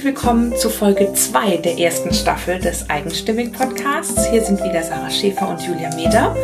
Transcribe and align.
Herzlich 0.00 0.16
willkommen 0.16 0.56
zu 0.56 0.70
Folge 0.70 1.12
2 1.12 1.58
der 1.58 1.78
ersten 1.78 2.14
Staffel 2.14 2.58
des 2.58 2.88
Eigenstimmig 2.88 3.52
Podcasts. 3.52 4.30
Hier 4.30 4.42
sind 4.42 4.64
wieder 4.64 4.82
Sarah 4.82 5.10
Schäfer 5.10 5.46
und 5.46 5.60
Julia 5.60 5.94
Meder. 5.94 6.34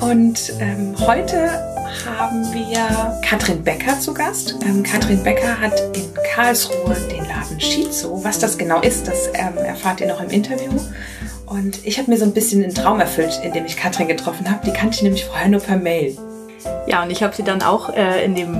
Und 0.00 0.52
ähm, 0.60 0.94
heute 1.00 1.50
haben 2.06 2.44
wir 2.54 3.18
Katrin 3.28 3.64
Becker 3.64 3.98
zu 3.98 4.14
Gast. 4.14 4.54
Ähm, 4.64 4.84
Katrin 4.84 5.24
Becker 5.24 5.60
hat 5.60 5.72
in 5.96 6.04
Karlsruhe 6.36 6.94
den 7.10 7.24
Laden 7.24 7.60
Shizu. 7.60 8.22
Was 8.22 8.38
das 8.38 8.56
genau 8.56 8.80
ist, 8.80 9.08
das 9.08 9.28
ähm, 9.34 9.58
erfahrt 9.58 10.00
ihr 10.00 10.06
noch 10.06 10.22
im 10.22 10.30
Interview. 10.30 10.70
Und 11.46 11.84
ich 11.84 11.98
habe 11.98 12.12
mir 12.12 12.16
so 12.16 12.24
ein 12.24 12.32
bisschen 12.32 12.62
einen 12.62 12.76
Traum 12.76 13.00
erfüllt, 13.00 13.40
indem 13.42 13.66
ich 13.66 13.76
Katrin 13.76 14.06
getroffen 14.06 14.48
habe. 14.48 14.64
Die 14.64 14.72
kannte 14.72 14.94
ich 14.94 15.02
nämlich 15.02 15.24
vorher 15.24 15.48
nur 15.48 15.60
per 15.60 15.78
Mail. 15.78 16.16
Ja, 16.86 17.02
und 17.02 17.10
ich 17.10 17.24
habe 17.24 17.34
sie 17.34 17.42
dann 17.42 17.60
auch 17.60 17.92
äh, 17.92 18.24
in 18.24 18.36
dem 18.36 18.56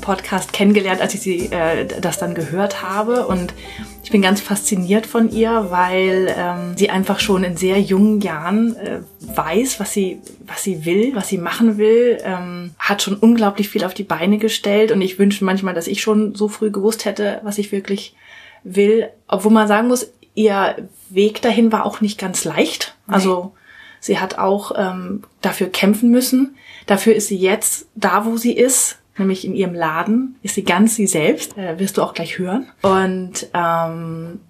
Podcast 0.00 0.52
kennengelernt, 0.52 1.00
als 1.00 1.14
ich 1.14 1.20
sie 1.20 1.46
äh, 1.46 1.86
das 1.86 2.18
dann 2.18 2.34
gehört 2.34 2.82
habe. 2.82 3.26
Und 3.26 3.54
ich 4.02 4.10
bin 4.10 4.22
ganz 4.22 4.40
fasziniert 4.40 5.06
von 5.06 5.30
ihr, 5.30 5.66
weil 5.70 6.34
ähm, 6.36 6.76
sie 6.76 6.90
einfach 6.90 7.20
schon 7.20 7.44
in 7.44 7.56
sehr 7.56 7.80
jungen 7.80 8.20
Jahren 8.20 8.76
äh, 8.76 9.00
weiß, 9.20 9.80
was 9.80 9.92
sie, 9.92 10.20
was 10.46 10.62
sie 10.62 10.84
will, 10.84 11.14
was 11.14 11.28
sie 11.28 11.38
machen 11.38 11.78
will, 11.78 12.18
ähm, 12.24 12.72
hat 12.78 13.02
schon 13.02 13.16
unglaublich 13.16 13.68
viel 13.68 13.84
auf 13.84 13.94
die 13.94 14.04
Beine 14.04 14.38
gestellt. 14.38 14.92
Und 14.92 15.00
ich 15.02 15.18
wünsche 15.18 15.44
manchmal, 15.44 15.74
dass 15.74 15.86
ich 15.86 16.02
schon 16.02 16.34
so 16.34 16.48
früh 16.48 16.70
gewusst 16.70 17.04
hätte, 17.04 17.40
was 17.42 17.58
ich 17.58 17.72
wirklich 17.72 18.14
will. 18.64 19.08
Obwohl 19.28 19.52
man 19.52 19.68
sagen 19.68 19.88
muss, 19.88 20.10
ihr 20.34 20.88
Weg 21.10 21.42
dahin 21.42 21.72
war 21.72 21.84
auch 21.84 22.00
nicht 22.00 22.18
ganz 22.18 22.44
leicht. 22.44 22.96
Nee. 23.06 23.14
Also 23.14 23.54
sie 24.00 24.18
hat 24.18 24.38
auch 24.38 24.72
ähm, 24.76 25.22
dafür 25.40 25.68
kämpfen 25.68 26.10
müssen. 26.10 26.56
Dafür 26.86 27.14
ist 27.14 27.28
sie 27.28 27.38
jetzt 27.38 27.86
da, 27.94 28.24
wo 28.24 28.36
sie 28.36 28.52
ist 28.52 28.98
nämlich 29.16 29.44
in 29.44 29.54
ihrem 29.54 29.74
Laden, 29.74 30.36
ist 30.42 30.54
sie 30.54 30.64
ganz 30.64 30.96
sie 30.96 31.06
selbst, 31.06 31.56
äh, 31.56 31.78
wirst 31.78 31.96
du 31.96 32.02
auch 32.02 32.14
gleich 32.14 32.38
hören. 32.38 32.68
Und 32.82 33.48
ähm, 33.54 34.40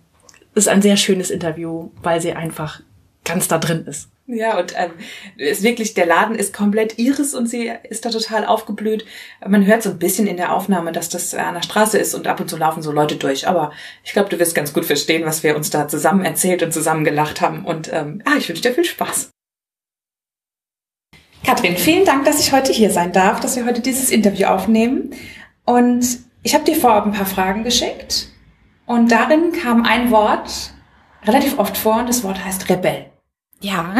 ist 0.54 0.68
ein 0.68 0.82
sehr 0.82 0.96
schönes 0.96 1.30
Interview, 1.30 1.90
weil 2.02 2.20
sie 2.20 2.32
einfach 2.32 2.80
ganz 3.24 3.48
da 3.48 3.58
drin 3.58 3.86
ist. 3.86 4.08
Ja, 4.26 4.58
und 4.58 4.72
ähm, 4.76 4.92
ist 5.36 5.62
wirklich, 5.62 5.94
der 5.94 6.06
Laden 6.06 6.36
ist 6.36 6.54
komplett 6.54 6.98
ihres 6.98 7.34
und 7.34 7.48
sie 7.48 7.72
ist 7.88 8.04
da 8.04 8.10
total 8.10 8.46
aufgeblüht. 8.46 9.04
Man 9.46 9.66
hört 9.66 9.82
so 9.82 9.90
ein 9.90 9.98
bisschen 9.98 10.28
in 10.28 10.36
der 10.36 10.52
Aufnahme, 10.54 10.92
dass 10.92 11.08
das 11.08 11.34
an 11.34 11.54
der 11.54 11.62
Straße 11.62 11.98
ist 11.98 12.14
und 12.14 12.28
ab 12.28 12.40
und 12.40 12.48
zu 12.48 12.56
laufen 12.56 12.82
so 12.82 12.92
Leute 12.92 13.16
durch. 13.16 13.48
Aber 13.48 13.72
ich 14.04 14.12
glaube, 14.12 14.30
du 14.30 14.38
wirst 14.38 14.54
ganz 14.54 14.72
gut 14.72 14.84
verstehen, 14.84 15.26
was 15.26 15.42
wir 15.42 15.56
uns 15.56 15.70
da 15.70 15.88
zusammen 15.88 16.24
erzählt 16.24 16.62
und 16.62 16.72
zusammen 16.72 17.04
gelacht 17.04 17.40
haben. 17.40 17.64
Und 17.64 17.92
ähm, 17.92 18.22
ah, 18.24 18.36
ich 18.38 18.48
wünsche 18.48 18.62
dir 18.62 18.72
viel 18.72 18.84
Spaß. 18.84 19.31
Katrin, 21.44 21.76
vielen 21.76 22.04
Dank, 22.04 22.24
dass 22.24 22.40
ich 22.40 22.52
heute 22.52 22.72
hier 22.72 22.90
sein 22.90 23.12
darf, 23.12 23.40
dass 23.40 23.56
wir 23.56 23.66
heute 23.66 23.80
dieses 23.80 24.10
Interview 24.10 24.46
aufnehmen. 24.46 25.10
Und 25.64 26.04
ich 26.42 26.54
habe 26.54 26.64
dir 26.64 26.76
vorab 26.76 27.04
ein 27.04 27.12
paar 27.12 27.26
Fragen 27.26 27.64
geschickt. 27.64 28.28
Und 28.86 29.10
darin 29.10 29.52
kam 29.52 29.84
ein 29.84 30.10
Wort 30.10 30.72
relativ 31.24 31.58
oft 31.58 31.76
vor 31.76 31.98
und 31.98 32.08
das 32.08 32.22
Wort 32.24 32.44
heißt 32.44 32.68
Rebell. 32.68 33.06
Ja. 33.60 33.94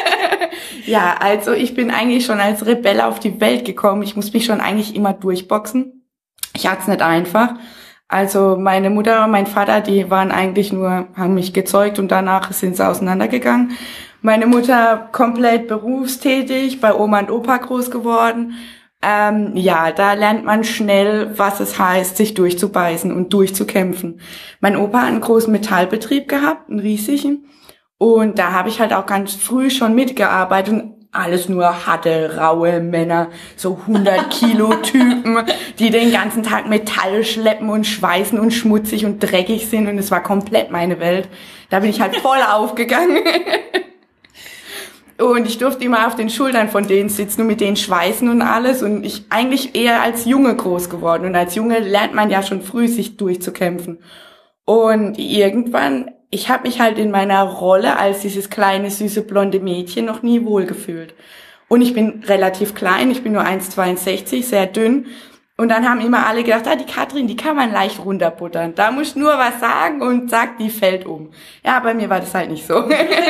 ja, 0.86 1.16
also 1.20 1.52
ich 1.52 1.74
bin 1.74 1.90
eigentlich 1.90 2.24
schon 2.24 2.40
als 2.40 2.66
Rebell 2.66 3.00
auf 3.00 3.20
die 3.20 3.40
Welt 3.40 3.64
gekommen. 3.64 4.02
Ich 4.02 4.16
muss 4.16 4.32
mich 4.32 4.44
schon 4.44 4.60
eigentlich 4.60 4.94
immer 4.94 5.12
durchboxen. 5.12 6.04
Ich 6.54 6.66
hatte 6.66 6.82
es 6.82 6.88
nicht 6.88 7.02
einfach. 7.02 7.54
Also 8.08 8.56
meine 8.56 8.90
Mutter 8.90 9.24
und 9.24 9.32
mein 9.32 9.46
Vater, 9.46 9.80
die 9.80 10.10
waren 10.10 10.30
eigentlich 10.30 10.72
nur, 10.72 11.08
haben 11.16 11.34
mich 11.34 11.52
gezeugt 11.52 11.98
und 11.98 12.08
danach 12.08 12.52
sind 12.52 12.76
sie 12.76 12.86
auseinandergegangen. 12.86 13.72
Meine 14.26 14.48
Mutter 14.48 15.08
komplett 15.12 15.68
berufstätig, 15.68 16.80
bei 16.80 16.92
Oma 16.92 17.20
und 17.20 17.30
Opa 17.30 17.58
groß 17.58 17.92
geworden. 17.92 18.54
Ähm, 19.00 19.52
ja, 19.54 19.92
da 19.92 20.14
lernt 20.14 20.44
man 20.44 20.64
schnell, 20.64 21.38
was 21.38 21.60
es 21.60 21.78
heißt, 21.78 22.16
sich 22.16 22.34
durchzubeißen 22.34 23.12
und 23.12 23.32
durchzukämpfen. 23.32 24.20
Mein 24.58 24.76
Opa 24.76 25.02
hat 25.02 25.06
einen 25.10 25.20
großen 25.20 25.52
Metallbetrieb 25.52 26.26
gehabt, 26.26 26.68
einen 26.68 26.80
riesigen. 26.80 27.44
Und 27.98 28.40
da 28.40 28.50
habe 28.50 28.68
ich 28.68 28.80
halt 28.80 28.92
auch 28.92 29.06
ganz 29.06 29.32
früh 29.36 29.70
schon 29.70 29.94
mitgearbeitet 29.94 30.72
und 30.72 30.94
alles 31.12 31.48
nur 31.48 31.86
harte, 31.86 32.36
raue 32.36 32.80
Männer, 32.80 33.28
so 33.54 33.78
100 33.86 34.28
Kilo 34.30 34.74
Typen, 34.82 35.38
die 35.78 35.90
den 35.90 36.10
ganzen 36.10 36.42
Tag 36.42 36.68
Metall 36.68 37.22
schleppen 37.22 37.68
und 37.68 37.86
schweißen 37.86 38.40
und 38.40 38.50
schmutzig 38.50 39.04
und 39.04 39.20
dreckig 39.20 39.68
sind 39.68 39.86
und 39.86 39.98
es 39.98 40.10
war 40.10 40.24
komplett 40.24 40.72
meine 40.72 40.98
Welt. 40.98 41.28
Da 41.70 41.78
bin 41.78 41.90
ich 41.90 42.00
halt 42.00 42.16
voll 42.16 42.40
aufgegangen. 42.52 43.20
Und 45.18 45.46
ich 45.46 45.58
durfte 45.58 45.84
immer 45.84 46.06
auf 46.06 46.14
den 46.14 46.28
Schultern 46.28 46.68
von 46.68 46.86
denen 46.86 47.08
sitzen 47.08 47.42
und 47.42 47.46
mit 47.46 47.60
denen 47.60 47.76
schweißen 47.76 48.28
und 48.28 48.42
alles. 48.42 48.82
Und 48.82 49.04
ich 49.04 49.24
eigentlich 49.30 49.74
eher 49.74 50.02
als 50.02 50.26
Junge 50.26 50.54
groß 50.54 50.90
geworden. 50.90 51.24
Und 51.24 51.34
als 51.34 51.54
Junge 51.54 51.78
lernt 51.78 52.14
man 52.14 52.30
ja 52.30 52.42
schon 52.42 52.62
früh, 52.62 52.88
sich 52.88 53.16
durchzukämpfen. 53.16 53.98
Und 54.66 55.18
irgendwann, 55.18 56.10
ich 56.30 56.50
habe 56.50 56.64
mich 56.64 56.80
halt 56.80 56.98
in 56.98 57.10
meiner 57.10 57.42
Rolle 57.44 57.98
als 57.98 58.20
dieses 58.20 58.50
kleine, 58.50 58.90
süße, 58.90 59.22
blonde 59.22 59.60
Mädchen 59.60 60.04
noch 60.04 60.22
nie 60.22 60.44
wohlgefühlt. 60.44 61.14
Und 61.68 61.82
ich 61.82 61.94
bin 61.94 62.22
relativ 62.26 62.74
klein, 62.74 63.10
ich 63.10 63.22
bin 63.22 63.32
nur 63.32 63.42
1,62, 63.42 64.42
sehr 64.42 64.66
dünn. 64.66 65.06
Und 65.58 65.70
dann 65.70 65.88
haben 65.88 66.02
immer 66.02 66.26
alle 66.26 66.42
gedacht, 66.42 66.66
ah, 66.68 66.76
die 66.76 66.84
Katrin, 66.84 67.26
die 67.26 67.36
kann 67.36 67.56
man 67.56 67.72
leicht 67.72 68.04
runterbuttern. 68.04 68.74
Da 68.74 68.90
muss 68.90 69.16
nur 69.16 69.38
was 69.38 69.58
sagen 69.58 70.02
und 70.02 70.28
sagt, 70.28 70.60
die 70.60 70.68
fällt 70.68 71.06
um. 71.06 71.30
Ja, 71.64 71.80
bei 71.80 71.94
mir 71.94 72.10
war 72.10 72.20
das 72.20 72.34
halt 72.34 72.50
nicht 72.50 72.66
so. 72.66 72.84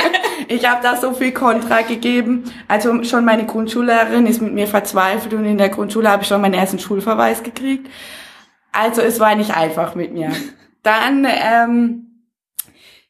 ich 0.48 0.69
habe 0.69 0.82
da 0.82 0.97
so 0.97 1.12
viel 1.12 1.31
Kontra 1.31 1.82
gegeben. 1.82 2.53
Also 2.66 3.04
schon 3.04 3.25
meine 3.25 3.47
Grundschullehrerin 3.47 4.26
ist 4.26 4.42
mit 4.42 4.53
mir 4.53 4.66
verzweifelt 4.66 5.34
und 5.34 5.44
in 5.44 5.56
der 5.56 5.69
Grundschule 5.69 6.10
habe 6.10 6.22
ich 6.22 6.28
schon 6.28 6.41
meinen 6.41 6.54
ersten 6.54 6.81
Schulverweis 6.81 7.44
gekriegt. 7.44 7.88
Also 8.72 9.03
es 9.03 9.20
war 9.20 9.37
nicht 9.37 9.56
einfach 9.56 9.94
mit 9.94 10.12
mir. 10.12 10.32
Dann, 10.82 11.26
ähm, 11.28 12.25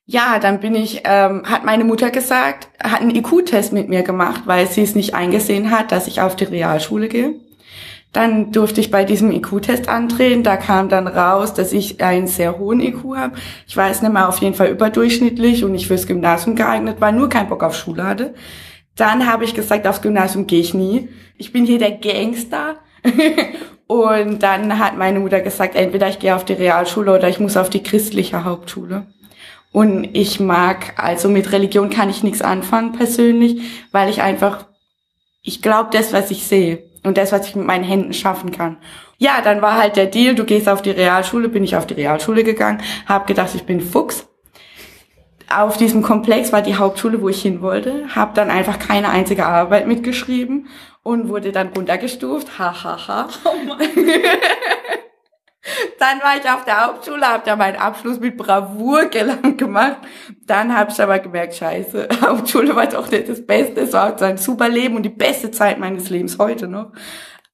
ja, 0.04 0.38
dann 0.38 0.60
bin 0.60 0.74
ich, 0.74 1.02
ähm, 1.04 1.44
hat 1.46 1.64
meine 1.64 1.84
Mutter 1.84 2.10
gesagt, 2.10 2.68
hat 2.82 3.00
einen 3.00 3.16
IQ-Test 3.16 3.72
mit 3.72 3.88
mir 3.88 4.02
gemacht, 4.02 4.42
weil 4.44 4.66
sie 4.66 4.82
es 4.82 4.94
nicht 4.94 5.14
eingesehen 5.14 5.70
hat, 5.70 5.90
dass 5.90 6.06
ich 6.06 6.20
auf 6.20 6.36
die 6.36 6.44
Realschule 6.44 7.08
gehe. 7.08 7.45
Dann 8.16 8.50
durfte 8.50 8.80
ich 8.80 8.90
bei 8.90 9.04
diesem 9.04 9.30
IQ-Test 9.30 9.90
antreten. 9.90 10.42
Da 10.42 10.56
kam 10.56 10.88
dann 10.88 11.06
raus, 11.06 11.52
dass 11.52 11.74
ich 11.74 12.00
einen 12.00 12.26
sehr 12.26 12.58
hohen 12.58 12.80
IQ 12.80 13.14
habe. 13.14 13.36
Ich 13.66 13.76
weiß 13.76 14.00
nicht 14.00 14.10
mehr, 14.10 14.26
auf 14.26 14.38
jeden 14.38 14.54
Fall 14.54 14.68
überdurchschnittlich 14.68 15.64
und 15.64 15.74
ich 15.74 15.86
fürs 15.86 16.06
Gymnasium 16.06 16.56
geeignet 16.56 16.98
war, 16.98 17.12
nur 17.12 17.28
keinen 17.28 17.50
Bock 17.50 17.62
auf 17.62 17.76
Schule 17.76 18.04
hatte. 18.04 18.32
Dann 18.96 19.30
habe 19.30 19.44
ich 19.44 19.52
gesagt, 19.52 19.86
aufs 19.86 20.00
Gymnasium 20.00 20.46
gehe 20.46 20.60
ich 20.60 20.72
nie. 20.72 21.10
Ich 21.36 21.52
bin 21.52 21.66
hier 21.66 21.78
der 21.78 21.90
Gangster. 21.90 22.76
und 23.86 24.42
dann 24.42 24.78
hat 24.78 24.96
meine 24.96 25.20
Mutter 25.20 25.42
gesagt, 25.42 25.74
entweder 25.74 26.08
ich 26.08 26.18
gehe 26.18 26.34
auf 26.34 26.46
die 26.46 26.54
Realschule 26.54 27.16
oder 27.16 27.28
ich 27.28 27.38
muss 27.38 27.58
auf 27.58 27.68
die 27.68 27.82
christliche 27.82 28.44
Hauptschule. 28.44 29.08
Und 29.72 30.08
ich 30.16 30.40
mag, 30.40 30.94
also 30.96 31.28
mit 31.28 31.52
Religion 31.52 31.90
kann 31.90 32.08
ich 32.08 32.22
nichts 32.22 32.40
anfangen 32.40 32.92
persönlich, 32.92 33.60
weil 33.92 34.08
ich 34.08 34.22
einfach, 34.22 34.64
ich 35.42 35.60
glaube 35.60 35.90
das, 35.92 36.14
was 36.14 36.30
ich 36.30 36.46
sehe 36.46 36.82
und 37.06 37.16
das, 37.16 37.32
was 37.32 37.48
ich 37.48 37.56
mit 37.56 37.66
meinen 37.66 37.84
Händen 37.84 38.12
schaffen 38.12 38.50
kann. 38.50 38.76
Ja, 39.18 39.40
dann 39.42 39.62
war 39.62 39.78
halt 39.78 39.96
der 39.96 40.06
Deal, 40.06 40.34
du 40.34 40.44
gehst 40.44 40.68
auf 40.68 40.82
die 40.82 40.90
Realschule, 40.90 41.48
bin 41.48 41.64
ich 41.64 41.76
auf 41.76 41.86
die 41.86 41.94
Realschule 41.94 42.44
gegangen, 42.44 42.82
habe 43.06 43.26
gedacht, 43.26 43.54
ich 43.54 43.64
bin 43.64 43.80
Fuchs. 43.80 44.28
Auf 45.48 45.76
diesem 45.76 46.02
Komplex 46.02 46.52
war 46.52 46.60
die 46.60 46.76
Hauptschule, 46.76 47.22
wo 47.22 47.28
ich 47.28 47.40
hin 47.40 47.62
wollte, 47.62 48.08
habe 48.14 48.32
dann 48.34 48.50
einfach 48.50 48.78
keine 48.80 49.10
einzige 49.10 49.46
Arbeit 49.46 49.86
mitgeschrieben 49.86 50.66
und 51.02 51.28
wurde 51.28 51.52
dann 51.52 51.68
runtergestuft. 51.68 52.58
Ha, 52.58 52.74
ha, 52.82 52.98
ha. 53.06 53.28
Oh 53.44 53.50
Dann 55.98 56.20
war 56.20 56.36
ich 56.36 56.48
auf 56.48 56.64
der 56.64 56.86
Hauptschule, 56.86 57.26
habe 57.26 57.42
da 57.44 57.56
meinen 57.56 57.76
Abschluss 57.76 58.20
mit 58.20 58.36
Bravour 58.36 59.06
gelang 59.06 59.56
gemacht. 59.56 59.98
Dann 60.46 60.76
habe 60.76 60.90
ich 60.90 61.00
aber 61.00 61.18
gemerkt, 61.18 61.54
scheiße, 61.54 62.08
Hauptschule 62.22 62.74
war 62.76 62.86
doch 62.86 63.10
nicht 63.10 63.28
das 63.28 63.44
Beste. 63.44 63.80
Es 63.80 63.92
war 63.92 64.20
ein 64.22 64.38
super 64.38 64.68
Leben 64.68 64.96
und 64.96 65.02
die 65.02 65.08
beste 65.08 65.50
Zeit 65.50 65.78
meines 65.78 66.10
Lebens 66.10 66.38
heute 66.38 66.68
noch. 66.68 66.92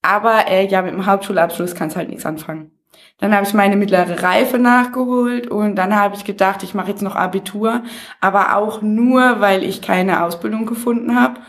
Aber 0.03 0.49
äh, 0.49 0.67
ja, 0.67 0.83
mit 0.83 0.93
dem 0.93 1.06
Hauptschulabschluss 1.06 1.75
kannst 1.75 1.97
halt 1.97 2.09
nichts 2.09 2.27
anfangen. 2.27 2.73
Dann 3.19 3.35
habe 3.35 3.47
ich 3.47 3.55
meine 3.55 3.76
mittlere 3.76 4.23
Reife 4.23 4.59
nachgeholt 4.59 5.47
und 5.47 5.76
dann 5.76 5.94
habe 5.94 6.17
ich 6.17 6.25
gedacht, 6.25 6.64
ich 6.64 6.75
mache 6.75 6.91
jetzt 6.91 7.03
noch 7.03 7.14
Abitur, 7.14 7.85
aber 8.20 8.56
auch 8.56 8.82
nur, 8.82 9.41
weil 9.41 9.62
ich 9.62 9.81
keine 9.81 10.25
Ausbildung 10.25 10.67
gefunden 10.67 11.14
habe. 11.14 11.41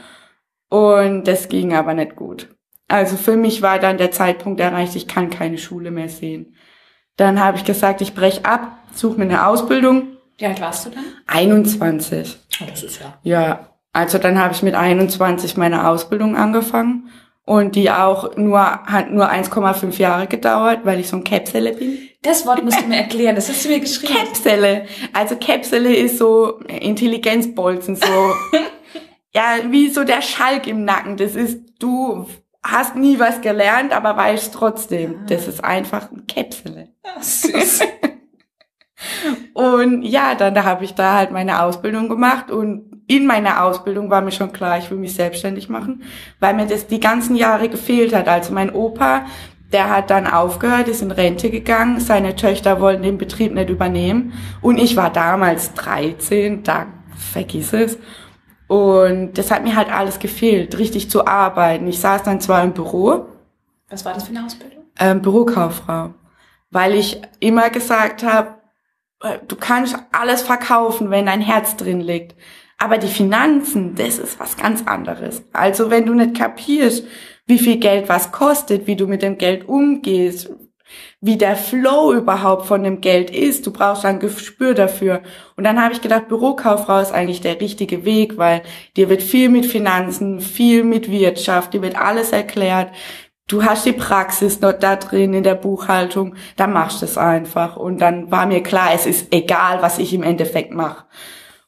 Und 0.70 1.28
das 1.28 1.50
ging 1.50 1.74
aber 1.74 1.94
nicht 1.96 2.16
gut. 2.16 2.50
Also 2.88 3.18
für 3.18 3.38
mich 3.38 3.62
war 3.62 3.80
dann 3.80 3.98
der 3.98 4.12
Zeitpunkt 4.12 4.60
erreicht, 4.60 4.96
ich 4.96 5.08
kann 5.08 5.30
keine 5.30 5.58
Schule 5.58 5.92
mehr 5.92 6.10
sehen. 6.10 6.56
Dann 7.18 7.40
habe 7.40 7.58
ich 7.58 7.64
gesagt, 7.64 8.02
ich 8.02 8.14
brech 8.14 8.46
ab, 8.46 8.78
suche 8.94 9.18
mir 9.18 9.26
eine 9.26 9.48
Ausbildung. 9.48 10.18
Wie 10.38 10.46
alt 10.46 10.62
warst 10.62 10.86
du 10.86 10.90
dann? 10.90 11.04
21. 11.28 12.38
Oh, 12.62 12.66
das 12.68 12.84
ist 12.84 13.00
ja. 13.00 13.18
Ja, 13.24 13.70
also 13.94 14.18
dann 14.18 14.40
habe 14.40 14.54
ich 14.54 14.64
mit 14.64 14.74
21 14.74 15.56
meine 15.58 15.88
Ausbildung 15.88 16.36
angefangen 16.36 17.10
und 17.46 17.76
die 17.76 17.92
auch 17.92 18.36
nur 18.38 18.60
hat 18.62 19.12
nur 19.12 19.30
1,5 19.30 19.98
Jahre 20.00 20.28
gedauert, 20.28 20.82
weil 20.84 21.00
ich 21.00 21.10
so 21.10 21.18
ein 21.18 21.24
Käpsele 21.24 21.74
bin. 21.74 22.00
Das 22.24 22.46
Wort 22.48 22.64
musst 22.64 22.82
du 22.82 22.88
mir 22.88 22.98
erklären, 22.98 23.36
das 23.36 23.50
hast 23.50 23.66
du 23.66 23.70
mir 23.70 23.80
geschrieben. 23.80 24.14
Käpsele. 24.14 24.86
Also 25.12 25.36
Käpsele 25.36 25.94
ist 25.94 26.18
so 26.18 26.60
Intelligenzbolzen, 26.68 27.98
so 27.98 28.06
ja, 29.34 29.58
wie 29.70 29.90
so 29.90 30.04
der 30.04 30.22
Schalk 30.22 30.68
im 30.68 30.86
Nacken. 30.86 31.18
Das 31.18 31.36
ist 31.36 31.60
du 31.80 32.26
hast 32.64 32.96
nie 32.96 33.20
was 33.20 33.42
gelernt, 33.42 33.94
aber 33.94 34.16
weißt 34.16 34.54
trotzdem, 34.54 35.16
ah. 35.20 35.26
das 35.28 35.48
ist 35.48 35.64
einfach 35.64 36.12
ein 36.12 36.26
Käpsele. 36.28 36.90
Süß. 37.20 37.82
Und 39.54 40.04
ja, 40.04 40.36
dann 40.36 40.56
da 40.56 40.64
habe 40.64 40.86
ich 40.86 40.96
da 40.96 41.14
halt 41.14 41.32
meine 41.32 41.62
Ausbildung 41.62 42.08
gemacht 42.08 42.50
und 42.50 43.04
in 43.08 43.26
meiner 43.26 43.64
Ausbildung 43.64 44.10
war 44.10 44.22
mir 44.22 44.32
schon 44.32 44.54
klar, 44.54 44.78
ich 44.78 44.90
will 44.90 44.98
mich 44.98 45.14
selbstständig 45.14 45.68
machen, 45.68 46.04
weil 46.40 46.54
mir 46.54 46.66
das 46.66 46.88
die 46.88 47.02
ganzen 47.02 47.36
Jahre 47.36 47.68
gefehlt 47.68 48.16
hat. 48.16 48.30
Also 48.30 48.54
mein 48.54 48.74
Opa, 48.74 49.26
der 49.74 49.90
hat 49.90 50.10
dann 50.10 50.26
aufgehört, 50.26 50.88
ist 50.88 51.02
in 51.02 51.12
Rente 51.12 51.50
gegangen, 51.50 52.00
seine 52.00 52.36
Töchter 52.36 52.80
wollten 52.80 53.04
den 53.04 53.18
Betrieb 53.18 53.54
nicht 53.54 53.70
übernehmen 53.70 54.34
und 54.62 54.78
ich 54.78 54.96
war 54.96 55.12
damals 55.12 55.74
13, 55.74 56.64
da 56.64 56.88
vergiss 57.18 57.74
es. 57.74 57.98
Und 58.74 59.38
das 59.38 59.52
hat 59.52 59.64
mir 59.64 59.76
halt 59.76 59.94
alles 59.94 60.18
gefehlt, 60.18 60.80
richtig 60.80 61.08
zu 61.08 61.28
arbeiten. 61.28 61.88
Ich 61.88 62.00
saß 62.00 62.24
dann 62.24 62.42
zwar 62.42 62.64
im 62.64 62.74
Büro. 62.74 63.28
Was 63.88 64.04
war 64.04 64.16
das 64.16 64.24
für 64.24 64.32
eine 64.32 64.44
Ausbildung? 64.44 64.86
Ähm, 64.98 65.22
Bürokauffrau. 65.22 66.16
Weil 66.72 66.96
ich 66.96 67.22
immer 67.40 67.70
gesagt 67.70 68.24
habe, 68.24 68.56
äh, 69.22 69.38
du 69.48 69.56
kannst 69.58 69.96
alles 70.12 70.42
verkaufen, 70.42 71.12
wenn 71.12 71.28
dein 71.28 71.40
Herz 71.40 71.76
drin 71.76 72.02
liegt. 72.02 72.36
Aber 72.80 72.98
die 72.98 73.10
Finanzen, 73.10 73.94
das 73.94 74.18
ist 74.18 74.40
was 74.40 74.58
ganz 74.58 74.82
anderes. 74.88 75.44
Also 75.54 75.92
wenn 75.92 76.08
du 76.08 76.16
nicht 76.16 76.36
kapierst, 76.36 77.06
wie 77.46 77.60
viel 77.60 77.78
Geld 77.78 78.10
was 78.10 78.32
kostet, 78.32 78.88
wie 78.88 78.96
du 78.96 79.06
mit 79.06 79.22
dem 79.22 79.38
Geld 79.38 79.70
umgehst, 79.70 80.50
wie 81.26 81.38
der 81.38 81.56
Flow 81.56 82.12
überhaupt 82.12 82.66
von 82.66 82.84
dem 82.84 83.00
Geld 83.00 83.32
ist. 83.32 83.66
Du 83.66 83.72
brauchst 83.72 84.04
ein 84.04 84.20
Gespür 84.20 84.74
dafür. 84.74 85.22
Und 85.56 85.64
dann 85.64 85.82
habe 85.82 85.94
ich 85.94 86.02
gedacht, 86.02 86.28
Bürokauffrau 86.28 87.00
ist 87.00 87.14
eigentlich 87.14 87.40
der 87.40 87.62
richtige 87.62 88.04
Weg, 88.04 88.38
weil 88.38 88.62
dir 88.98 89.08
wird 89.08 89.24
viel 89.24 89.48
mit 89.48 89.66
Finanzen, 89.66 90.42
viel 90.42 90.84
mit 90.84 91.10
Wirtschaft, 91.10 91.74
dir 91.74 91.82
wird 91.82 91.96
alles 91.96 92.34
erklärt. 92.34 92.92
Du 93.48 93.64
hast 93.64 93.86
die 93.86 93.94
Praxis 93.94 94.60
noch 94.60 94.74
da 94.74 94.98
drin 94.98 95.34
in 95.34 95.44
der 95.44 95.56
Buchhaltung, 95.56 96.36
dann 96.58 96.74
machst 96.74 97.02
du 97.02 97.06
es 97.06 97.18
einfach. 97.18 97.78
Und 97.78 98.00
dann 98.00 98.30
war 98.30 98.46
mir 98.46 98.62
klar, 98.62 98.90
es 98.94 99.06
ist 99.06 99.34
egal, 99.34 99.82
was 99.82 100.00
ich 100.00 100.14
im 100.14 100.24
Endeffekt 100.24 100.74
mache. 100.74 101.06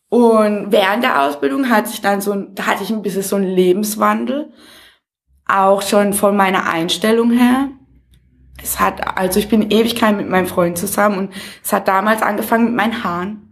Und 0.10 0.74
während 0.74 1.02
der 1.02 1.24
Ausbildung 1.24 1.70
hatte 1.70 1.92
ich 1.94 2.02
dann 2.02 2.20
so, 2.20 2.36
da 2.36 2.68
hatte 2.68 2.84
ich 2.84 2.90
ein 2.90 3.02
bisschen 3.02 3.24
so 3.24 3.38
einen 3.38 3.48
Lebenswandel. 3.48 4.52
Auch 5.48 5.82
schon 5.82 6.12
von 6.12 6.36
meiner 6.36 6.70
Einstellung 6.70 7.32
her 7.32 7.70
es 8.62 8.80
hat, 8.80 9.18
also 9.18 9.40
ich 9.40 9.50
bin 9.50 9.70
Ewigkeit 9.72 10.16
mit 10.16 10.30
meinem 10.30 10.48
Freund 10.48 10.78
zusammen 10.78 11.18
und 11.18 11.34
es 11.64 11.74
hat 11.74 11.88
damals 11.88 12.22
angefangen 12.22 12.66
mit 12.66 12.76
meinen 12.76 13.04
Haaren. 13.04 13.46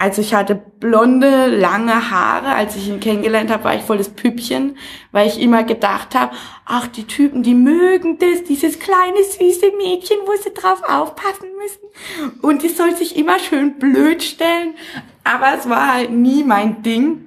Also 0.00 0.22
ich 0.22 0.32
hatte 0.32 0.54
blonde, 0.54 1.46
lange 1.48 2.10
Haare. 2.10 2.54
Als 2.54 2.74
ich 2.74 2.88
ihn 2.88 3.00
kennengelernt 3.00 3.50
habe, 3.50 3.64
war 3.64 3.74
ich 3.74 3.82
voll 3.82 3.98
das 3.98 4.08
Püppchen, 4.08 4.78
weil 5.12 5.28
ich 5.28 5.38
immer 5.38 5.62
gedacht 5.62 6.14
habe, 6.14 6.34
ach, 6.64 6.86
die 6.86 7.04
Typen, 7.04 7.42
die 7.42 7.54
mögen 7.54 8.18
das, 8.18 8.42
dieses 8.44 8.78
kleine, 8.78 9.22
süße 9.22 9.72
Mädchen, 9.76 10.16
wo 10.24 10.32
sie 10.42 10.54
drauf 10.54 10.82
aufpassen 10.88 11.50
müssen. 11.58 12.32
Und 12.40 12.62
die 12.62 12.70
soll 12.70 12.96
sich 12.96 13.14
immer 13.14 13.38
schön 13.38 13.78
blöd 13.78 14.22
stellen. 14.22 14.74
Aber 15.22 15.48
es 15.58 15.68
war 15.68 15.92
halt 15.92 16.10
nie 16.10 16.44
mein 16.44 16.82
Ding. 16.82 17.26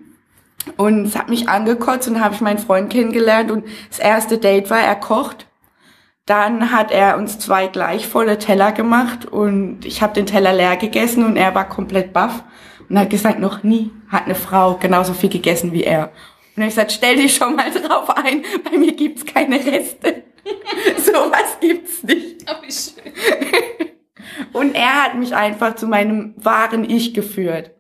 Und 0.76 1.06
es 1.06 1.16
hat 1.16 1.30
mich 1.30 1.48
angekotzt 1.48 2.08
und 2.08 2.22
habe 2.22 2.34
ich 2.34 2.42
meinen 2.42 2.58
Freund 2.58 2.92
kennengelernt 2.92 3.52
und 3.52 3.66
das 3.90 4.00
erste 4.00 4.40
Date 4.40 4.72
war, 4.72 4.80
er 4.80 4.96
kocht. 4.96 5.46
Dann 6.26 6.72
hat 6.72 6.92
er 6.92 7.18
uns 7.18 7.38
zwei 7.38 7.68
gleich 7.68 8.08
volle 8.08 8.38
Teller 8.38 8.72
gemacht 8.72 9.26
und 9.26 9.86
ich 9.86 10.02
habe 10.02 10.14
den 10.14 10.26
Teller 10.26 10.54
leer 10.54 10.78
gegessen 10.78 11.26
und 11.26 11.36
er 11.36 11.54
war 11.54 11.68
komplett 11.68 12.14
baff 12.14 12.44
und 12.90 12.98
hat 12.98 13.10
gesagt, 13.10 13.40
noch 13.40 13.64
nie 13.64 13.92
hat 14.08 14.26
eine 14.26 14.36
Frau 14.36 14.76
genauso 14.76 15.14
viel 15.14 15.30
gegessen 15.30 15.74
wie 15.74 15.84
er. 15.84 16.12
Und 16.56 16.62
er 16.62 16.66
hat 16.66 16.70
gesagt, 16.70 16.92
stell 16.94 17.18
dich 17.18 17.36
schon 17.36 17.58
mal 17.58 17.70
drauf 17.72 18.10
ein, 18.12 18.44
bei 18.64 18.78
mir 18.78 18.94
gibt's 18.94 19.26
keine 19.26 19.56
Reste. 19.56 20.24
so 20.98 21.12
was 21.12 21.60
gibt's 21.60 22.04
nicht. 22.04 22.46
Oh, 22.50 22.62
wie 22.66 22.72
schön. 22.72 23.12
und 24.54 24.76
er 24.76 25.04
hat 25.04 25.16
mich 25.16 25.36
einfach 25.36 25.76
zu 25.76 25.88
meinem 25.88 26.36
wahren 26.38 26.90
Ich 26.90 27.14
geführt. 27.14 27.72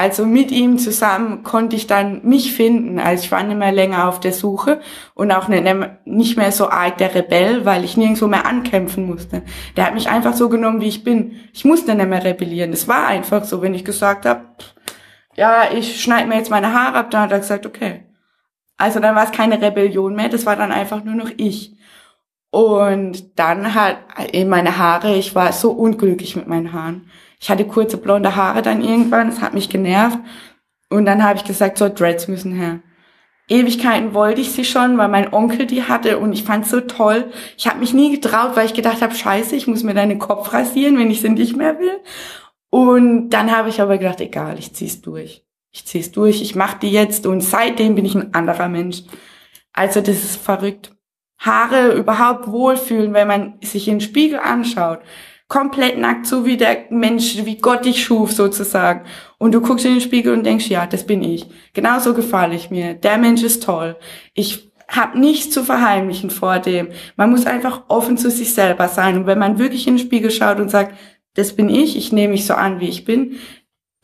Also 0.00 0.24
mit 0.24 0.50
ihm 0.50 0.78
zusammen 0.78 1.42
konnte 1.42 1.76
ich 1.76 1.86
dann 1.86 2.22
mich 2.24 2.54
finden. 2.54 2.98
Also 2.98 3.24
ich 3.24 3.30
war 3.30 3.42
nicht 3.42 3.58
mehr 3.58 3.70
länger 3.70 4.08
auf 4.08 4.18
der 4.18 4.32
Suche 4.32 4.80
und 5.12 5.30
auch 5.30 5.46
nicht 5.48 6.38
mehr 6.38 6.52
so 6.52 6.70
arg 6.70 6.96
der 6.96 7.14
Rebell, 7.14 7.66
weil 7.66 7.84
ich 7.84 7.98
nirgendwo 7.98 8.26
mehr 8.26 8.46
ankämpfen 8.46 9.04
musste. 9.04 9.42
Der 9.76 9.84
hat 9.84 9.92
mich 9.92 10.08
einfach 10.08 10.32
so 10.32 10.48
genommen, 10.48 10.80
wie 10.80 10.88
ich 10.88 11.04
bin. 11.04 11.32
Ich 11.52 11.66
musste 11.66 11.94
nicht 11.94 12.08
mehr 12.08 12.24
rebellieren. 12.24 12.72
Es 12.72 12.88
war 12.88 13.08
einfach 13.08 13.44
so, 13.44 13.60
wenn 13.60 13.74
ich 13.74 13.84
gesagt 13.84 14.24
habe, 14.24 14.46
ja, 15.36 15.70
ich 15.70 16.02
schneide 16.02 16.28
mir 16.28 16.36
jetzt 16.36 16.50
meine 16.50 16.72
Haare 16.72 16.96
ab, 16.96 17.10
dann 17.10 17.20
hat 17.20 17.32
er 17.32 17.40
gesagt, 17.40 17.66
okay. 17.66 18.06
Also 18.78 19.00
dann 19.00 19.14
war 19.14 19.24
es 19.24 19.32
keine 19.32 19.60
Rebellion 19.60 20.14
mehr, 20.14 20.30
das 20.30 20.46
war 20.46 20.56
dann 20.56 20.72
einfach 20.72 21.04
nur 21.04 21.14
noch 21.14 21.30
ich. 21.36 21.76
Und 22.50 23.38
dann 23.38 23.74
hat 23.74 23.98
eben 24.32 24.48
meine 24.48 24.78
Haare, 24.78 25.14
ich 25.14 25.34
war 25.34 25.52
so 25.52 25.72
unglücklich 25.72 26.36
mit 26.36 26.48
meinen 26.48 26.72
Haaren. 26.72 27.10
Ich 27.40 27.48
hatte 27.48 27.64
kurze 27.64 27.96
blonde 27.96 28.36
Haare 28.36 28.60
dann 28.60 28.84
irgendwann, 28.84 29.28
es 29.28 29.40
hat 29.40 29.54
mich 29.54 29.70
genervt. 29.70 30.18
Und 30.90 31.06
dann 31.06 31.24
habe 31.24 31.38
ich 31.38 31.44
gesagt, 31.44 31.78
so 31.78 31.88
Dreads 31.88 32.28
müssen 32.28 32.52
her. 32.52 32.80
Ewigkeiten 33.48 34.14
wollte 34.14 34.40
ich 34.40 34.52
sie 34.52 34.64
schon, 34.64 34.98
weil 34.98 35.08
mein 35.08 35.32
Onkel 35.32 35.66
die 35.66 35.82
hatte 35.84 36.18
und 36.18 36.32
ich 36.32 36.44
fand 36.44 36.66
so 36.66 36.80
toll. 36.80 37.32
Ich 37.56 37.66
habe 37.66 37.80
mich 37.80 37.94
nie 37.94 38.12
getraut, 38.12 38.54
weil 38.54 38.66
ich 38.66 38.74
gedacht 38.74 39.02
habe, 39.02 39.14
scheiße, 39.14 39.56
ich 39.56 39.66
muss 39.66 39.82
mir 39.82 39.94
deinen 39.94 40.18
Kopf 40.18 40.52
rasieren, 40.52 40.98
wenn 40.98 41.10
ich 41.10 41.20
sie 41.20 41.30
nicht 41.30 41.56
mehr 41.56 41.78
will. 41.80 41.98
Und 42.68 43.30
dann 43.30 43.50
habe 43.56 43.70
ich 43.70 43.80
aber 43.80 43.98
gedacht, 43.98 44.20
egal, 44.20 44.58
ich 44.58 44.74
zieh's 44.74 45.00
durch. 45.00 45.44
Ich 45.72 45.86
zieh's 45.86 46.12
durch, 46.12 46.42
ich 46.42 46.54
mach 46.54 46.74
die 46.74 46.92
jetzt 46.92 47.26
und 47.26 47.40
seitdem 47.40 47.94
bin 47.94 48.04
ich 48.04 48.14
ein 48.14 48.34
anderer 48.34 48.68
Mensch. 48.68 49.02
Also 49.72 50.00
das 50.00 50.22
ist 50.22 50.36
verrückt. 50.36 50.94
Haare 51.38 51.94
überhaupt 51.94 52.48
wohlfühlen, 52.48 53.14
wenn 53.14 53.26
man 53.26 53.54
sich 53.62 53.88
in 53.88 53.94
den 53.94 54.00
Spiegel 54.00 54.38
anschaut 54.38 55.00
komplett 55.50 55.98
nackt, 55.98 56.26
so 56.26 56.46
wie 56.46 56.56
der 56.56 56.86
Mensch, 56.90 57.44
wie 57.44 57.56
Gott 57.56 57.84
dich 57.84 58.02
schuf 58.02 58.32
sozusagen. 58.32 59.04
Und 59.36 59.52
du 59.52 59.60
guckst 59.60 59.84
in 59.84 59.92
den 59.92 60.00
Spiegel 60.00 60.32
und 60.32 60.46
denkst, 60.46 60.68
ja, 60.68 60.86
das 60.86 61.04
bin 61.04 61.22
ich. 61.22 61.46
Genauso 61.74 62.14
gefalle 62.14 62.54
ich 62.54 62.70
mir. 62.70 62.94
Der 62.94 63.18
Mensch 63.18 63.42
ist 63.42 63.64
toll. 63.64 63.96
Ich 64.32 64.70
habe 64.88 65.18
nichts 65.18 65.52
zu 65.52 65.64
verheimlichen 65.64 66.30
vor 66.30 66.60
dem. 66.60 66.90
Man 67.16 67.30
muss 67.30 67.46
einfach 67.46 67.82
offen 67.88 68.16
zu 68.16 68.30
sich 68.30 68.54
selber 68.54 68.86
sein. 68.88 69.18
Und 69.18 69.26
wenn 69.26 69.40
man 69.40 69.58
wirklich 69.58 69.88
in 69.88 69.96
den 69.96 70.06
Spiegel 70.06 70.30
schaut 70.30 70.60
und 70.60 70.70
sagt, 70.70 70.96
das 71.34 71.54
bin 71.54 71.68
ich, 71.68 71.96
ich 71.96 72.12
nehme 72.12 72.32
mich 72.32 72.46
so 72.46 72.54
an, 72.54 72.78
wie 72.78 72.88
ich 72.88 73.04
bin, 73.04 73.36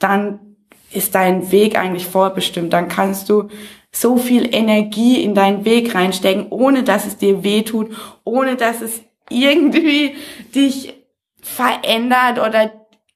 dann 0.00 0.56
ist 0.92 1.14
dein 1.14 1.52
Weg 1.52 1.78
eigentlich 1.78 2.06
vorbestimmt. 2.06 2.72
Dann 2.72 2.88
kannst 2.88 3.28
du 3.28 3.48
so 3.92 4.16
viel 4.16 4.52
Energie 4.52 5.22
in 5.22 5.36
deinen 5.36 5.64
Weg 5.64 5.94
reinstecken, 5.94 6.48
ohne 6.50 6.82
dass 6.82 7.06
es 7.06 7.18
dir 7.18 7.44
weh 7.44 7.62
tut, 7.62 7.90
ohne 8.24 8.56
dass 8.56 8.82
es 8.82 9.00
irgendwie 9.30 10.16
dich 10.54 10.95
verändert 11.46 12.38
oder 12.38 12.72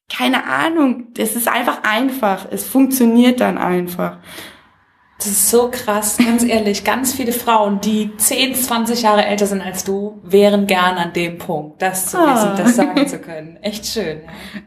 keine 0.09 0.45
Ahnung. 0.45 1.09
Es 1.17 1.37
ist 1.37 1.49
einfach 1.49 1.83
einfach. 1.83 2.47
Es 2.51 2.67
funktioniert 2.67 3.41
dann 3.41 3.59
einfach. 3.59 4.19
Das 5.19 5.27
ist 5.27 5.51
so 5.51 5.71
krass, 5.71 6.17
ganz 6.17 6.43
ehrlich. 6.45 6.83
Ganz 6.83 7.13
viele 7.13 7.33
Frauen, 7.33 7.81
die 7.81 8.17
10, 8.17 8.55
20 8.55 9.03
Jahre 9.03 9.27
älter 9.27 9.47
sind 9.47 9.61
als 9.61 9.85
du, 9.85 10.19
wären 10.23 10.67
gern 10.67 10.97
an 10.97 11.13
dem 11.13 11.37
Punkt, 11.37 11.83
das 11.83 12.07
zu 12.07 12.17
wissen, 12.17 12.51
oh. 12.55 12.57
das 12.57 12.77
sagen 12.77 13.07
zu 13.07 13.19
können. 13.19 13.59
Echt 13.61 13.85
schön. 13.85 14.23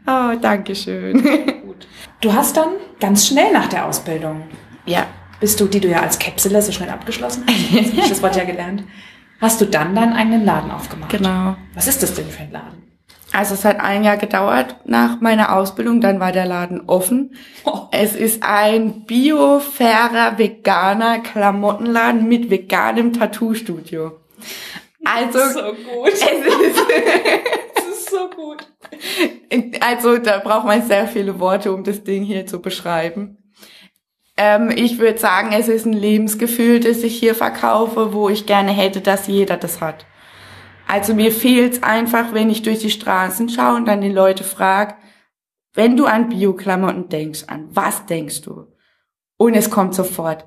Oh, 0.06 0.36
danke 0.40 0.76
schön. 0.76 1.22
Gut. 1.62 1.88
Du 2.20 2.32
hast 2.32 2.56
dann 2.56 2.68
ganz 3.00 3.26
schnell 3.26 3.52
nach 3.52 3.66
der 3.66 3.86
Ausbildung, 3.86 4.44
ja, 4.86 5.06
bist 5.40 5.58
du, 5.60 5.66
die 5.66 5.80
du 5.80 5.88
ja 5.88 6.02
als 6.02 6.20
Käpsele 6.20 6.62
so 6.62 6.70
schnell 6.70 6.90
abgeschlossen 6.90 7.44
hast, 7.48 7.98
das, 7.98 8.08
das 8.10 8.22
Wort 8.22 8.36
ja 8.36 8.44
gelernt, 8.44 8.84
hast 9.40 9.60
du 9.60 9.64
dann 9.64 9.94
deinen 9.94 10.12
eigenen 10.12 10.44
Laden 10.44 10.70
aufgemacht. 10.70 11.10
Genau. 11.10 11.56
Was 11.74 11.88
ist 11.88 12.02
das 12.02 12.14
denn 12.14 12.28
für 12.28 12.44
ein 12.44 12.52
Laden? 12.52 12.83
Also 13.34 13.54
es 13.54 13.64
hat 13.64 13.80
ein 13.80 14.04
Jahr 14.04 14.16
gedauert 14.16 14.76
nach 14.84 15.20
meiner 15.20 15.56
Ausbildung, 15.56 16.00
dann 16.00 16.20
war 16.20 16.30
der 16.30 16.46
Laden 16.46 16.82
offen. 16.86 17.36
Oh. 17.64 17.88
Es 17.90 18.14
ist 18.14 18.44
ein 18.44 19.06
biofairer, 19.06 20.38
veganer 20.38 21.18
Klamottenladen 21.18 22.28
mit 22.28 22.48
veganem 22.48 23.12
Tattoo-Studio. 23.12 24.12
Also, 25.04 25.40
so 25.48 25.62
gut. 25.72 26.12
Es 26.12 26.22
ist, 26.22 26.22
das 27.74 27.86
ist 27.86 28.10
so 28.10 28.30
gut. 28.30 28.68
Also 29.80 30.18
da 30.18 30.38
braucht 30.38 30.66
man 30.66 30.82
sehr 30.82 31.08
viele 31.08 31.40
Worte, 31.40 31.72
um 31.72 31.82
das 31.82 32.04
Ding 32.04 32.22
hier 32.22 32.46
zu 32.46 32.62
beschreiben. 32.62 33.38
Ähm, 34.36 34.72
ich 34.74 34.98
würde 34.98 35.18
sagen, 35.18 35.50
es 35.52 35.66
ist 35.66 35.86
ein 35.86 35.92
Lebensgefühl, 35.92 36.78
das 36.78 37.02
ich 37.02 37.18
hier 37.18 37.34
verkaufe, 37.34 38.12
wo 38.12 38.28
ich 38.28 38.46
gerne 38.46 38.70
hätte, 38.70 39.00
dass 39.00 39.26
jeder 39.26 39.56
das 39.56 39.80
hat. 39.80 40.06
Also 40.86 41.14
mir 41.14 41.32
fehlt's 41.32 41.82
einfach, 41.82 42.34
wenn 42.34 42.50
ich 42.50 42.62
durch 42.62 42.80
die 42.80 42.90
Straßen 42.90 43.48
schaue 43.48 43.76
und 43.76 43.86
dann 43.86 44.00
die 44.00 44.12
Leute 44.12 44.44
frage, 44.44 44.94
wenn 45.74 45.96
du 45.96 46.06
an 46.06 46.28
Bioklamotten 46.28 47.08
denkst, 47.08 47.44
an 47.48 47.68
was 47.70 48.06
denkst 48.06 48.42
du? 48.42 48.68
Und 49.36 49.54
es 49.54 49.70
kommt 49.70 49.94
sofort 49.94 50.46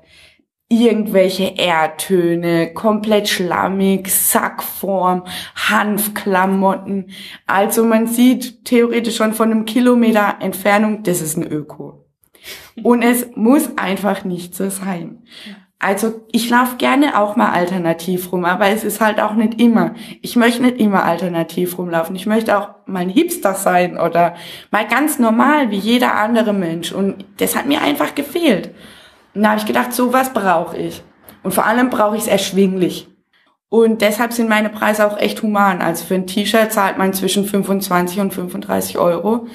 irgendwelche 0.68 1.56
Erdtöne, 1.56 2.72
komplett 2.74 3.28
schlammig, 3.28 4.08
Sackform, 4.08 5.24
Hanfklamotten. 5.54 7.10
Also 7.46 7.84
man 7.84 8.06
sieht 8.06 8.64
theoretisch 8.66 9.16
schon 9.16 9.32
von 9.32 9.50
einem 9.50 9.64
Kilometer 9.64 10.36
Entfernung, 10.40 11.02
das 11.02 11.22
ist 11.22 11.36
ein 11.36 11.50
Öko. 11.50 12.06
Und 12.82 13.02
es 13.02 13.28
muss 13.34 13.76
einfach 13.76 14.24
nicht 14.24 14.54
so 14.54 14.68
sein. 14.70 15.24
Also 15.80 16.26
ich 16.32 16.50
laufe 16.50 16.76
gerne 16.76 17.20
auch 17.20 17.36
mal 17.36 17.52
alternativ 17.52 18.32
rum, 18.32 18.44
aber 18.44 18.66
es 18.66 18.82
ist 18.82 19.00
halt 19.00 19.20
auch 19.20 19.34
nicht 19.34 19.60
immer. 19.60 19.94
Ich 20.22 20.34
möchte 20.34 20.62
nicht 20.62 20.80
immer 20.80 21.04
alternativ 21.04 21.78
rumlaufen. 21.78 22.16
Ich 22.16 22.26
möchte 22.26 22.58
auch 22.58 22.70
mal 22.86 23.00
ein 23.00 23.08
Hipster 23.08 23.54
sein 23.54 23.96
oder 23.96 24.34
mal 24.72 24.88
ganz 24.88 25.20
normal 25.20 25.70
wie 25.70 25.76
jeder 25.76 26.16
andere 26.16 26.52
Mensch. 26.52 26.90
Und 26.90 27.24
das 27.36 27.54
hat 27.54 27.66
mir 27.66 27.80
einfach 27.80 28.16
gefehlt. 28.16 28.74
Und 29.34 29.44
da 29.44 29.50
habe 29.50 29.60
ich 29.60 29.66
gedacht, 29.66 29.92
sowas 29.92 30.32
brauche 30.32 30.76
ich. 30.76 31.02
Und 31.44 31.54
vor 31.54 31.64
allem 31.64 31.90
brauche 31.90 32.16
ich 32.16 32.22
es 32.22 32.28
erschwinglich. 32.28 33.06
Und 33.68 34.00
deshalb 34.00 34.32
sind 34.32 34.48
meine 34.48 34.70
Preise 34.70 35.06
auch 35.06 35.18
echt 35.18 35.42
human. 35.42 35.80
Also 35.80 36.06
für 36.06 36.16
ein 36.16 36.26
T-Shirt 36.26 36.72
zahlt 36.72 36.98
man 36.98 37.12
zwischen 37.12 37.44
25 37.44 38.18
und 38.18 38.34
35 38.34 38.98
Euro. 38.98 39.46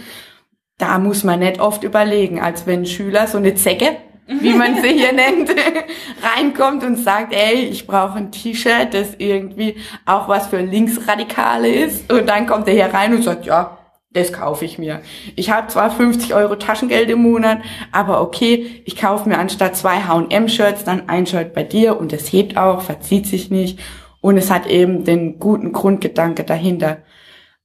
Da 0.78 1.00
muss 1.00 1.26
man 1.26 1.40
nicht 1.40 1.60
oft 1.60 1.84
überlegen, 1.84 2.40
als 2.40 2.66
wenn 2.66 2.82
ein 2.82 2.86
Schüler 2.86 3.28
so 3.28 3.38
eine 3.38 3.56
Zecke 3.56 3.98
wie 4.42 4.54
man 4.54 4.82
sie 4.82 4.90
hier 4.90 5.14
nennt, 5.14 5.50
reinkommt 6.36 6.84
und 6.84 6.98
sagt, 6.98 7.34
ey, 7.34 7.66
ich 7.66 7.88
brauche 7.88 8.18
ein 8.18 8.32
T-Shirt, 8.32 8.94
das 8.94 9.16
irgendwie 9.18 9.76
auch 10.06 10.28
was 10.28 10.48
für 10.48 10.60
Linksradikale 10.60 11.68
ist. 11.68 12.12
Und 12.12 12.28
dann 12.28 12.48
kommt 12.48 12.68
er 12.68 12.74
hier 12.74 12.94
rein 12.94 13.14
und 13.14 13.24
sagt, 13.24 13.46
ja, 13.46 13.78
das 14.14 14.32
kaufe 14.32 14.64
ich 14.64 14.78
mir. 14.78 15.02
Ich 15.36 15.50
habe 15.50 15.68
zwar 15.68 15.90
50 15.90 16.34
Euro 16.36 16.56
Taschengeld 16.56 17.10
im 17.10 17.24
Monat, 17.24 17.60
aber 17.92 18.22
okay, 18.22 18.84
ich 18.86 18.96
kaufe 18.96 19.28
mir 19.28 19.40
anstatt 19.40 19.76
zwei 19.76 20.02
H&M-Shirts 20.02 20.84
dann 20.84 21.10
ein 21.10 21.26
Shirt 21.26 21.54
bei 21.54 21.64
dir 21.64 22.00
und 22.00 22.14
es 22.14 22.32
hebt 22.32 22.56
auch, 22.58 22.82
verzieht 22.82 23.26
sich 23.26 23.50
nicht 23.50 23.80
und 24.22 24.38
es 24.38 24.52
hat 24.52 24.68
eben 24.68 25.04
den 25.04 25.40
guten 25.40 25.72
Grundgedanke 25.74 26.44
dahinter. 26.44 27.00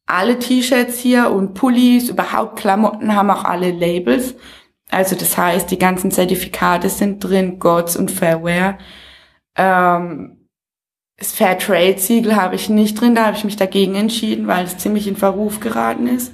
Alle 0.07 0.39
T-Shirts 0.39 0.99
hier 0.99 1.31
und 1.31 1.53
Pullis, 1.53 2.09
überhaupt 2.09 2.57
Klamotten 2.57 3.15
haben 3.15 3.31
auch 3.31 3.45
alle 3.45 3.71
Labels 3.71 4.35
also 4.91 5.17
das 5.17 5.37
heißt, 5.37 5.71
die 5.71 5.79
ganzen 5.79 6.11
Zertifikate 6.11 6.89
sind 6.89 7.23
drin, 7.23 7.59
GOTS 7.59 7.97
und 7.97 8.11
Fairware. 8.11 8.79
Ähm, 9.57 10.49
das 11.19 11.33
Fairtrade-Siegel 11.33 12.37
habe 12.37 12.55
ich 12.55 12.69
nicht 12.69 13.01
drin, 13.01 13.15
da 13.15 13.27
habe 13.27 13.37
ich 13.37 13.45
mich 13.45 13.57
dagegen 13.57 13.97
entschieden, 13.97 14.47
weil 14.47 14.65
es 14.65 14.79
ziemlich 14.79 15.09
in 15.09 15.17
Verruf 15.17 15.61
geraten 15.61 16.07
ist. 16.07 16.33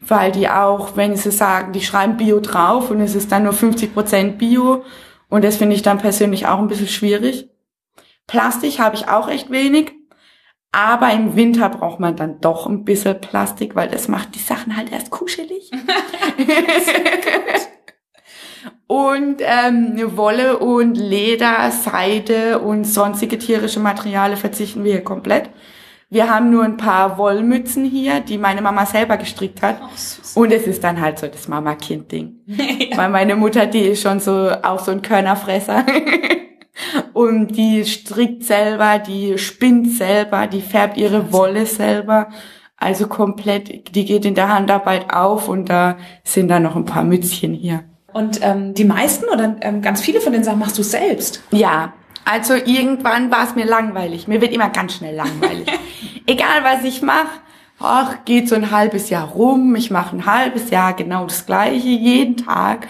Weil 0.00 0.32
die 0.32 0.48
auch, 0.48 0.96
wenn 0.96 1.14
sie 1.16 1.30
sagen, 1.30 1.72
die 1.72 1.82
schreiben 1.82 2.16
Bio 2.16 2.40
drauf 2.40 2.90
und 2.90 3.00
es 3.00 3.14
ist 3.14 3.30
dann 3.30 3.44
nur 3.44 3.52
50% 3.52 4.32
Bio 4.32 4.84
und 5.28 5.44
das 5.44 5.56
finde 5.56 5.76
ich 5.76 5.82
dann 5.82 5.98
persönlich 5.98 6.46
auch 6.46 6.58
ein 6.58 6.68
bisschen 6.68 6.88
schwierig. 6.88 7.48
Plastik 8.26 8.78
habe 8.78 8.96
ich 8.96 9.08
auch 9.08 9.28
echt 9.28 9.50
wenig. 9.50 9.92
Aber 10.72 11.12
im 11.12 11.36
Winter 11.36 11.68
braucht 11.68 12.00
man 12.00 12.16
dann 12.16 12.40
doch 12.40 12.66
ein 12.66 12.84
bisschen 12.84 13.20
Plastik, 13.20 13.74
weil 13.76 13.88
das 13.88 14.08
macht 14.08 14.34
die 14.34 14.38
Sachen 14.38 14.74
halt 14.74 14.90
erst 14.90 15.10
kuschelig. 15.10 15.70
und 18.86 19.36
ähm, 19.40 20.16
Wolle 20.16 20.58
und 20.58 20.94
Leder, 20.94 21.70
Seide 21.70 22.58
und 22.58 22.84
sonstige 22.84 23.38
tierische 23.38 23.80
Materialien 23.80 24.38
verzichten 24.38 24.82
wir 24.82 24.92
hier 24.92 25.04
komplett. 25.04 25.50
Wir 26.12 26.28
haben 26.28 26.50
nur 26.50 26.64
ein 26.64 26.76
paar 26.76 27.16
Wollmützen 27.16 27.86
hier, 27.86 28.20
die 28.20 28.36
meine 28.36 28.60
Mama 28.60 28.84
selber 28.84 29.16
gestrickt 29.16 29.62
hat. 29.62 29.78
Oh, 29.80 30.40
und 30.40 30.52
es 30.52 30.66
ist 30.66 30.84
dann 30.84 31.00
halt 31.00 31.18
so 31.18 31.26
das 31.26 31.48
Mama-Kind-Ding. 31.48 32.34
ja. 32.46 32.96
Weil 32.98 33.08
meine 33.08 33.34
Mutter, 33.34 33.64
die 33.64 33.80
ist 33.80 34.02
schon 34.02 34.20
so 34.20 34.50
auch 34.62 34.78
so 34.78 34.90
ein 34.90 35.00
Körnerfresser. 35.00 35.86
Und 37.12 37.56
die 37.56 37.84
strickt 37.84 38.44
selber, 38.44 38.98
die 38.98 39.38
spinnt 39.38 39.92
selber, 39.92 40.46
die 40.46 40.60
färbt 40.60 40.96
ihre 40.96 41.32
Wolle 41.32 41.66
selber. 41.66 42.28
Also 42.76 43.06
komplett, 43.06 43.94
die 43.94 44.04
geht 44.04 44.24
in 44.24 44.34
der 44.34 44.48
Handarbeit 44.48 45.12
auf 45.12 45.48
und 45.48 45.68
da 45.68 45.96
sind 46.24 46.48
dann 46.48 46.64
noch 46.64 46.74
ein 46.74 46.84
paar 46.84 47.04
Mützchen 47.04 47.54
hier. 47.54 47.84
Und 48.12 48.40
ähm, 48.42 48.74
die 48.74 48.84
meisten 48.84 49.26
oder 49.26 49.56
ähm, 49.60 49.82
ganz 49.82 50.00
viele 50.00 50.20
von 50.20 50.32
den 50.32 50.44
Sachen 50.44 50.58
machst 50.58 50.78
du 50.78 50.82
selbst? 50.82 51.42
Ja, 51.52 51.92
also 52.24 52.54
irgendwann 52.54 53.30
war 53.30 53.44
es 53.44 53.54
mir 53.54 53.64
langweilig. 53.66 54.28
Mir 54.28 54.40
wird 54.40 54.52
immer 54.52 54.68
ganz 54.70 54.94
schnell 54.94 55.14
langweilig. 55.14 55.66
Egal 56.26 56.62
was 56.62 56.84
ich 56.84 57.02
mache, 57.02 57.40
ach, 57.80 58.24
geht 58.24 58.48
so 58.48 58.54
ein 58.54 58.70
halbes 58.70 59.10
Jahr 59.10 59.28
rum. 59.28 59.74
Ich 59.74 59.90
mache 59.90 60.16
ein 60.16 60.26
halbes 60.26 60.70
Jahr 60.70 60.94
genau 60.94 61.24
das 61.26 61.46
gleiche 61.46 61.88
jeden 61.88 62.36
Tag. 62.36 62.86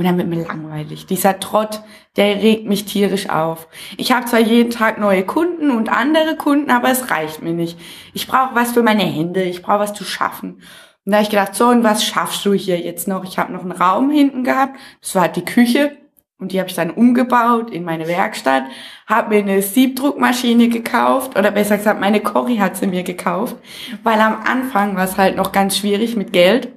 Und 0.00 0.06
dann 0.06 0.16
wird 0.16 0.28
mir 0.28 0.46
langweilig. 0.46 1.04
Dieser 1.04 1.40
Trott, 1.40 1.82
der 2.16 2.36
regt 2.36 2.66
mich 2.66 2.86
tierisch 2.86 3.28
auf. 3.28 3.68
Ich 3.98 4.12
habe 4.12 4.24
zwar 4.24 4.40
jeden 4.40 4.70
Tag 4.70 4.96
neue 4.96 5.26
Kunden 5.26 5.70
und 5.70 5.90
andere 5.90 6.36
Kunden, 6.36 6.70
aber 6.70 6.88
es 6.88 7.10
reicht 7.10 7.42
mir 7.42 7.52
nicht. 7.52 7.78
Ich 8.14 8.26
brauche 8.26 8.54
was 8.54 8.72
für 8.72 8.82
meine 8.82 9.02
Hände, 9.02 9.42
ich 9.42 9.60
brauche 9.60 9.80
was 9.80 9.92
zu 9.92 10.04
schaffen. 10.04 10.62
Und 11.04 11.12
da 11.12 11.16
habe 11.16 11.24
ich 11.24 11.28
gedacht, 11.28 11.54
so, 11.54 11.68
und 11.68 11.84
was 11.84 12.02
schaffst 12.02 12.46
du 12.46 12.54
hier 12.54 12.80
jetzt 12.80 13.08
noch? 13.08 13.24
Ich 13.24 13.38
habe 13.38 13.52
noch 13.52 13.60
einen 13.60 13.72
Raum 13.72 14.10
hinten 14.10 14.42
gehabt, 14.42 14.78
das 15.02 15.14
war 15.16 15.28
die 15.28 15.44
Küche. 15.44 15.98
Und 16.38 16.52
die 16.52 16.60
habe 16.60 16.70
ich 16.70 16.76
dann 16.76 16.90
umgebaut 16.90 17.70
in 17.70 17.84
meine 17.84 18.08
Werkstatt, 18.08 18.62
habe 19.06 19.34
mir 19.34 19.42
eine 19.42 19.60
Siebdruckmaschine 19.60 20.70
gekauft, 20.70 21.38
oder 21.38 21.50
besser 21.50 21.76
gesagt, 21.76 22.00
meine 22.00 22.20
Cory 22.20 22.56
hat 22.56 22.78
sie 22.78 22.86
mir 22.86 23.02
gekauft, 23.02 23.54
weil 24.02 24.18
am 24.18 24.38
Anfang 24.46 24.96
war 24.96 25.04
es 25.04 25.18
halt 25.18 25.36
noch 25.36 25.52
ganz 25.52 25.76
schwierig 25.76 26.16
mit 26.16 26.32
Geld. 26.32 26.70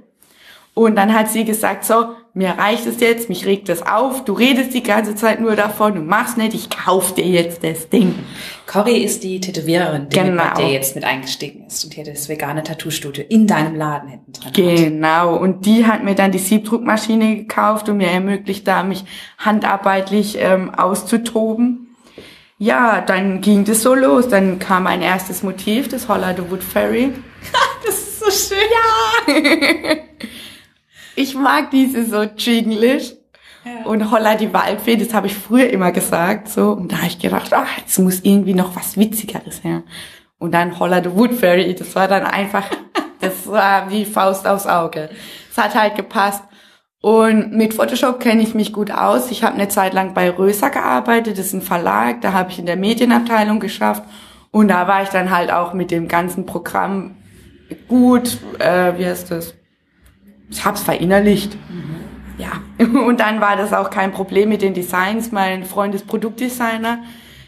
Und 0.74 0.98
dann 0.98 1.14
hat 1.14 1.30
sie 1.30 1.46
gesagt, 1.46 1.86
so, 1.86 2.16
mir 2.36 2.50
reicht 2.50 2.88
es 2.88 3.00
jetzt, 3.00 3.30
mich 3.30 3.46
regt 3.46 3.70
es 3.70 3.84
auf, 3.84 4.26
du 4.26 4.34
redest 4.34 4.74
die 4.74 4.82
ganze 4.82 5.14
Zeit 5.14 5.40
nur 5.40 5.56
davon, 5.56 5.94
du 5.94 6.02
machst 6.02 6.36
nicht, 6.36 6.56
ich 6.56 6.70
kauf 6.72 7.14
dir 7.14 7.28
jetzt 7.28 7.64
das 7.64 7.90
Ding. 7.90 8.16
Cory 8.66 9.04
ist 9.04 9.24
die 9.24 9.40
Tätowiererin, 9.40 10.10
die 10.10 10.18
genau. 10.18 10.44
mit, 10.46 10.58
der 10.58 10.70
jetzt 10.70 10.96
mit 10.96 11.04
eingestiegen 11.04 11.68
ist 11.68 11.86
und 11.86 11.94
hier 11.94 12.04
das 12.04 12.30
vegane 12.30 12.64
Tattoo-Studio 12.64 13.24
in 13.30 13.46
deinem 13.46 13.76
Laden 13.76 14.10
hinten 14.10 14.34
drin 14.34 14.54
Genau, 14.54 15.36
und 15.36 15.68
die 15.68 15.86
hat 15.86 16.04
mir 16.04 16.16
dann 16.16 16.32
die 16.32 16.40
Siebdruckmaschine 16.40 17.36
gekauft 17.36 17.88
und 17.88 17.98
mir 17.98 18.10
ermöglicht 18.10 18.68
da, 18.68 18.82
mich 18.82 19.06
handarbeitlich 19.38 20.38
ähm, 20.40 20.74
auszutoben. 20.74 21.96
Ja, 22.58 23.02
dann 23.02 23.42
ging 23.42 23.66
das 23.66 23.84
so 23.84 23.94
los. 23.94 24.30
Dann 24.30 24.58
kam 24.58 24.88
ein 24.88 25.02
erstes 25.02 25.44
Motiv, 25.44 25.90
das 25.90 26.08
Holler 26.08 26.34
the 26.36 26.50
Wood 26.50 26.64
Fairy. 26.64 27.12
das 27.86 27.96
ist 27.96 28.20
so 28.20 28.32
schön. 28.32 28.58
Ja! 29.28 29.96
Ich 31.16 31.36
mag 31.36 31.72
diese 31.72 32.06
so 32.06 32.24
jinglish. 32.24 33.14
Ja. 33.66 33.86
Und 33.86 34.12
Holla 34.12 34.36
die 34.36 34.52
Waldfee, 34.52 34.98
das 34.98 35.14
habe 35.14 35.28
ich 35.28 35.36
früher 35.36 35.70
immer 35.70 35.92
gesagt, 35.92 36.50
so. 36.50 36.72
Und 36.72 36.92
da 36.92 36.98
habe 36.98 37.08
ich 37.08 37.20
gedacht, 37.20 37.54
ach, 37.54 37.78
jetzt 37.78 37.98
muss 38.00 38.20
irgendwie 38.22 38.54
noch 38.54 38.76
was 38.76 38.98
Witzigeres 38.98 39.64
her. 39.64 39.84
Und 40.38 40.54
dann 40.54 40.78
Holla 40.80 41.02
the 41.02 41.16
Wood 41.16 41.34
Fairy, 41.34 41.74
das 41.74 41.96
war 41.96 42.10
dann 42.10 42.26
einfach, 42.26 42.66
das 43.22 43.48
war 43.48 43.90
wie 43.90 44.04
Faust 44.04 44.46
aufs 44.46 44.68
Auge. 44.68 45.10
Es 45.50 45.58
hat 45.58 45.76
halt 45.76 45.96
gepasst. 45.96 46.44
Und 47.02 47.52
mit 47.54 47.74
Photoshop 47.74 48.20
kenne 48.20 48.42
ich 48.42 48.54
mich 48.54 48.74
gut 48.74 48.92
aus. 48.92 49.32
Ich 49.32 49.44
habe 49.44 49.56
eine 49.56 49.68
Zeit 49.68 49.94
lang 49.94 50.14
bei 50.14 50.30
Röser 50.30 50.70
gearbeitet, 50.70 51.38
das 51.38 51.48
ist 51.48 51.54
ein 51.54 51.62
Verlag, 51.62 52.22
da 52.22 52.32
habe 52.34 52.52
ich 52.52 52.60
in 52.60 52.66
der 52.66 52.78
Medienabteilung 52.78 53.60
geschafft. 53.60 54.04
Und 54.52 54.68
da 54.68 54.88
war 54.88 55.04
ich 55.04 55.10
dann 55.10 55.32
halt 55.32 55.52
auch 55.52 55.74
mit 55.74 55.92
dem 55.92 56.08
ganzen 56.08 56.46
Programm 56.46 57.16
gut, 57.88 58.38
äh, 58.60 58.98
wie 58.98 59.06
heißt 59.06 59.32
das? 59.32 59.54
Ich 60.50 60.66
habe 60.66 60.78
es 60.78 60.84
verinnerlicht. 60.84 61.56
Mhm. 61.56 61.96
Ja, 62.38 62.62
und 63.00 63.20
dann 63.20 63.42
war 63.42 63.56
das 63.56 63.74
auch 63.74 63.90
kein 63.90 64.12
Problem 64.12 64.50
mit 64.50 64.62
den 64.62 64.74
Designs. 64.74 65.32
Mein 65.32 65.66
Freund 65.66 65.96
ist 65.96 66.08
Produktdesigner. 66.08 67.00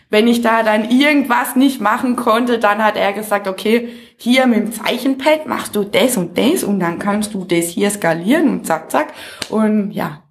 Wenn 0.10 0.28
ich 0.28 0.42
da 0.42 0.64
dann 0.64 0.90
irgendwas 0.90 1.56
nicht 1.56 1.82
machen 1.82 2.16
konnte, 2.16 2.60
dann 2.60 2.84
hat 2.84 2.96
er 2.96 3.12
gesagt, 3.12 3.48
okay, 3.48 3.90
hier 4.18 4.48
mit 4.48 4.60
dem 4.60 4.72
Zeichenpad 4.72 5.48
machst 5.48 5.76
du 5.76 5.84
das 5.84 6.16
und 6.16 6.38
das 6.38 6.64
und 6.64 6.80
dann 6.80 7.00
kannst 7.00 7.34
du 7.34 7.44
das 7.44 7.66
hier 7.66 7.90
skalieren 7.90 8.50
und 8.50 8.66
zack, 8.66 8.92
zack. 8.92 9.14
Und 9.50 9.92
ja, 9.92 10.24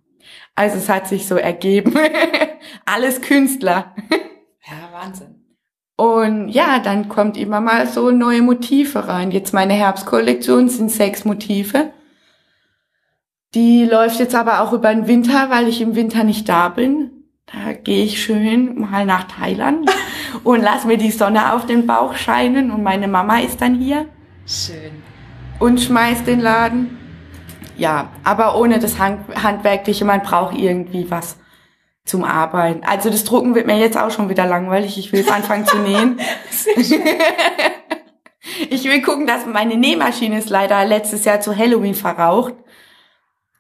also 0.55 0.77
es 0.77 0.89
hat 0.89 1.09
sich 1.09 1.27
so 1.27 1.37
ergeben. 1.37 1.95
Alles 2.85 3.21
Künstler. 3.21 3.95
Ja, 4.67 4.99
Wahnsinn. 4.99 5.45
Und 5.97 6.49
ja, 6.49 6.79
dann 6.79 7.11
kommt 7.11 7.37
immer 7.37 7.61
mal 7.61 7.87
so 7.87 8.11
neue 8.11 8.41
Motive 8.41 9.09
rein. 9.09 9.31
Jetzt 9.31 9.53
meine 9.53 9.75
Herbstkollektion 9.75 10.71
sind 10.71 10.91
sechs 10.91 11.27
Motive. 11.27 11.93
Die 13.55 13.85
läuft 13.85 14.19
jetzt 14.19 14.35
aber 14.35 14.61
auch 14.61 14.73
über 14.73 14.93
den 14.93 15.07
Winter, 15.07 15.49
weil 15.49 15.69
ich 15.69 15.81
im 15.81 15.95
Winter 15.95 16.25
nicht 16.25 16.49
da 16.49 16.69
bin. 16.69 17.11
Da 17.47 17.73
gehe 17.73 18.05
ich 18.05 18.21
schön 18.21 18.81
mal 18.81 19.07
nach 19.07 19.29
Thailand 19.29 19.89
und 20.45 20.61
lass 20.61 20.85
mir 20.85 20.99
die 20.99 21.13
Sonne 21.13 21.55
auf 21.55 21.65
den 21.67 21.87
Bauch 21.87 22.15
scheinen 22.17 22.73
und 22.73 22.83
meine 22.83 23.07
Mama 23.07 23.39
ist 23.39 23.61
dann 23.61 23.77
hier. 23.77 24.07
Schön. 24.47 25.03
Und 25.61 25.81
schmeißt 25.81 26.27
den 26.27 26.41
Laden. 26.41 26.99
Ja, 27.77 28.09
aber 28.25 28.59
ohne 28.59 28.81
das 28.81 28.99
Hand 28.99 29.21
Handwerkliche, 29.41 30.05
man 30.05 30.23
braucht 30.23 30.57
irgendwie 30.57 31.11
was 31.11 31.37
zum 32.05 32.25
Arbeiten. 32.25 32.83
Also 32.85 33.09
das 33.09 33.25
Drucken 33.25 33.55
wird 33.55 33.67
mir 33.67 33.79
jetzt 33.79 33.97
auch 33.97 34.11
schon 34.11 34.29
wieder 34.29 34.47
langweilig. 34.47 34.99
Ich 34.99 35.13
will 35.13 35.21
jetzt 35.21 35.33
anfangen 35.33 35.65
zu 35.65 35.79
nähen. 35.79 36.21
ich 38.71 38.85
will 38.85 39.01
gucken, 39.03 39.27
dass 39.27 39.47
meine 39.47 39.77
Nähmaschine 39.77 40.39
ist 40.39 40.51
leider 40.51 40.85
letztes 40.85 41.25
Jahr 41.25 41.41
zu 41.41 41.57
Halloween 41.57 41.95
verraucht. 41.95 42.55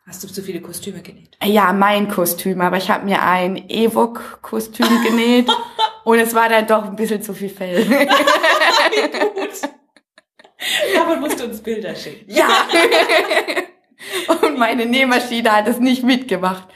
Hast 0.06 0.22
du 0.22 0.28
zu 0.28 0.42
viele 0.42 0.60
Kostüme 0.60 1.00
genäht? 1.00 1.38
Ja, 1.42 1.72
mein 1.72 2.08
Kostüm, 2.08 2.60
aber 2.60 2.76
ich 2.76 2.90
habe 2.90 3.06
mir 3.06 3.22
ein 3.22 3.70
Evok-Kostüm 3.70 4.86
genäht 5.04 5.48
und 6.04 6.18
es 6.18 6.34
war 6.34 6.50
dann 6.50 6.66
doch 6.66 6.84
ein 6.84 6.96
bisschen 6.96 7.22
zu 7.22 7.32
viel 7.32 7.48
Fell. 7.48 7.84
Gut. 7.86 8.10
Aber 11.00 11.16
musst 11.16 11.40
du 11.40 11.44
uns 11.44 11.62
Bilder 11.62 11.94
schicken. 11.94 12.30
Ja. 12.30 12.48
und 14.42 14.58
meine 14.58 14.84
Nähmaschine 14.84 15.50
hat 15.50 15.68
es 15.68 15.78
nicht 15.78 16.02
mitgemacht. 16.02 16.68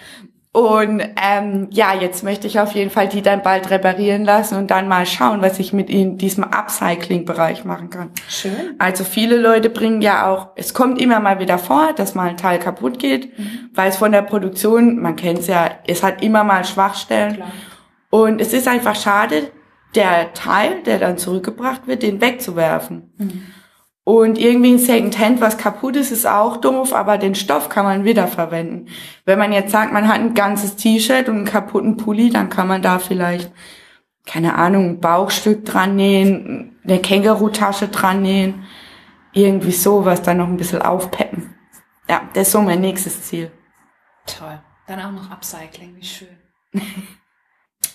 Und 0.58 1.00
ähm, 1.22 1.68
ja, 1.70 1.94
jetzt 1.94 2.24
möchte 2.24 2.48
ich 2.48 2.58
auf 2.58 2.72
jeden 2.72 2.90
Fall 2.90 3.06
die 3.06 3.22
dann 3.22 3.42
bald 3.42 3.70
reparieren 3.70 4.24
lassen 4.24 4.56
und 4.56 4.72
dann 4.72 4.88
mal 4.88 5.06
schauen, 5.06 5.40
was 5.40 5.60
ich 5.60 5.72
mit 5.72 5.88
in 5.88 6.18
diesem 6.18 6.42
Upcycling-Bereich 6.42 7.64
machen 7.64 7.90
kann. 7.90 8.10
Schön. 8.28 8.74
Also 8.80 9.04
viele 9.04 9.36
Leute 9.36 9.70
bringen 9.70 10.02
ja 10.02 10.26
auch, 10.26 10.48
es 10.56 10.74
kommt 10.74 11.00
immer 11.00 11.20
mal 11.20 11.38
wieder 11.38 11.58
vor, 11.58 11.92
dass 11.94 12.16
mal 12.16 12.30
ein 12.30 12.36
Teil 12.36 12.58
kaputt 12.58 12.98
geht, 12.98 13.38
mhm. 13.38 13.70
weil 13.72 13.90
es 13.90 13.98
von 13.98 14.10
der 14.10 14.22
Produktion, 14.22 14.98
man 15.00 15.14
kennt 15.14 15.38
es 15.38 15.46
ja, 15.46 15.70
es 15.86 16.02
hat 16.02 16.24
immer 16.24 16.42
mal 16.42 16.64
Schwachstellen. 16.64 17.36
Klar. 17.36 17.52
Und 18.10 18.40
es 18.40 18.52
ist 18.52 18.66
einfach 18.66 18.96
schade, 18.96 19.52
der 19.94 20.32
Teil, 20.32 20.82
der 20.82 20.98
dann 20.98 21.18
zurückgebracht 21.18 21.86
wird, 21.86 22.02
den 22.02 22.20
wegzuwerfen. 22.20 23.12
Mhm. 23.16 23.42
Und 24.08 24.38
irgendwie 24.38 24.72
ein 24.72 24.78
Secondhand, 24.78 25.42
was 25.42 25.58
kaputt 25.58 25.94
ist, 25.94 26.12
ist 26.12 26.26
auch 26.26 26.56
doof, 26.56 26.94
aber 26.94 27.18
den 27.18 27.34
Stoff 27.34 27.68
kann 27.68 27.84
man 27.84 28.04
wiederverwenden. 28.04 28.88
Wenn 29.26 29.38
man 29.38 29.52
jetzt 29.52 29.70
sagt, 29.70 29.92
man 29.92 30.08
hat 30.08 30.18
ein 30.18 30.32
ganzes 30.32 30.76
T-Shirt 30.76 31.28
und 31.28 31.36
einen 31.36 31.44
kaputten 31.44 31.98
Pulli, 31.98 32.30
dann 32.30 32.48
kann 32.48 32.68
man 32.68 32.80
da 32.80 33.00
vielleicht, 33.00 33.52
keine 34.24 34.54
Ahnung, 34.54 34.86
ein 34.86 35.00
Bauchstück 35.00 35.66
dran 35.66 35.94
nähen, 35.96 36.78
eine 36.84 37.00
Känguru-Tasche 37.00 37.88
dran 37.88 38.22
nähen, 38.22 38.64
irgendwie 39.34 39.72
sowas, 39.72 40.22
dann 40.22 40.38
noch 40.38 40.48
ein 40.48 40.56
bisschen 40.56 40.80
aufpeppen. 40.80 41.54
Ja, 42.08 42.22
das 42.32 42.46
ist 42.46 42.52
so 42.52 42.62
mein 42.62 42.80
nächstes 42.80 43.24
Ziel. 43.24 43.52
Toll. 44.24 44.58
Dann 44.86 45.00
auch 45.00 45.12
noch 45.12 45.30
Upcycling, 45.30 45.96
wie 45.96 46.04
schön. 46.06 46.38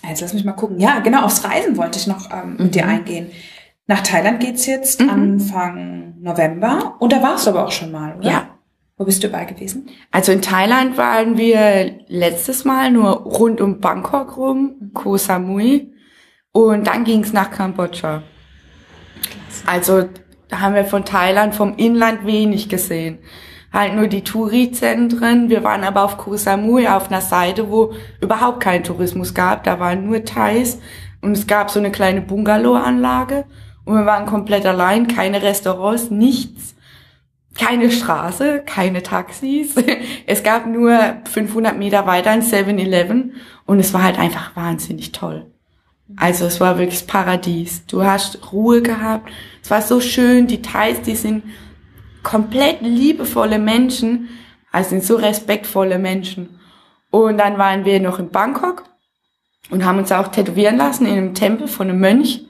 Jetzt 0.08 0.20
lass 0.20 0.32
mich 0.32 0.44
mal 0.44 0.52
gucken. 0.52 0.78
Ja, 0.78 1.00
genau, 1.00 1.24
aufs 1.24 1.42
Reisen 1.42 1.76
wollte 1.76 1.98
ich 1.98 2.06
noch 2.06 2.30
ähm, 2.30 2.54
mit 2.56 2.76
dir 2.76 2.84
mhm. 2.84 2.90
eingehen. 2.90 3.32
Nach 3.86 4.00
Thailand 4.00 4.40
geht's 4.40 4.66
jetzt 4.66 5.00
mhm. 5.00 5.10
Anfang 5.10 6.14
November. 6.20 6.96
Und 6.98 7.12
da 7.12 7.22
warst 7.22 7.46
du 7.46 7.50
aber 7.50 7.66
auch 7.66 7.72
schon 7.72 7.92
mal, 7.92 8.16
oder? 8.16 8.28
Ja. 8.28 8.48
Wo 8.96 9.04
bist 9.04 9.24
du 9.24 9.28
bei 9.28 9.44
gewesen? 9.44 9.88
Also 10.12 10.30
in 10.30 10.40
Thailand 10.40 10.96
waren 10.96 11.36
wir 11.36 11.98
letztes 12.06 12.64
Mal 12.64 12.92
nur 12.92 13.10
rund 13.10 13.60
um 13.60 13.80
Bangkok 13.80 14.36
rum, 14.36 14.92
Koh 14.94 15.16
Samui. 15.16 15.92
Und 16.52 16.86
dann 16.86 17.02
ging's 17.02 17.32
nach 17.32 17.50
Kambodscha. 17.50 18.22
Klasse. 19.20 19.66
Also 19.66 20.08
da 20.48 20.60
haben 20.60 20.76
wir 20.76 20.84
von 20.84 21.04
Thailand, 21.04 21.54
vom 21.54 21.76
Inland 21.76 22.24
wenig 22.24 22.68
gesehen. 22.68 23.18
Halt 23.72 23.94
nur 23.94 24.06
die 24.06 24.22
Touri-Zentren. 24.22 25.50
Wir 25.50 25.64
waren 25.64 25.82
aber 25.82 26.04
auf 26.04 26.16
Koh 26.16 26.36
Samui 26.36 26.86
auf 26.86 27.08
einer 27.10 27.20
Seite, 27.20 27.70
wo 27.70 27.92
überhaupt 28.20 28.60
keinen 28.60 28.84
Tourismus 28.84 29.34
gab. 29.34 29.64
Da 29.64 29.80
waren 29.80 30.06
nur 30.06 30.24
Thais. 30.24 30.78
Und 31.20 31.32
es 31.32 31.48
gab 31.48 31.70
so 31.70 31.80
eine 31.80 31.90
kleine 31.90 32.20
Bungalow-Anlage. 32.20 33.44
Und 33.84 33.96
wir 33.96 34.06
waren 34.06 34.26
komplett 34.26 34.64
allein, 34.66 35.06
keine 35.06 35.42
Restaurants, 35.42 36.10
nichts, 36.10 36.74
keine 37.54 37.90
Straße, 37.90 38.62
keine 38.64 39.02
Taxis. 39.02 39.74
Es 40.26 40.42
gab 40.42 40.66
nur 40.66 40.98
500 41.30 41.76
Meter 41.76 42.06
weiter 42.06 42.30
ein 42.30 42.42
7-Eleven 42.42 43.34
und 43.66 43.78
es 43.78 43.92
war 43.92 44.02
halt 44.02 44.18
einfach 44.18 44.56
wahnsinnig 44.56 45.12
toll. 45.12 45.46
Also 46.16 46.46
es 46.46 46.60
war 46.60 46.78
wirklich 46.78 47.06
Paradies. 47.06 47.86
Du 47.86 48.04
hast 48.04 48.52
Ruhe 48.52 48.82
gehabt. 48.82 49.30
Es 49.62 49.70
war 49.70 49.82
so 49.82 50.00
schön. 50.00 50.46
Die 50.46 50.62
Thais, 50.62 51.02
die 51.02 51.16
sind 51.16 51.44
komplett 52.22 52.82
liebevolle 52.82 53.58
Menschen. 53.58 54.28
Also 54.70 54.90
sind 54.90 55.04
so 55.04 55.16
respektvolle 55.16 55.98
Menschen. 55.98 56.60
Und 57.10 57.38
dann 57.38 57.58
waren 57.58 57.84
wir 57.84 58.00
noch 58.00 58.18
in 58.18 58.30
Bangkok 58.30 58.84
und 59.70 59.84
haben 59.84 59.98
uns 59.98 60.12
auch 60.12 60.28
tätowieren 60.28 60.76
lassen 60.76 61.06
in 61.06 61.12
einem 61.12 61.34
Tempel 61.34 61.68
von 61.68 61.88
einem 61.88 62.00
Mönch. 62.00 62.44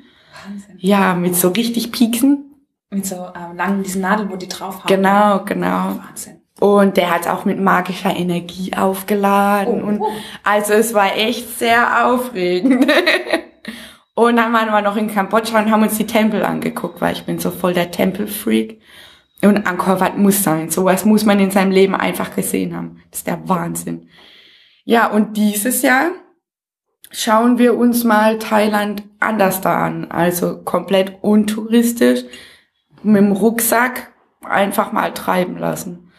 Wahnsinn. 0.45 0.77
Ja, 0.79 1.15
mit 1.15 1.35
so 1.37 1.49
richtig 1.49 1.93
Pieksen. 1.93 2.55
Mit 2.91 3.07
so 3.07 3.17
ähm, 3.17 3.57
langen, 3.57 3.83
diesen 3.83 4.03
Nadeln, 4.03 4.31
wo 4.31 4.37
die 4.37 4.49
drauf 4.49 4.85
haben. 4.85 4.89
Genau, 4.89 5.45
genau. 5.45 5.99
Wahnsinn. 5.99 6.41
Und 6.61 6.97
der 6.97 7.13
hat 7.13 7.27
auch 7.27 7.45
mit 7.45 7.61
magischer 7.61 8.15
Energie 8.15 8.73
aufgeladen. 8.75 9.83
Oh, 9.83 9.87
und 9.87 10.01
oh. 10.01 10.09
also 10.45 10.73
es 10.73 10.95
war 10.95 11.17
echt 11.17 11.59
sehr 11.59 12.07
aufregend. 12.07 12.87
und 14.15 14.37
dann 14.37 14.53
waren 14.53 14.71
wir 14.71 14.83
noch 14.83 14.97
in 14.97 15.13
Kambodscha 15.13 15.59
und 15.61 15.71
haben 15.71 15.83
uns 15.83 15.97
die 15.97 16.07
Tempel 16.07 16.45
angeguckt, 16.45 17.01
weil 17.01 17.15
ich 17.15 17.25
bin 17.25 17.39
so 17.39 17.51
voll 17.51 17.75
der 17.75 17.91
Tempelfreak. 17.91 18.81
Und 19.43 19.67
Angkor 19.67 20.01
Wat 20.01 20.17
muss 20.17 20.43
sein. 20.43 20.71
Sowas 20.71 21.05
muss 21.05 21.25
man 21.25 21.39
in 21.39 21.51
seinem 21.51 21.71
Leben 21.71 21.95
einfach 21.95 22.35
gesehen 22.35 22.75
haben. 22.75 23.03
Das 23.11 23.21
ist 23.21 23.27
der 23.27 23.47
Wahnsinn. 23.49 24.09
Ja, 24.85 25.09
und 25.09 25.37
dieses 25.37 25.83
Jahr 25.83 26.13
schauen 27.11 27.59
wir 27.59 27.77
uns 27.77 28.05
mal 28.05 28.39
Thailand 28.39 29.05
anders 29.21 29.61
da 29.61 29.85
an. 29.85 30.11
Also 30.11 30.63
komplett 30.63 31.19
untouristisch, 31.23 32.25
mit 33.03 33.17
dem 33.17 33.33
Rucksack 33.33 34.13
einfach 34.43 34.93
mal 34.93 35.13
treiben 35.13 35.59
lassen. 35.59 36.11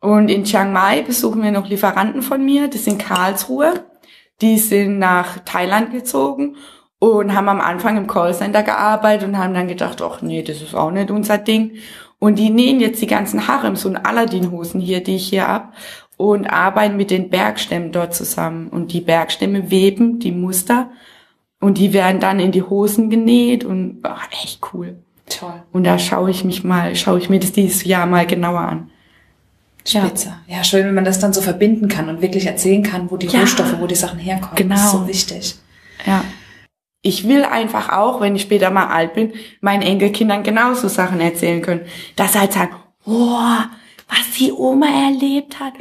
Und 0.00 0.28
in 0.28 0.44
Chiang 0.44 0.72
Mai 0.72 1.02
besuchen 1.02 1.42
wir 1.42 1.52
noch 1.52 1.68
Lieferanten 1.68 2.22
von 2.22 2.44
mir, 2.44 2.68
das 2.68 2.84
sind 2.84 2.98
Karlsruhe. 2.98 3.84
Die 4.40 4.58
sind 4.58 4.98
nach 4.98 5.38
Thailand 5.44 5.92
gezogen 5.92 6.56
und 6.98 7.34
haben 7.34 7.48
am 7.48 7.60
Anfang 7.60 7.96
im 7.96 8.08
Callcenter 8.08 8.62
gearbeitet 8.62 9.28
und 9.28 9.38
haben 9.38 9.54
dann 9.54 9.68
gedacht, 9.68 10.02
ach 10.02 10.22
nee, 10.22 10.42
das 10.42 10.62
ist 10.62 10.74
auch 10.74 10.90
nicht 10.90 11.10
unser 11.10 11.38
Ding. 11.38 11.76
Und 12.18 12.38
die 12.38 12.50
nähen 12.50 12.80
jetzt 12.80 13.02
die 13.02 13.06
ganzen 13.06 13.48
Harems 13.48 13.84
und 13.84 13.96
Aladdin-Hosen 13.96 14.80
hier, 14.80 15.02
die 15.02 15.16
ich 15.16 15.28
hier 15.28 15.48
ab 15.48 15.72
und 16.30 16.46
arbeiten 16.46 16.96
mit 16.96 17.10
den 17.10 17.30
Bergstämmen 17.30 17.90
dort 17.90 18.14
zusammen. 18.14 18.68
Und 18.68 18.92
die 18.92 19.00
Bergstämme 19.00 19.70
weben 19.70 20.20
die 20.20 20.30
Muster 20.30 20.90
und 21.60 21.78
die 21.78 21.92
werden 21.92 22.20
dann 22.20 22.38
in 22.38 22.52
die 22.52 22.62
Hosen 22.62 23.10
genäht 23.10 23.64
und 23.64 23.98
oh, 24.04 24.42
echt 24.42 24.60
cool. 24.72 24.96
Toll. 25.26 25.62
Und 25.72 25.84
da 25.84 25.98
schaue 25.98 26.30
ich 26.30 26.44
mich 26.44 26.62
mal, 26.62 26.94
schaue 26.94 27.18
ich 27.18 27.28
mir 27.28 27.40
das 27.40 27.52
dieses 27.52 27.84
Jahr 27.84 28.06
mal 28.06 28.26
genauer 28.26 28.60
an. 28.60 28.90
Spitze. 29.84 30.34
Ja. 30.46 30.58
ja, 30.58 30.64
schön, 30.64 30.86
wenn 30.86 30.94
man 30.94 31.04
das 31.04 31.18
dann 31.18 31.32
so 31.32 31.40
verbinden 31.40 31.88
kann 31.88 32.08
und 32.08 32.22
wirklich 32.22 32.46
erzählen 32.46 32.84
kann, 32.84 33.10
wo 33.10 33.16
die 33.16 33.26
ja. 33.26 33.40
Rohstoffe, 33.40 33.80
wo 33.80 33.88
die 33.88 33.96
Sachen 33.96 34.20
herkommen. 34.20 34.54
Genau. 34.54 34.76
Das 34.76 34.84
ist 34.84 34.92
so 34.92 35.08
wichtig. 35.08 35.56
Ja. 36.06 36.24
Ich 37.02 37.26
will 37.26 37.42
einfach 37.44 37.88
auch, 37.88 38.20
wenn 38.20 38.36
ich 38.36 38.42
später 38.42 38.70
mal 38.70 38.86
alt 38.86 39.14
bin, 39.14 39.32
meinen 39.60 39.82
Enkelkindern 39.82 40.44
genauso 40.44 40.86
Sachen 40.86 41.20
erzählen 41.20 41.62
können. 41.62 41.80
Dass 42.14 42.34
sie 42.34 42.38
halt 42.38 42.52
sagen, 42.52 42.76
boah, 43.04 43.70
was 44.12 44.36
die 44.38 44.52
Oma 44.52 44.86
erlebt 44.86 45.58
hat. 45.58 45.74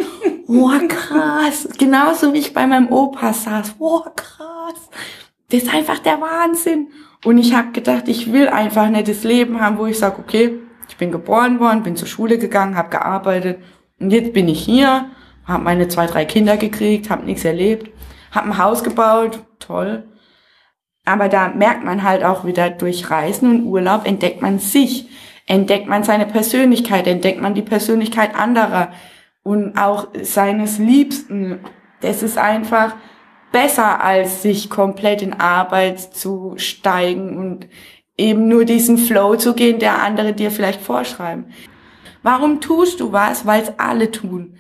Oh, 0.48 0.72
krass. 0.88 1.68
Genauso 1.78 2.34
wie 2.34 2.40
ich 2.40 2.54
bei 2.54 2.66
meinem 2.66 2.92
Opa 2.92 3.34
saß. 3.34 3.76
Oh, 3.80 4.02
krass. 4.16 4.90
Das 5.50 5.64
ist 5.64 5.74
einfach 5.74 6.00
der 6.00 6.22
Wahnsinn. 6.22 6.88
Und 7.26 7.38
ich 7.38 7.54
habe 7.54 7.72
gedacht, 7.72 8.08
ich 8.08 8.32
will 8.32 8.48
einfach 8.48 8.84
ein 8.84 8.94
nettes 8.94 9.24
Leben 9.24 9.60
haben, 9.60 9.78
wo 9.78 9.86
ich 9.86 10.00
sage, 10.00 10.20
okay, 10.20 10.60
ich 10.88 10.98
bin 10.98 11.12
geboren 11.12 11.60
worden, 11.60 11.84
bin 11.84 11.96
zur 11.96 12.08
Schule 12.08 12.38
gegangen, 12.38 12.76
habe 12.76 12.90
gearbeitet 12.90 13.60
und 14.00 14.12
jetzt 14.12 14.34
bin 14.34 14.48
ich 14.48 14.64
hier, 14.64 15.06
habe 15.46 15.64
meine 15.64 15.88
zwei, 15.88 16.08
drei 16.08 16.26
Kinder 16.26 16.58
gekriegt, 16.58 17.10
habe 17.10 17.26
nichts 17.26 17.46
erlebt, 17.46 17.92
habe 18.32 18.48
ein 18.48 18.58
Haus 18.58 18.84
gebaut, 18.84 19.40
toll. 19.60 20.10
Aber 21.06 21.30
da 21.30 21.50
merkt 21.50 21.84
man 21.84 22.04
halt 22.04 22.24
auch 22.24 22.46
wieder 22.46 22.70
durch 22.70 23.10
Reisen 23.10 23.50
und 23.50 23.66
Urlaub 23.66 24.08
entdeckt 24.08 24.42
man 24.42 24.60
sich 24.60 25.08
entdeckt 25.46 25.88
man 25.88 26.04
seine 26.04 26.26
Persönlichkeit, 26.26 27.08
entdeckt 27.08 27.42
man 27.42 27.54
die 27.54 27.62
Persönlichkeit 27.62 28.36
anderer 28.36 28.92
und 29.44 29.78
auch 29.78 30.08
seines 30.22 30.78
Liebsten. 30.78 31.60
Das 32.02 32.24
ist 32.24 32.38
einfach 32.38 32.96
besser, 33.52 34.04
als 34.04 34.42
sich 34.42 34.70
komplett 34.70 35.22
in 35.22 35.34
Arbeit 35.34 36.00
zu 36.00 36.54
steigen 36.58 37.38
und 37.38 37.68
eben 38.18 38.48
nur 38.48 38.66
diesen 38.66 38.98
Flow 38.98 39.36
zu 39.36 39.54
gehen, 39.54 39.80
der 39.80 40.02
andere 40.02 40.34
dir 40.34 40.52
vielleicht 40.52 40.82
vorschreiben. 40.82 41.46
Warum 42.24 42.62
tust 42.62 43.00
du 43.00 43.12
was? 43.12 43.46
Weil 43.46 43.64
es 43.64 43.80
alle 43.80 44.12
tun. 44.12 44.56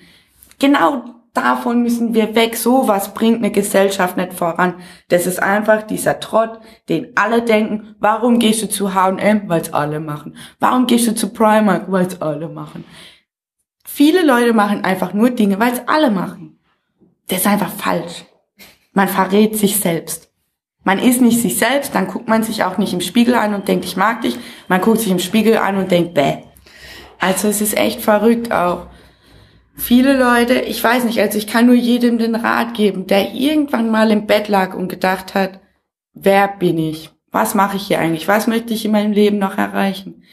Genau 0.60 1.04
davon 1.34 1.84
müssen 1.84 2.13
wir 2.13 2.36
weg. 2.36 2.56
So 2.58 2.88
was 2.88 3.13
bringt 3.13 3.38
eine 3.38 3.52
Gesellschaft 3.52 4.17
nicht 4.17 4.34
voran. 4.34 4.76
Das 5.10 5.28
ist 5.28 5.41
einfach 5.41 5.84
dieser 5.84 6.20
Trott, 6.20 6.60
den 6.89 7.12
alle 7.15 7.41
denken, 7.41 7.96
warum 8.00 8.39
gehst 8.39 8.62
du 8.62 8.70
zu 8.70 8.94
H&M? 8.94 9.48
Weil 9.48 9.62
es 9.62 9.74
alle 9.74 10.00
machen. 10.00 10.36
Warum 10.60 10.88
gehst 10.88 11.08
du 11.08 11.15
zu 11.15 11.30
Primark? 11.30 11.91
Weil 11.91 12.08
es 12.08 12.22
alle 12.22 12.50
machen. 12.50 12.84
Viele 13.86 14.26
Leute 14.26 14.54
machen 14.54 14.84
einfach 14.84 15.13
nur 15.13 15.32
Dinge, 15.32 15.60
weil 15.60 15.74
es 15.74 15.88
alle 15.88 16.12
machen. 16.12 16.60
Das 17.28 17.39
ist 17.39 17.48
einfach 17.48 17.72
falsch. 17.72 18.26
Man 18.94 19.08
verrät 19.08 19.58
sich 19.58 19.78
selbst. 19.78 20.30
Man 20.84 20.98
ist 20.98 21.22
nicht 21.22 21.41
sich 21.41 21.58
selbst, 21.58 21.94
dann 21.94 22.08
guckt 22.08 22.28
man 22.28 22.44
sich 22.44 22.63
auch 22.63 22.78
nicht 22.78 22.94
im 22.94 23.02
Spiegel 23.02 23.36
an 23.36 23.54
und 23.54 23.67
denkt, 23.67 23.86
ich 23.86 23.96
mag 23.96 24.22
dich. 24.22 24.38
Man 24.67 24.82
guckt 24.82 25.00
sich 25.00 25.12
im 25.12 25.20
Spiegel 25.20 25.58
an 25.58 25.78
und 25.78 25.91
denkt, 25.91 26.15
bäh. 26.15 26.39
Also 27.20 27.50
es 27.50 27.62
ist 27.62 27.78
echt 27.78 28.02
verrückt 28.02 28.52
auch 28.52 28.88
viele 29.76 30.18
Leute, 30.18 30.56
ich 30.56 30.84
weiß 30.84 31.06
nicht, 31.06 31.20
also 31.20 31.38
ich 31.38 31.48
kann 31.48 31.66
nur 31.66 31.76
jedem 31.76 32.18
den 32.18 32.36
Rat 32.36 32.74
geben, 32.74 33.08
der 33.08 33.34
irgendwann 33.34 33.90
mal 33.90 34.12
im 34.12 34.28
Bett 34.28 34.48
lag 34.48 34.74
und 34.76 34.90
gedacht 34.90 35.34
hat, 35.34 35.60
wer 36.14 36.48
bin 36.48 36.78
ich? 36.78 37.10
Was 37.32 37.56
mache 37.56 37.78
ich 37.78 37.84
hier 37.84 38.00
eigentlich? 38.00 38.28
Was 38.28 38.48
möchte 38.48 38.74
ich 38.74 38.86
in 38.86 38.92
meinem 38.92 39.14
Leben 39.14 39.38
noch 39.38 39.58
erreichen? 39.58 40.24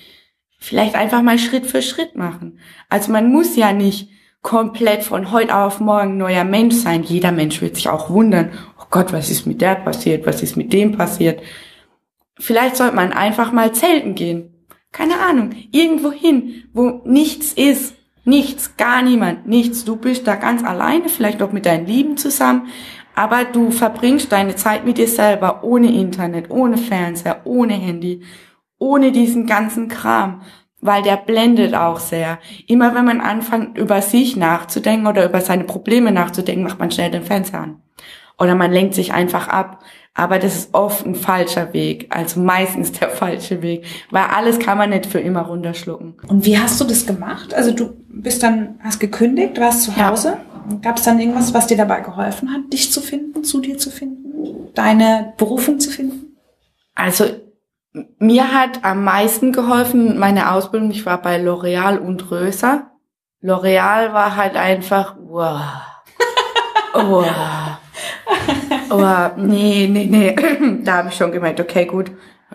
Vielleicht 0.58 0.96
einfach 0.96 1.22
mal 1.22 1.38
Schritt 1.38 1.66
für 1.66 1.82
Schritt 1.82 2.16
machen. 2.16 2.58
Also 2.88 3.12
man 3.12 3.30
muss 3.30 3.54
ja 3.54 3.72
nicht 3.72 4.10
komplett 4.42 5.04
von 5.04 5.30
heute 5.30 5.54
auf 5.54 5.78
morgen 5.78 6.16
neuer 6.16 6.44
Mensch 6.44 6.74
sein. 6.74 7.04
Jeder 7.04 7.30
Mensch 7.30 7.60
wird 7.60 7.76
sich 7.76 7.88
auch 7.88 8.10
wundern, 8.10 8.50
oh 8.80 8.86
Gott, 8.90 9.12
was 9.12 9.30
ist 9.30 9.46
mit 9.46 9.60
der 9.60 9.76
passiert? 9.76 10.26
Was 10.26 10.42
ist 10.42 10.56
mit 10.56 10.72
dem 10.72 10.96
passiert? 10.96 11.40
Vielleicht 12.38 12.76
sollte 12.76 12.96
man 12.96 13.12
einfach 13.12 13.52
mal 13.52 13.72
zelten 13.72 14.14
gehen. 14.14 14.66
Keine 14.90 15.20
Ahnung. 15.20 15.50
Irgendwo 15.70 16.10
hin, 16.10 16.64
wo 16.72 17.02
nichts 17.04 17.52
ist 17.52 17.94
Nichts, 18.28 18.76
gar 18.76 19.00
niemand, 19.00 19.46
nichts. 19.46 19.86
Du 19.86 19.96
bist 19.96 20.26
da 20.26 20.34
ganz 20.34 20.62
alleine, 20.62 21.08
vielleicht 21.08 21.40
auch 21.40 21.50
mit 21.50 21.64
deinen 21.64 21.86
Lieben 21.86 22.18
zusammen, 22.18 22.68
aber 23.14 23.44
du 23.44 23.70
verbringst 23.70 24.30
deine 24.30 24.54
Zeit 24.54 24.84
mit 24.84 24.98
dir 24.98 25.08
selber, 25.08 25.64
ohne 25.64 25.90
Internet, 25.90 26.50
ohne 26.50 26.76
Fernseher, 26.76 27.40
ohne 27.44 27.72
Handy, 27.72 28.20
ohne 28.78 29.12
diesen 29.12 29.46
ganzen 29.46 29.88
Kram, 29.88 30.42
weil 30.82 31.02
der 31.02 31.16
blendet 31.16 31.74
auch 31.74 32.00
sehr. 32.00 32.38
Immer 32.66 32.94
wenn 32.94 33.06
man 33.06 33.22
anfängt, 33.22 33.78
über 33.78 34.02
sich 34.02 34.36
nachzudenken 34.36 35.06
oder 35.06 35.24
über 35.24 35.40
seine 35.40 35.64
Probleme 35.64 36.12
nachzudenken, 36.12 36.64
macht 36.64 36.80
man 36.80 36.90
schnell 36.90 37.10
den 37.10 37.24
Fernseher 37.24 37.62
an. 37.62 37.82
Oder 38.38 38.54
man 38.56 38.72
lenkt 38.72 38.92
sich 38.92 39.14
einfach 39.14 39.48
ab. 39.48 39.82
Aber 40.18 40.40
das 40.40 40.56
ist 40.56 40.74
oft 40.74 41.06
ein 41.06 41.14
falscher 41.14 41.72
Weg, 41.72 42.08
also 42.10 42.40
meistens 42.40 42.90
der 42.90 43.08
falsche 43.08 43.62
Weg, 43.62 43.84
weil 44.10 44.24
alles 44.24 44.58
kann 44.58 44.76
man 44.76 44.90
nicht 44.90 45.06
für 45.06 45.20
immer 45.20 45.42
runterschlucken. 45.42 46.16
Und 46.26 46.44
wie 46.44 46.58
hast 46.58 46.80
du 46.80 46.84
das 46.84 47.06
gemacht? 47.06 47.54
Also 47.54 47.70
du 47.70 47.94
bist 48.08 48.42
dann, 48.42 48.80
hast 48.82 48.98
gekündigt, 48.98 49.60
warst 49.60 49.84
zu 49.84 49.96
Hause. 49.96 50.38
Ja. 50.70 50.76
Gab 50.82 50.96
es 50.96 51.04
dann 51.04 51.20
irgendwas, 51.20 51.54
was 51.54 51.68
dir 51.68 51.76
dabei 51.76 52.00
geholfen 52.00 52.52
hat, 52.52 52.72
dich 52.72 52.90
zu 52.90 53.00
finden, 53.00 53.44
zu 53.44 53.60
dir 53.60 53.78
zu 53.78 53.90
finden, 53.90 54.74
deine 54.74 55.34
Berufung 55.36 55.78
zu 55.78 55.88
finden? 55.88 56.36
Also 56.96 57.26
mir 58.18 58.52
hat 58.52 58.82
am 58.82 59.04
meisten 59.04 59.52
geholfen 59.52 60.18
meine 60.18 60.50
Ausbildung. 60.50 60.90
Ich 60.90 61.06
war 61.06 61.22
bei 61.22 61.40
L'Oreal 61.40 61.96
und 61.96 62.28
Röser. 62.32 62.90
L'Oreal 63.40 64.12
war 64.14 64.34
halt 64.34 64.56
einfach, 64.56 65.14
wow. 65.20 65.60
wow. 66.92 67.78
Aber 68.90 69.34
nee, 69.36 69.88
nee, 69.90 70.06
nee. 70.06 70.34
da 70.84 70.98
habe 70.98 71.08
ich 71.08 71.14
schon 71.14 71.32
gemerkt, 71.32 71.60
okay, 71.60 71.86
gut, 71.86 72.10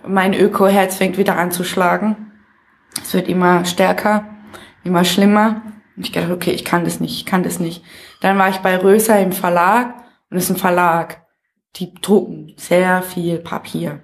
mein 0.06 0.34
Öko-Herz 0.34 0.98
fängt 0.98 1.18
wieder 1.18 1.38
an 1.38 1.52
zu 1.52 1.64
schlagen. 1.64 2.32
Es 3.02 3.14
wird 3.14 3.28
immer 3.28 3.66
stärker, 3.66 4.26
immer 4.84 5.04
schlimmer. 5.04 5.62
Und 5.96 6.06
ich 6.06 6.12
dachte, 6.12 6.34
okay, 6.34 6.52
ich 6.52 6.66
kann 6.66 6.86
das 6.86 7.00
nicht, 7.00 7.16
ich 7.16 7.26
kann 7.26 7.44
das 7.44 7.60
nicht. 7.60 7.84
Dann 8.22 8.38
war 8.38 8.50
ich 8.50 8.58
bei 8.58 8.78
Röser 8.78 9.20
im 9.20 9.32
Verlag 9.32 9.96
und 10.30 10.38
es 10.38 10.46
ist 10.46 10.52
ein 10.52 10.58
Verlag. 10.58 11.22
Die 11.76 11.94
drucken 11.94 12.54
sehr 12.58 13.02
viel 13.02 13.40
Papier. 13.40 14.02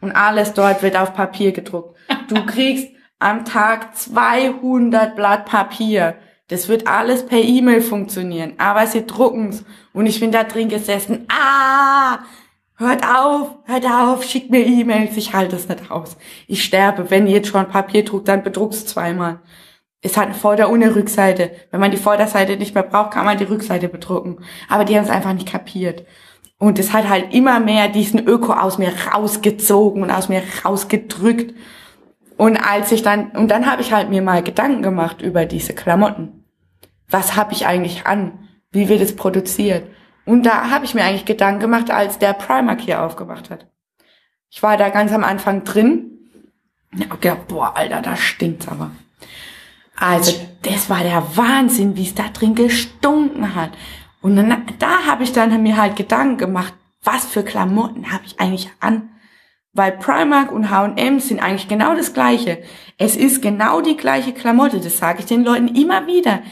Und 0.00 0.12
alles 0.12 0.52
dort 0.52 0.82
wird 0.82 0.96
auf 0.96 1.14
Papier 1.14 1.52
gedruckt. 1.52 1.96
Du 2.28 2.46
kriegst 2.46 2.88
am 3.18 3.44
Tag 3.44 3.96
200 3.96 5.16
Blatt 5.16 5.46
Papier. 5.46 6.16
Das 6.48 6.68
wird 6.68 6.86
alles 6.86 7.26
per 7.26 7.40
E-Mail 7.40 7.80
funktionieren, 7.80 8.54
aber 8.58 8.86
sie 8.86 9.04
drucken's 9.04 9.64
und 9.96 10.04
ich 10.04 10.20
bin 10.20 10.30
da 10.30 10.44
drin 10.44 10.68
gesessen. 10.68 11.26
Ah, 11.28 12.18
hört 12.76 13.02
auf, 13.02 13.56
hört 13.64 13.86
auf, 13.86 14.22
schickt 14.24 14.50
mir 14.50 14.64
E-Mails, 14.64 15.16
ich 15.16 15.32
halte 15.32 15.56
es 15.56 15.70
nicht 15.70 15.90
aus. 15.90 16.18
Ich 16.46 16.62
sterbe, 16.62 17.10
wenn 17.10 17.26
ihr 17.26 17.36
jetzt 17.36 17.48
schon 17.48 17.66
Papier 17.66 18.04
druckt, 18.04 18.28
dann 18.28 18.42
bedruck's 18.42 18.84
zweimal. 18.84 19.40
Es 20.02 20.18
hat 20.18 20.26
eine 20.26 20.34
Vorder- 20.34 20.68
und 20.68 20.82
eine 20.82 20.94
Rückseite. 20.94 21.50
Wenn 21.70 21.80
man 21.80 21.90
die 21.90 21.96
Vorderseite 21.96 22.58
nicht 22.58 22.74
mehr 22.74 22.82
braucht, 22.82 23.12
kann 23.12 23.24
man 23.24 23.38
die 23.38 23.44
Rückseite 23.44 23.88
bedrucken. 23.88 24.44
Aber 24.68 24.84
die 24.84 24.94
haben 24.96 25.04
es 25.04 25.10
einfach 25.10 25.32
nicht 25.32 25.48
kapiert. 25.48 26.04
Und 26.58 26.78
es 26.78 26.92
hat 26.92 27.08
halt 27.08 27.32
immer 27.32 27.58
mehr 27.58 27.88
diesen 27.88 28.28
Öko 28.28 28.52
aus 28.52 28.76
mir 28.76 28.92
rausgezogen 29.14 30.02
und 30.02 30.10
aus 30.10 30.28
mir 30.28 30.42
rausgedrückt. 30.62 31.54
Und 32.36 32.58
als 32.58 32.92
ich 32.92 33.00
dann, 33.02 33.30
und 33.30 33.50
dann 33.50 33.64
habe 33.64 33.80
ich 33.80 33.94
halt 33.94 34.10
mir 34.10 34.20
mal 34.20 34.42
Gedanken 34.42 34.82
gemacht 34.82 35.22
über 35.22 35.46
diese 35.46 35.72
Klamotten. 35.72 36.44
Was 37.08 37.34
habe 37.34 37.54
ich 37.54 37.66
eigentlich 37.66 38.06
an? 38.06 38.45
Wie 38.70 38.88
wird 38.88 39.00
es 39.00 39.16
produziert? 39.16 39.88
Und 40.24 40.44
da 40.44 40.70
habe 40.70 40.84
ich 40.84 40.94
mir 40.94 41.04
eigentlich 41.04 41.24
Gedanken 41.24 41.60
gemacht, 41.60 41.90
als 41.90 42.18
der 42.18 42.32
Primark 42.32 42.80
hier 42.80 43.02
aufgemacht 43.02 43.48
hat. 43.48 43.66
Ich 44.50 44.62
war 44.62 44.76
da 44.76 44.88
ganz 44.88 45.12
am 45.12 45.24
Anfang 45.24 45.64
drin. 45.64 46.10
Okay, 47.10 47.34
boah, 47.48 47.76
Alter, 47.76 48.02
da 48.02 48.16
stinkt's 48.16 48.68
aber. 48.68 48.90
Also, 49.96 50.32
das 50.62 50.90
war 50.90 51.02
der 51.02 51.36
Wahnsinn, 51.36 51.96
wie 51.96 52.04
es 52.04 52.14
da 52.14 52.28
drin 52.28 52.54
gestunken 52.54 53.54
hat. 53.54 53.70
Und 54.20 54.36
dann, 54.36 54.66
da 54.78 55.06
habe 55.06 55.22
ich 55.22 55.32
dann 55.32 55.62
mir 55.62 55.76
halt 55.76 55.96
Gedanken 55.96 56.36
gemacht, 56.36 56.74
was 57.02 57.24
für 57.24 57.44
Klamotten 57.44 58.12
habe 58.12 58.24
ich 58.26 58.40
eigentlich 58.40 58.68
an? 58.80 59.10
Weil 59.72 59.92
Primark 59.92 60.50
und 60.50 60.70
H&M 60.70 61.20
sind 61.20 61.40
eigentlich 61.40 61.68
genau 61.68 61.94
das 61.94 62.12
Gleiche. 62.12 62.62
Es 62.98 63.14
ist 63.14 63.42
genau 63.42 63.80
die 63.80 63.96
gleiche 63.96 64.32
Klamotte, 64.32 64.80
das 64.80 64.98
sage 64.98 65.20
ich 65.20 65.26
den 65.26 65.44
Leuten 65.44 65.68
immer 65.68 66.06
wieder. 66.06 66.42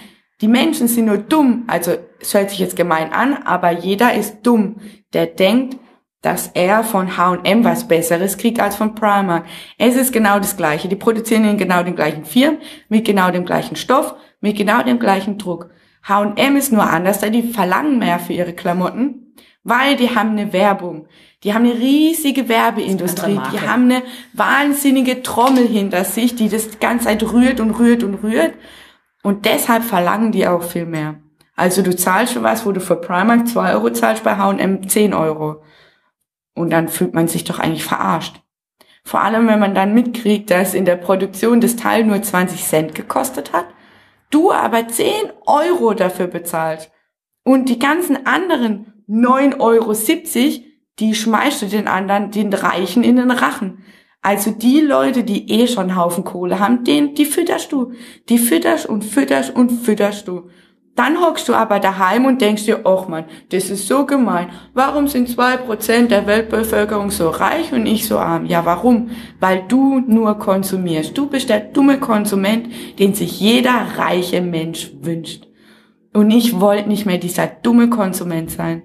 Die 0.40 0.48
Menschen 0.48 0.88
sind 0.88 1.06
nur 1.06 1.18
dumm, 1.18 1.64
also 1.66 1.92
es 2.20 2.34
hört 2.34 2.50
sich 2.50 2.58
jetzt 2.58 2.76
gemein 2.76 3.12
an, 3.12 3.34
aber 3.44 3.70
jeder 3.70 4.14
ist 4.14 4.38
dumm, 4.42 4.76
der 5.12 5.26
denkt, 5.26 5.76
dass 6.22 6.48
er 6.54 6.84
von 6.84 7.18
H&M 7.18 7.64
was 7.64 7.86
Besseres 7.86 8.38
kriegt 8.38 8.58
als 8.58 8.76
von 8.76 8.94
Primark. 8.94 9.44
Es 9.76 9.94
ist 9.94 10.12
genau 10.12 10.38
das 10.38 10.56
Gleiche. 10.56 10.88
Die 10.88 10.96
produzieren 10.96 11.44
in 11.44 11.58
genau 11.58 11.82
den 11.82 11.94
gleichen 11.94 12.24
Firmen, 12.24 12.60
mit 12.88 13.04
genau 13.04 13.30
dem 13.30 13.44
gleichen 13.44 13.76
Stoff, 13.76 14.14
mit 14.40 14.56
genau 14.56 14.82
dem 14.82 14.98
gleichen 14.98 15.36
Druck. 15.36 15.68
H&M 16.02 16.56
ist 16.56 16.72
nur 16.72 16.88
anders, 16.88 17.20
da 17.20 17.28
die 17.28 17.42
verlangen 17.42 17.98
mehr 17.98 18.18
für 18.18 18.32
ihre 18.32 18.54
Klamotten, 18.54 19.34
weil 19.64 19.96
die 19.96 20.14
haben 20.14 20.30
eine 20.30 20.52
Werbung. 20.52 21.08
Die 21.42 21.52
haben 21.52 21.66
eine 21.66 21.78
riesige 21.78 22.48
Werbeindustrie. 22.48 23.38
Die 23.52 23.60
haben 23.60 23.84
eine 23.84 24.02
wahnsinnige 24.32 25.22
Trommel 25.22 25.66
hinter 25.66 26.04
sich, 26.04 26.34
die 26.34 26.48
das 26.48 26.80
ganze 26.80 27.06
Zeit 27.06 27.22
rührt 27.22 27.60
und 27.60 27.72
rührt 27.72 28.02
und 28.02 28.14
rührt. 28.22 28.54
Und 29.24 29.46
deshalb 29.46 29.82
verlangen 29.82 30.32
die 30.32 30.46
auch 30.46 30.62
viel 30.62 30.84
mehr. 30.84 31.16
Also 31.56 31.80
du 31.80 31.96
zahlst 31.96 32.34
für 32.34 32.42
was, 32.42 32.66
wo 32.66 32.72
du 32.72 32.80
für 32.80 32.96
Primark 32.96 33.48
2 33.48 33.72
Euro 33.72 33.90
zahlst, 33.90 34.22
bei 34.22 34.36
H&M 34.36 34.86
10 34.86 35.14
Euro. 35.14 35.62
Und 36.54 36.70
dann 36.70 36.88
fühlt 36.88 37.14
man 37.14 37.26
sich 37.26 37.42
doch 37.44 37.58
eigentlich 37.58 37.84
verarscht. 37.84 38.42
Vor 39.02 39.22
allem, 39.22 39.48
wenn 39.48 39.58
man 39.58 39.74
dann 39.74 39.94
mitkriegt, 39.94 40.50
dass 40.50 40.74
in 40.74 40.84
der 40.84 40.96
Produktion 40.96 41.62
das 41.62 41.76
Teil 41.76 42.04
nur 42.04 42.22
20 42.22 42.62
Cent 42.62 42.94
gekostet 42.94 43.54
hat, 43.54 43.66
du 44.28 44.52
aber 44.52 44.88
10 44.88 45.12
Euro 45.46 45.94
dafür 45.94 46.26
bezahlst. 46.26 46.90
Und 47.44 47.70
die 47.70 47.78
ganzen 47.78 48.26
anderen 48.26 48.92
9,70 49.08 49.58
Euro 49.58 49.94
die 50.98 51.14
schmeißt 51.14 51.62
du 51.62 51.66
den 51.66 51.88
anderen, 51.88 52.30
den 52.30 52.52
Reichen 52.52 53.02
in 53.02 53.16
den 53.16 53.30
Rachen. 53.30 53.84
Also 54.24 54.52
die 54.52 54.80
Leute, 54.80 55.22
die 55.22 55.50
eh 55.50 55.66
schon 55.68 55.90
einen 55.90 55.96
Haufen 55.96 56.24
Kohle 56.24 56.58
haben, 56.58 56.82
den, 56.82 57.14
die 57.14 57.26
fütterst 57.26 57.70
du. 57.72 57.92
Die 58.30 58.38
fütterst 58.38 58.86
und 58.86 59.04
fütterst 59.04 59.54
und 59.54 59.70
fütterst 59.70 60.26
du. 60.26 60.48
Dann 60.94 61.20
hockst 61.20 61.46
du 61.46 61.52
aber 61.52 61.78
daheim 61.78 62.24
und 62.24 62.40
denkst 62.40 62.64
dir, 62.64 62.86
ach 62.86 63.06
man, 63.06 63.26
das 63.50 63.68
ist 63.68 63.86
so 63.86 64.06
gemein. 64.06 64.48
Warum 64.72 65.08
sind 65.08 65.28
zwei 65.28 65.58
Prozent 65.58 66.10
der 66.10 66.26
Weltbevölkerung 66.26 67.10
so 67.10 67.28
reich 67.28 67.74
und 67.74 67.84
ich 67.84 68.08
so 68.08 68.18
arm? 68.18 68.46
Ja, 68.46 68.64
warum? 68.64 69.10
Weil 69.40 69.64
du 69.68 70.00
nur 70.00 70.38
konsumierst. 70.38 71.18
Du 71.18 71.28
bist 71.28 71.50
der 71.50 71.60
dumme 71.60 72.00
Konsument, 72.00 72.68
den 72.98 73.12
sich 73.12 73.38
jeder 73.40 73.88
reiche 73.98 74.40
Mensch 74.40 74.90
wünscht. 75.02 75.48
Und 76.14 76.30
ich 76.30 76.58
wollte 76.60 76.88
nicht 76.88 77.04
mehr 77.04 77.18
dieser 77.18 77.46
dumme 77.46 77.90
Konsument 77.90 78.50
sein 78.50 78.84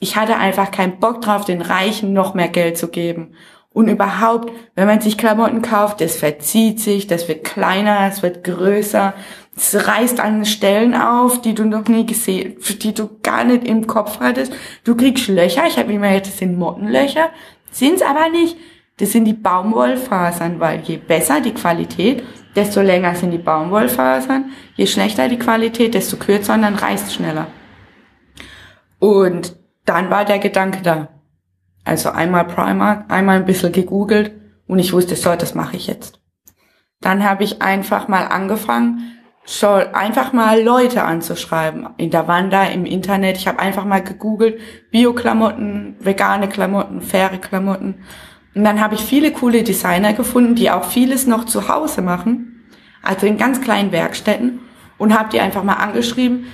ich 0.00 0.16
hatte 0.16 0.36
einfach 0.38 0.70
keinen 0.70 0.98
Bock 0.98 1.20
drauf, 1.20 1.44
den 1.44 1.60
Reichen 1.60 2.12
noch 2.12 2.34
mehr 2.34 2.48
Geld 2.48 2.78
zu 2.78 2.88
geben. 2.88 3.34
Und 3.72 3.88
überhaupt, 3.88 4.52
wenn 4.74 4.88
man 4.88 5.00
sich 5.00 5.16
Klamotten 5.16 5.62
kauft, 5.62 6.00
das 6.00 6.16
verzieht 6.16 6.80
sich, 6.80 7.06
das 7.06 7.28
wird 7.28 7.44
kleiner, 7.44 8.08
es 8.08 8.22
wird 8.22 8.42
größer, 8.42 9.14
es 9.56 9.86
reißt 9.86 10.18
an 10.18 10.44
Stellen 10.44 10.94
auf, 10.94 11.40
die 11.40 11.54
du 11.54 11.64
noch 11.64 11.86
nie 11.86 12.04
gesehen, 12.04 12.56
die 12.82 12.94
du 12.94 13.08
gar 13.22 13.44
nicht 13.44 13.66
im 13.66 13.86
Kopf 13.86 14.18
hattest. 14.20 14.52
Du 14.84 14.96
kriegst 14.96 15.28
Löcher, 15.28 15.66
ich 15.68 15.78
habe 15.78 15.92
immer 15.92 16.08
gedacht, 16.08 16.26
das 16.26 16.38
sind 16.38 16.58
Mottenlöcher, 16.58 17.30
sind's 17.70 18.02
aber 18.02 18.28
nicht. 18.28 18.56
Das 18.96 19.12
sind 19.12 19.24
die 19.24 19.34
Baumwollfasern, 19.34 20.60
weil 20.60 20.80
je 20.80 20.98
besser 20.98 21.40
die 21.40 21.54
Qualität, 21.54 22.22
desto 22.54 22.82
länger 22.82 23.14
sind 23.14 23.30
die 23.30 23.38
Baumwollfasern, 23.38 24.50
je 24.76 24.86
schlechter 24.86 25.28
die 25.28 25.38
Qualität, 25.38 25.94
desto 25.94 26.16
kürzer 26.16 26.54
und 26.54 26.62
dann 26.62 26.74
reißt 26.74 27.14
schneller. 27.14 27.46
Und 28.98 29.56
dann 29.86 30.10
war 30.10 30.24
der 30.24 30.38
Gedanke 30.38 30.80
da. 30.82 31.08
Also 31.84 32.10
einmal 32.10 32.44
Primark, 32.44 33.10
einmal 33.10 33.36
ein 33.36 33.46
bisschen 33.46 33.72
gegoogelt 33.72 34.32
und 34.66 34.78
ich 34.78 34.92
wusste, 34.92 35.16
so, 35.16 35.34
das 35.34 35.54
mache 35.54 35.76
ich 35.76 35.86
jetzt. 35.86 36.20
Dann 37.00 37.24
habe 37.24 37.44
ich 37.44 37.62
einfach 37.62 38.08
mal 38.08 38.26
angefangen, 38.26 39.16
schon 39.46 39.82
einfach 39.94 40.32
mal 40.32 40.62
Leute 40.62 41.02
anzuschreiben. 41.02 41.88
In 41.96 42.10
der 42.10 42.28
Wanda, 42.28 42.64
im 42.64 42.84
Internet. 42.84 43.36
Ich 43.36 43.48
habe 43.48 43.58
einfach 43.58 43.84
mal 43.84 44.02
gegoogelt, 44.02 44.60
Bio-Klamotten, 44.90 45.96
vegane 45.98 46.48
Klamotten, 46.48 47.00
faire 47.00 47.38
Klamotten. 47.38 48.02
Und 48.54 48.64
dann 48.64 48.80
habe 48.80 48.94
ich 48.94 49.00
viele 49.00 49.32
coole 49.32 49.62
Designer 49.62 50.12
gefunden, 50.12 50.54
die 50.54 50.70
auch 50.70 50.84
vieles 50.84 51.26
noch 51.26 51.46
zu 51.46 51.68
Hause 51.68 52.02
machen. 52.02 52.66
Also 53.02 53.26
in 53.26 53.38
ganz 53.38 53.60
kleinen 53.60 53.92
Werkstätten. 53.92 54.60
Und 54.98 55.18
habe 55.18 55.30
die 55.30 55.40
einfach 55.40 55.64
mal 55.64 55.74
angeschrieben, 55.74 56.46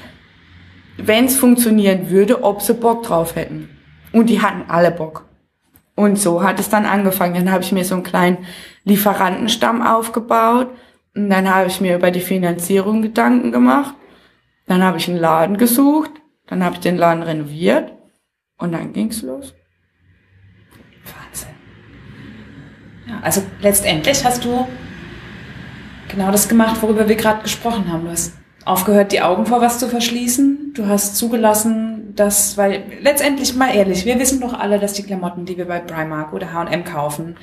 wenn 0.96 1.24
es 1.24 1.36
funktionieren 1.36 2.10
würde, 2.10 2.44
ob 2.44 2.62
sie 2.62 2.74
Bock 2.74 3.02
drauf 3.02 3.34
hätten. 3.34 3.75
Und 4.16 4.31
die 4.31 4.40
hatten 4.40 4.70
alle 4.70 4.90
Bock. 4.90 5.26
Und 5.94 6.18
so 6.18 6.42
hat 6.42 6.59
es 6.59 6.70
dann 6.70 6.87
angefangen. 6.87 7.35
Dann 7.35 7.52
habe 7.52 7.62
ich 7.62 7.70
mir 7.70 7.85
so 7.85 7.96
einen 7.96 8.02
kleinen 8.02 8.46
Lieferantenstamm 8.85 9.83
aufgebaut. 9.83 10.70
Und 11.14 11.29
dann 11.29 11.55
habe 11.55 11.68
ich 11.68 11.83
mir 11.83 11.96
über 11.96 12.11
die 12.11 12.22
Finanzierung 12.22 13.02
Gedanken 13.02 13.52
gemacht. 13.52 13.94
Dann 14.66 14.83
habe 14.83 14.96
ich 14.96 15.07
einen 15.07 15.18
Laden 15.18 15.59
gesucht. 15.59 16.11
Dann 16.46 16.64
habe 16.64 16.76
ich 16.76 16.81
den 16.81 16.96
Laden 16.96 17.22
renoviert. 17.22 17.92
Und 18.57 18.72
dann 18.72 18.94
ging's 18.94 19.20
los. 19.20 19.52
Wahnsinn. 21.05 21.50
Ja, 23.09 23.20
also 23.20 23.42
letztendlich 23.61 24.24
hast 24.24 24.46
du 24.46 24.66
genau 26.09 26.31
das 26.31 26.48
gemacht, 26.48 26.81
worüber 26.81 27.07
wir 27.07 27.16
gerade 27.16 27.42
gesprochen 27.42 27.92
haben. 27.92 28.05
Du 28.05 28.12
hast 28.12 28.33
aufgehört, 28.64 29.12
die 29.12 29.20
Augen 29.20 29.44
vor 29.44 29.61
was 29.61 29.79
zu 29.79 29.90
verschließen. 29.90 30.65
Du 30.76 30.86
hast 30.86 31.16
zugelassen, 31.16 32.12
dass, 32.14 32.58
weil 32.58 32.82
letztendlich 33.00 33.56
mal 33.56 33.74
ehrlich, 33.74 34.04
wir 34.04 34.18
wissen 34.18 34.40
doch 34.40 34.52
alle, 34.52 34.78
dass 34.78 34.92
die 34.92 35.02
Klamotten, 35.02 35.46
die 35.46 35.56
wir 35.56 35.64
bei 35.64 35.78
Primark 35.78 36.34
oder 36.34 36.52
H&M 36.52 36.84
kaufen, 36.84 37.36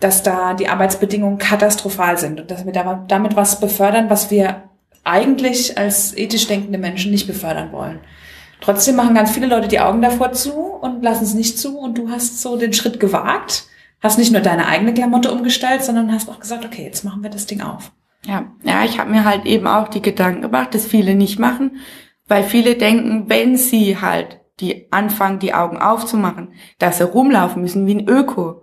dass 0.00 0.22
da 0.22 0.52
die 0.52 0.68
Arbeitsbedingungen 0.68 1.38
katastrophal 1.38 2.18
sind 2.18 2.40
und 2.40 2.50
dass 2.50 2.66
wir 2.66 2.72
damit 3.08 3.36
was 3.36 3.58
befördern, 3.58 4.10
was 4.10 4.30
wir 4.30 4.64
eigentlich 5.02 5.78
als 5.78 6.14
ethisch 6.14 6.46
denkende 6.46 6.78
Menschen 6.78 7.10
nicht 7.10 7.26
befördern 7.26 7.72
wollen. 7.72 8.00
Trotzdem 8.60 8.96
machen 8.96 9.14
ganz 9.14 9.30
viele 9.30 9.46
Leute 9.46 9.68
die 9.68 9.80
Augen 9.80 10.02
davor 10.02 10.32
zu 10.32 10.52
und 10.52 11.02
lassen 11.02 11.24
es 11.24 11.32
nicht 11.32 11.58
zu 11.58 11.78
und 11.78 11.96
du 11.96 12.10
hast 12.10 12.42
so 12.42 12.58
den 12.58 12.74
Schritt 12.74 13.00
gewagt, 13.00 13.64
hast 14.02 14.18
nicht 14.18 14.32
nur 14.32 14.42
deine 14.42 14.66
eigene 14.66 14.92
Klamotte 14.92 15.32
umgestellt, 15.32 15.82
sondern 15.82 16.12
hast 16.12 16.28
auch 16.28 16.40
gesagt, 16.40 16.66
okay, 16.66 16.84
jetzt 16.84 17.02
machen 17.02 17.22
wir 17.22 17.30
das 17.30 17.46
Ding 17.46 17.62
auf. 17.62 17.92
Ja, 18.26 18.44
ja, 18.62 18.84
ich 18.84 18.98
habe 18.98 19.10
mir 19.10 19.24
halt 19.24 19.46
eben 19.46 19.66
auch 19.66 19.88
die 19.88 20.02
Gedanken 20.02 20.42
gemacht, 20.42 20.74
dass 20.74 20.86
viele 20.86 21.14
nicht 21.14 21.38
machen, 21.38 21.78
weil 22.26 22.44
viele 22.44 22.76
denken, 22.76 23.24
wenn 23.28 23.56
sie 23.56 24.00
halt 24.00 24.40
die 24.60 24.90
anfangen, 24.92 25.40
die 25.40 25.54
Augen 25.54 25.78
aufzumachen, 25.78 26.54
dass 26.78 26.98
sie 26.98 27.04
rumlaufen 27.04 27.62
müssen 27.62 27.86
wie 27.86 27.94
ein 27.94 28.08
Öko. 28.08 28.62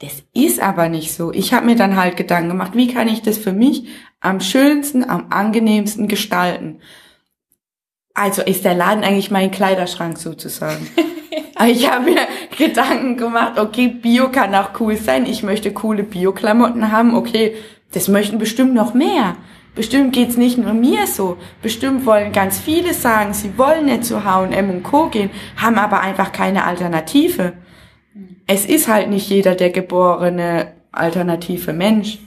Das 0.00 0.22
ist 0.32 0.60
aber 0.60 0.88
nicht 0.88 1.12
so. 1.12 1.32
Ich 1.32 1.52
habe 1.52 1.66
mir 1.66 1.74
dann 1.74 1.96
halt 1.96 2.16
Gedanken 2.16 2.50
gemacht, 2.50 2.72
wie 2.74 2.92
kann 2.92 3.08
ich 3.08 3.22
das 3.22 3.36
für 3.36 3.52
mich 3.52 3.88
am 4.20 4.40
schönsten, 4.40 5.08
am 5.08 5.26
angenehmsten 5.30 6.06
gestalten. 6.06 6.80
Also 8.14 8.42
ist 8.42 8.64
der 8.64 8.74
Laden 8.74 9.02
eigentlich 9.02 9.30
mein 9.30 9.50
Kleiderschrank 9.50 10.18
sozusagen. 10.18 10.88
ich 11.66 11.90
habe 11.90 12.04
mir 12.12 12.28
Gedanken 12.56 13.16
gemacht, 13.16 13.58
okay, 13.58 13.88
Bio 13.88 14.30
kann 14.30 14.54
auch 14.54 14.70
cool 14.80 14.96
sein. 14.96 15.26
Ich 15.26 15.42
möchte 15.42 15.72
coole 15.72 16.04
Bio-Klamotten 16.04 16.92
haben. 16.92 17.16
Okay, 17.16 17.56
das 17.92 18.06
möchten 18.08 18.38
bestimmt 18.38 18.74
noch 18.74 18.94
mehr. 18.94 19.36
Bestimmt 19.78 20.12
geht's 20.12 20.36
nicht 20.36 20.58
nur 20.58 20.72
mir 20.72 21.06
so. 21.06 21.36
Bestimmt 21.62 22.04
wollen 22.04 22.32
ganz 22.32 22.58
viele 22.58 22.92
sagen, 22.92 23.32
sie 23.32 23.56
wollen 23.56 23.84
nicht 23.84 24.04
zu 24.04 24.24
H&M 24.24 24.70
und 24.70 24.82
Co. 24.82 25.08
gehen, 25.08 25.30
haben 25.54 25.78
aber 25.78 26.00
einfach 26.00 26.32
keine 26.32 26.64
Alternative. 26.64 27.52
Es 28.48 28.66
ist 28.66 28.88
halt 28.88 29.08
nicht 29.08 29.30
jeder 29.30 29.54
der 29.54 29.70
geborene 29.70 30.72
alternative 30.90 31.72
Mensch, 31.72 32.18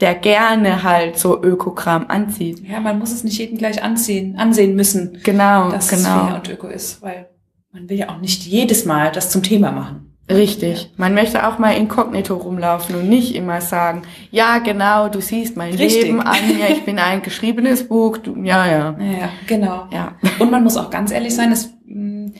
der 0.00 0.16
gerne 0.16 0.82
halt 0.82 1.16
so 1.16 1.40
Ökokram 1.40 2.06
anzieht. 2.08 2.66
Ja, 2.68 2.80
man 2.80 2.98
muss 2.98 3.12
es 3.12 3.22
nicht 3.22 3.38
jeden 3.38 3.56
gleich 3.56 3.84
anziehen, 3.84 4.34
ansehen 4.36 4.74
müssen. 4.74 5.20
Genau, 5.22 5.70
dass 5.70 5.86
genau. 5.86 6.00
es 6.00 6.26
fair 6.26 6.34
und 6.34 6.48
öko 6.48 6.66
ist, 6.66 7.02
weil 7.02 7.28
man 7.70 7.88
will 7.88 7.98
ja 7.98 8.08
auch 8.08 8.18
nicht 8.18 8.42
jedes 8.42 8.84
Mal 8.84 9.12
das 9.12 9.30
zum 9.30 9.44
Thema 9.44 9.70
machen. 9.70 10.15
Richtig. 10.28 10.90
Man 10.96 11.14
möchte 11.14 11.46
auch 11.46 11.58
mal 11.58 11.70
inkognito 11.76 12.34
rumlaufen 12.34 12.96
und 12.96 13.08
nicht 13.08 13.34
immer 13.36 13.60
sagen, 13.60 14.02
ja, 14.32 14.58
genau, 14.58 15.08
du 15.08 15.20
siehst 15.20 15.56
mein 15.56 15.72
Richtig. 15.74 16.04
Leben 16.04 16.20
an, 16.20 16.36
ja, 16.58 16.66
ich 16.68 16.84
bin 16.84 16.98
ein 16.98 17.22
geschriebenes 17.22 17.86
Buch, 17.86 18.18
du, 18.18 18.36
ja, 18.42 18.66
ja. 18.66 18.96
Ja, 18.98 19.28
genau. 19.46 19.86
Ja. 19.92 20.16
Und 20.40 20.50
man 20.50 20.64
muss 20.64 20.76
auch 20.76 20.90
ganz 20.90 21.12
ehrlich 21.12 21.34
sein, 21.34 21.52
es, 21.52 21.72
mh, 21.84 22.32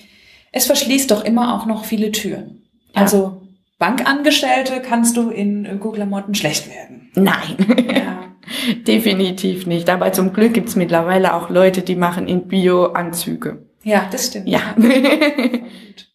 es 0.51 0.67
verschließt 0.67 1.11
doch 1.13 1.25
immer 1.25 1.55
auch 1.55 1.67
noch 1.67 1.85
viele 1.85 2.11
Türen. 2.11 2.63
Ja. 2.95 3.03
Also 3.03 3.43
Bankangestellte 3.79 4.81
kannst 4.81 5.17
du 5.17 5.31
in 5.31 5.65
Öko-Klamotten 5.67 6.35
schlecht 6.35 6.69
werden. 6.69 7.11
Nein. 7.15 7.87
Ja. 7.95 8.19
Definitiv 8.87 9.67
nicht. 9.67 9.89
Aber 9.91 10.13
zum 10.13 10.33
Glück 10.33 10.55
gibt's 10.55 10.77
mittlerweile 10.77 11.35
auch 11.35 11.51
Leute, 11.51 11.83
die 11.83 11.95
machen 11.97 12.27
in 12.27 12.49
Bio-Anzüge. 12.49 13.67
ja, 13.85 14.07
das 14.11 14.27
stimmt. 14.27 14.49
Ja. 14.49 14.61
Gut. 14.77 14.87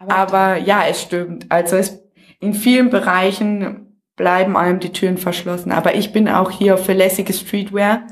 Aber, 0.00 0.16
Aber 0.16 0.56
ja, 0.56 0.84
es 0.88 1.02
stimmt. 1.02 1.46
Also 1.50 1.76
es, 1.76 2.02
in 2.40 2.54
vielen 2.54 2.90
Bereichen 2.90 3.98
bleiben 4.16 4.56
einem 4.56 4.80
die 4.80 4.92
Türen 4.92 5.18
verschlossen. 5.18 5.72
Aber 5.72 5.94
ich 5.94 6.12
bin 6.12 6.28
auch 6.28 6.50
hier 6.50 6.78
für 6.78 6.92
lässige 6.92 7.32
Streetwear. 7.32 8.06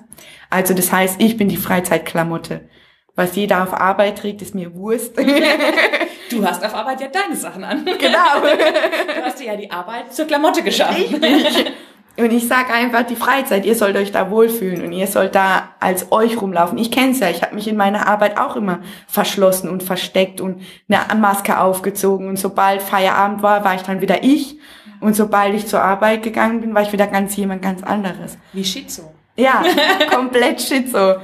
Also 0.51 0.74
das 0.74 0.92
heißt, 0.92 1.20
ich 1.20 1.37
bin 1.37 1.48
die 1.48 1.57
Freizeitklamotte. 1.57 2.68
Was 3.14 3.35
jeder 3.35 3.62
auf 3.64 3.74
Arbeit 3.74 4.18
trägt, 4.18 4.42
ist 4.42 4.55
mir 4.55 4.74
Wurst. 4.74 5.18
du 6.31 6.46
hast 6.46 6.64
auf 6.64 6.74
Arbeit 6.74 7.01
ja 7.01 7.09
deine 7.09 7.35
Sachen 7.35 7.64
an. 7.64 7.85
genau. 7.85 8.40
Du 8.40 9.22
hast 9.24 9.40
dir 9.40 9.46
ja 9.46 9.57
die 9.57 9.70
Arbeit 9.70 10.14
zur 10.14 10.27
Klamotte 10.27 10.62
geschafft. 10.62 10.98
Richtig. 10.98 11.72
Und 12.19 12.33
ich 12.33 12.49
sage 12.49 12.73
einfach, 12.73 13.05
die 13.05 13.15
Freizeit, 13.15 13.65
ihr 13.65 13.77
sollt 13.77 13.97
euch 13.97 14.11
da 14.11 14.29
wohlfühlen 14.29 14.85
und 14.85 14.93
ihr 14.93 15.07
sollt 15.07 15.37
da 15.37 15.69
als 15.79 16.11
euch 16.11 16.41
rumlaufen. 16.41 16.77
Ich 16.77 16.91
kenn's 16.91 17.21
ja, 17.21 17.31
ich 17.31 17.43
habe 17.43 17.55
mich 17.55 17.69
in 17.69 17.77
meiner 17.77 18.09
Arbeit 18.09 18.39
auch 18.39 18.57
immer 18.57 18.81
verschlossen 19.07 19.71
und 19.71 19.85
versteckt 19.85 20.41
und 20.41 20.61
eine 20.89 21.21
Maske 21.21 21.61
aufgezogen. 21.61 22.29
Und 22.29 22.37
sobald 22.37 22.83
Feierabend 22.83 23.43
war, 23.43 23.65
war 23.65 23.77
ich 23.77 23.83
dann 23.83 24.01
wieder 24.01 24.25
ich. 24.25 24.59
Und 25.01 25.15
sobald 25.15 25.55
ich 25.55 25.69
zur 25.69 25.81
Arbeit 25.81 26.25
gegangen 26.25 26.61
bin, 26.61 26.75
war 26.75 26.83
ich 26.83 26.93
wieder 26.93 27.07
ganz 27.07 27.37
jemand 27.37 27.63
ganz 27.63 27.85
anderes. 27.85 28.37
Wie 28.53 28.65
Schizo. 28.65 29.13
Ja, 29.37 29.63
komplett 30.11 30.61
schizo. 30.61 31.17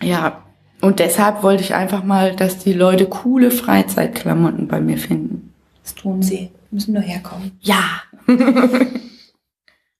Ja, 0.00 0.44
und 0.80 1.00
deshalb 1.00 1.42
wollte 1.42 1.64
ich 1.64 1.74
einfach 1.74 2.04
mal, 2.04 2.36
dass 2.36 2.58
die 2.58 2.74
Leute 2.74 3.06
coole 3.06 3.50
Freizeitklamotten 3.50 4.68
bei 4.68 4.80
mir 4.80 4.98
finden. 4.98 5.52
Das 5.82 5.96
tun 5.96 6.22
sie. 6.22 6.50
Müssen 6.70 6.94
nur 6.94 7.02
herkommen. 7.02 7.58
Ja. 7.60 8.02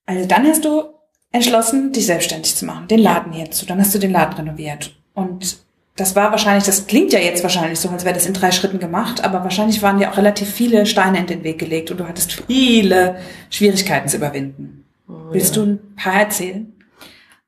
Also 0.07 0.25
dann 0.25 0.47
hast 0.47 0.65
du 0.65 0.85
entschlossen, 1.31 1.91
dich 1.91 2.07
selbstständig 2.07 2.55
zu 2.55 2.65
machen, 2.65 2.87
den 2.87 2.99
Laden 2.99 3.33
hier 3.33 3.51
zu. 3.51 3.67
Dann 3.67 3.79
hast 3.79 3.93
du 3.93 3.99
den 3.99 4.11
Laden 4.11 4.33
renoviert. 4.33 4.95
Und 5.13 5.59
das 5.97 6.15
war 6.15 6.31
wahrscheinlich, 6.31 6.63
das 6.63 6.87
klingt 6.87 7.11
ja 7.11 7.19
jetzt 7.19 7.43
wahrscheinlich 7.43 7.79
so, 7.79 7.89
als 7.89 8.05
wäre 8.05 8.13
das 8.13 8.25
in 8.25 8.33
drei 8.33 8.51
Schritten 8.51 8.79
gemacht, 8.79 9.23
aber 9.23 9.43
wahrscheinlich 9.43 9.81
waren 9.81 9.99
dir 9.99 10.11
auch 10.11 10.17
relativ 10.17 10.49
viele 10.49 10.85
Steine 10.85 11.19
in 11.19 11.27
den 11.27 11.43
Weg 11.43 11.59
gelegt 11.59 11.91
und 11.91 11.99
du 11.99 12.07
hattest 12.07 12.43
viele 12.47 13.19
Schwierigkeiten 13.49 14.07
zu 14.07 14.17
überwinden. 14.17 14.85
Willst 15.07 15.55
du 15.55 15.63
ein 15.63 15.95
paar 15.95 16.21
erzählen? 16.21 16.73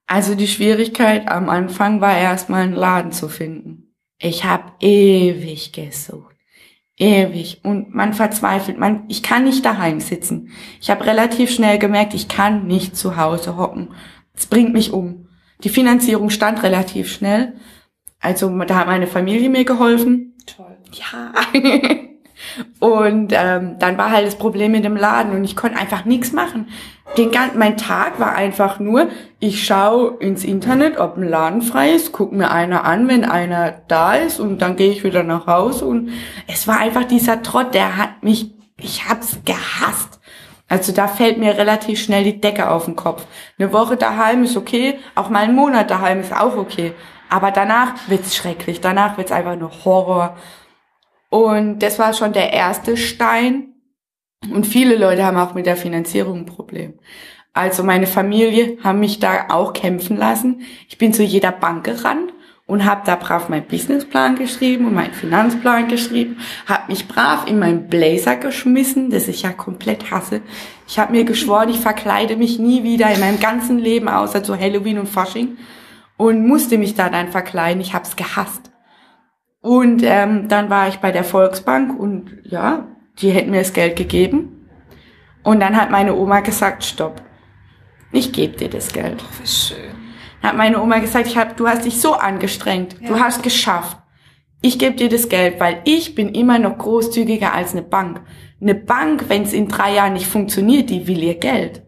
Also 0.07 0.33
die 0.33 0.47
Schwierigkeit 0.47 1.27
am 1.27 1.49
Anfang 1.49 2.01
war 2.01 2.17
erstmal 2.17 2.63
einen 2.63 2.73
Laden 2.73 3.11
zu 3.11 3.29
finden. 3.29 3.93
Ich 4.17 4.43
habe 4.43 4.71
ewig 4.79 5.71
gesucht. 5.71 6.28
Ewig. 6.99 7.61
Und 7.63 7.95
man 7.95 8.13
verzweifelt. 8.13 8.77
Man, 8.77 9.05
ich 9.07 9.23
kann 9.23 9.45
nicht 9.45 9.65
daheim 9.65 9.99
sitzen. 10.01 10.51
Ich 10.81 10.89
habe 10.89 11.05
relativ 11.05 11.49
schnell 11.49 11.79
gemerkt, 11.79 12.13
ich 12.13 12.27
kann 12.27 12.67
nicht 12.67 12.95
zu 12.95 13.17
Hause 13.17 13.57
hocken. 13.57 13.89
Es 14.33 14.45
bringt 14.45 14.73
mich 14.73 14.93
um. 14.93 15.27
Die 15.63 15.69
Finanzierung 15.69 16.29
stand 16.29 16.61
relativ 16.61 17.11
schnell. 17.11 17.53
Also 18.19 18.49
da 18.65 18.75
hat 18.75 18.87
meine 18.87 19.07
Familie 19.07 19.49
mir 19.49 19.65
geholfen. 19.65 20.35
Toll. 20.45 20.77
Ja. 20.91 21.33
Und 22.79 23.33
ähm, 23.33 23.77
dann 23.79 23.97
war 23.97 24.11
halt 24.11 24.27
das 24.27 24.37
Problem 24.37 24.71
mit 24.71 24.83
dem 24.83 24.95
Laden 24.95 25.33
und 25.33 25.43
ich 25.43 25.55
konnte 25.55 25.77
einfach 25.77 26.05
nichts 26.05 26.31
machen. 26.31 26.67
Den 27.17 27.31
ganzen, 27.31 27.57
mein 27.57 27.77
Tag 27.77 28.19
war 28.19 28.35
einfach 28.35 28.79
nur, 28.79 29.07
ich 29.39 29.65
schaue 29.65 30.17
ins 30.19 30.43
Internet, 30.43 30.99
ob 30.99 31.17
ein 31.17 31.27
Laden 31.27 31.61
frei 31.61 31.91
ist, 31.91 32.11
guck 32.11 32.31
mir 32.31 32.51
einer 32.51 32.85
an, 32.85 33.07
wenn 33.07 33.25
einer 33.25 33.73
da 33.87 34.13
ist 34.13 34.39
und 34.39 34.59
dann 34.61 34.75
gehe 34.75 34.91
ich 34.91 35.03
wieder 35.03 35.23
nach 35.23 35.47
Hause 35.47 35.85
und 35.85 36.11
es 36.47 36.67
war 36.67 36.79
einfach 36.79 37.05
dieser 37.05 37.41
Trott, 37.41 37.73
der 37.73 37.97
hat 37.97 38.21
mich, 38.21 38.51
ich 38.77 39.09
hab's 39.09 39.39
gehasst. 39.43 40.19
Also 40.67 40.91
da 40.91 41.07
fällt 41.07 41.39
mir 41.39 41.57
relativ 41.57 41.99
schnell 41.99 42.23
die 42.23 42.39
Decke 42.39 42.69
auf 42.69 42.85
den 42.85 42.95
Kopf. 42.95 43.25
Eine 43.57 43.73
Woche 43.73 43.97
daheim 43.97 44.43
ist 44.43 44.55
okay, 44.55 44.99
auch 45.15 45.29
mal 45.29 45.43
ein 45.43 45.55
Monat 45.55 45.89
daheim 45.89 46.19
ist 46.19 46.31
auch 46.31 46.55
okay. 46.55 46.93
Aber 47.29 47.51
danach 47.51 47.93
wird's 48.07 48.35
schrecklich, 48.35 48.81
danach 48.81 49.17
wird's 49.17 49.31
einfach 49.31 49.55
nur 49.55 49.71
Horror. 49.83 50.35
Und 51.29 51.79
das 51.79 51.99
war 51.99 52.13
schon 52.13 52.33
der 52.33 52.53
erste 52.53 52.97
Stein. 52.97 53.73
Und 54.51 54.65
viele 54.65 54.95
Leute 54.95 55.25
haben 55.25 55.37
auch 55.37 55.53
mit 55.53 55.65
der 55.65 55.77
Finanzierung 55.77 56.39
ein 56.39 56.45
Problem. 56.45 56.93
Also 57.53 57.83
meine 57.83 58.07
Familie 58.07 58.77
haben 58.83 58.99
mich 58.99 59.19
da 59.19 59.47
auch 59.49 59.73
kämpfen 59.73 60.17
lassen. 60.17 60.61
Ich 60.87 60.97
bin 60.97 61.13
zu 61.13 61.23
jeder 61.23 61.51
Bank 61.51 61.83
gerannt 61.83 62.33
und 62.69 62.85
habe 62.85 63.01
da 63.03 63.15
brav 63.15 63.49
meinen 63.49 63.65
Businessplan 63.65 64.35
geschrieben 64.35 64.85
und 64.85 64.93
meinen 64.93 65.13
Finanzplan 65.13 65.87
geschrieben, 65.87 66.37
habe 66.67 66.91
mich 66.91 67.07
brav 67.07 67.47
in 67.47 67.57
meinen 67.57 67.87
Blazer 67.87 68.35
geschmissen, 68.35 69.09
das 69.09 69.27
ich 69.27 69.41
ja 69.41 69.51
komplett 69.51 70.11
hasse. 70.11 70.41
Ich 70.87 70.99
habe 70.99 71.13
mir 71.13 71.23
geschworen, 71.23 71.69
ich 71.69 71.79
verkleide 71.79 72.37
mich 72.37 72.59
nie 72.59 72.83
wieder 72.83 73.11
in 73.11 73.19
meinem 73.19 73.39
ganzen 73.39 73.79
Leben 73.79 74.07
außer 74.07 74.43
zu 74.43 74.55
Halloween 74.55 74.99
und 74.99 75.09
Fasching 75.09 75.57
und 76.15 76.45
musste 76.45 76.77
mich 76.77 76.93
da 76.93 77.09
dann 77.09 77.31
verkleiden. 77.31 77.81
Ich 77.81 77.95
habe 77.95 78.05
es 78.05 78.15
gehasst. 78.15 78.68
Und 79.61 80.01
ähm, 80.03 80.47
dann 80.47 80.69
war 80.69 80.87
ich 80.87 80.97
bei 80.97 81.11
der 81.11 81.23
Volksbank 81.23 81.99
und 81.99 82.39
ja, 82.43 82.87
die 83.19 83.31
hätten 83.31 83.51
mir 83.51 83.59
das 83.59 83.73
Geld 83.73 83.95
gegeben. 83.97 84.69
Und 85.43 85.59
dann 85.59 85.75
hat 85.75 85.91
meine 85.91 86.15
Oma 86.15 86.39
gesagt, 86.41 86.83
stopp, 86.83 87.21
ich 88.11 88.31
gebe 88.31 88.55
dir 88.57 88.69
das 88.69 88.91
Geld. 88.93 89.23
Wie 89.41 89.47
schön. 89.47 89.77
Dann 90.41 90.51
hat 90.51 90.57
meine 90.57 90.81
Oma 90.81 90.99
gesagt, 90.99 91.27
ich 91.27 91.37
hab, 91.37 91.57
du 91.57 91.67
hast 91.67 91.83
dich 91.85 91.99
so 91.99 92.13
angestrengt, 92.13 92.95
Ja. 93.01 93.07
du 93.09 93.19
hast 93.19 93.43
geschafft. 93.43 93.97
Ich 94.61 94.77
gebe 94.79 94.95
dir 94.95 95.09
das 95.09 95.29
Geld, 95.29 95.59
weil 95.59 95.81
ich 95.85 96.15
bin 96.15 96.29
immer 96.29 96.59
noch 96.59 96.77
großzügiger 96.77 97.53
als 97.53 97.71
eine 97.71 97.81
Bank. 97.81 98.21
Eine 98.61 98.75
Bank, 98.75 99.25
wenn 99.29 99.43
es 99.43 99.53
in 99.53 99.69
drei 99.69 99.93
Jahren 99.93 100.13
nicht 100.13 100.27
funktioniert, 100.27 100.89
die 100.89 101.07
will 101.07 101.23
ihr 101.23 101.35
Geld. 101.35 101.81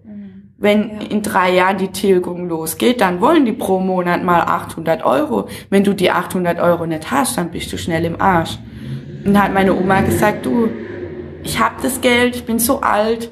Wenn 0.62 0.89
Ja. 0.89 1.08
in 1.10 1.21
drei 1.24 1.54
Jahren 1.54 1.78
die 1.80 1.89
Tilgung 1.89 2.47
losgeht, 2.47 3.02
dann 3.02 3.19
wollen 3.19 3.45
die 3.45 3.52
pro 3.52 3.80
Monat 3.80 4.24
mal 4.24 4.41
800 4.41 5.04
Euro. 5.04 5.47
Wenn 5.69 5.84
du 5.84 5.93
die 5.93 6.12
800 6.12 6.60
Euro 6.60 6.86
nicht 6.86 7.10
hast, 7.12 7.38
dann 7.38 7.50
bist 7.50 7.74
du 7.74 7.78
schnell 7.78 8.06
im 8.06 8.21
Arsch. 8.21 8.60
Und 9.26 9.34
dann 9.34 9.43
hat 9.43 9.54
meine 9.54 9.74
Oma 9.76 10.02
gesagt, 10.02 10.45
du, 10.45 10.69
ich 11.43 11.60
hab 11.60 11.82
das 11.82 12.00
Geld, 12.02 12.36
ich 12.36 12.45
bin 12.45 12.60
so 12.60 12.82
alt, 12.82 13.32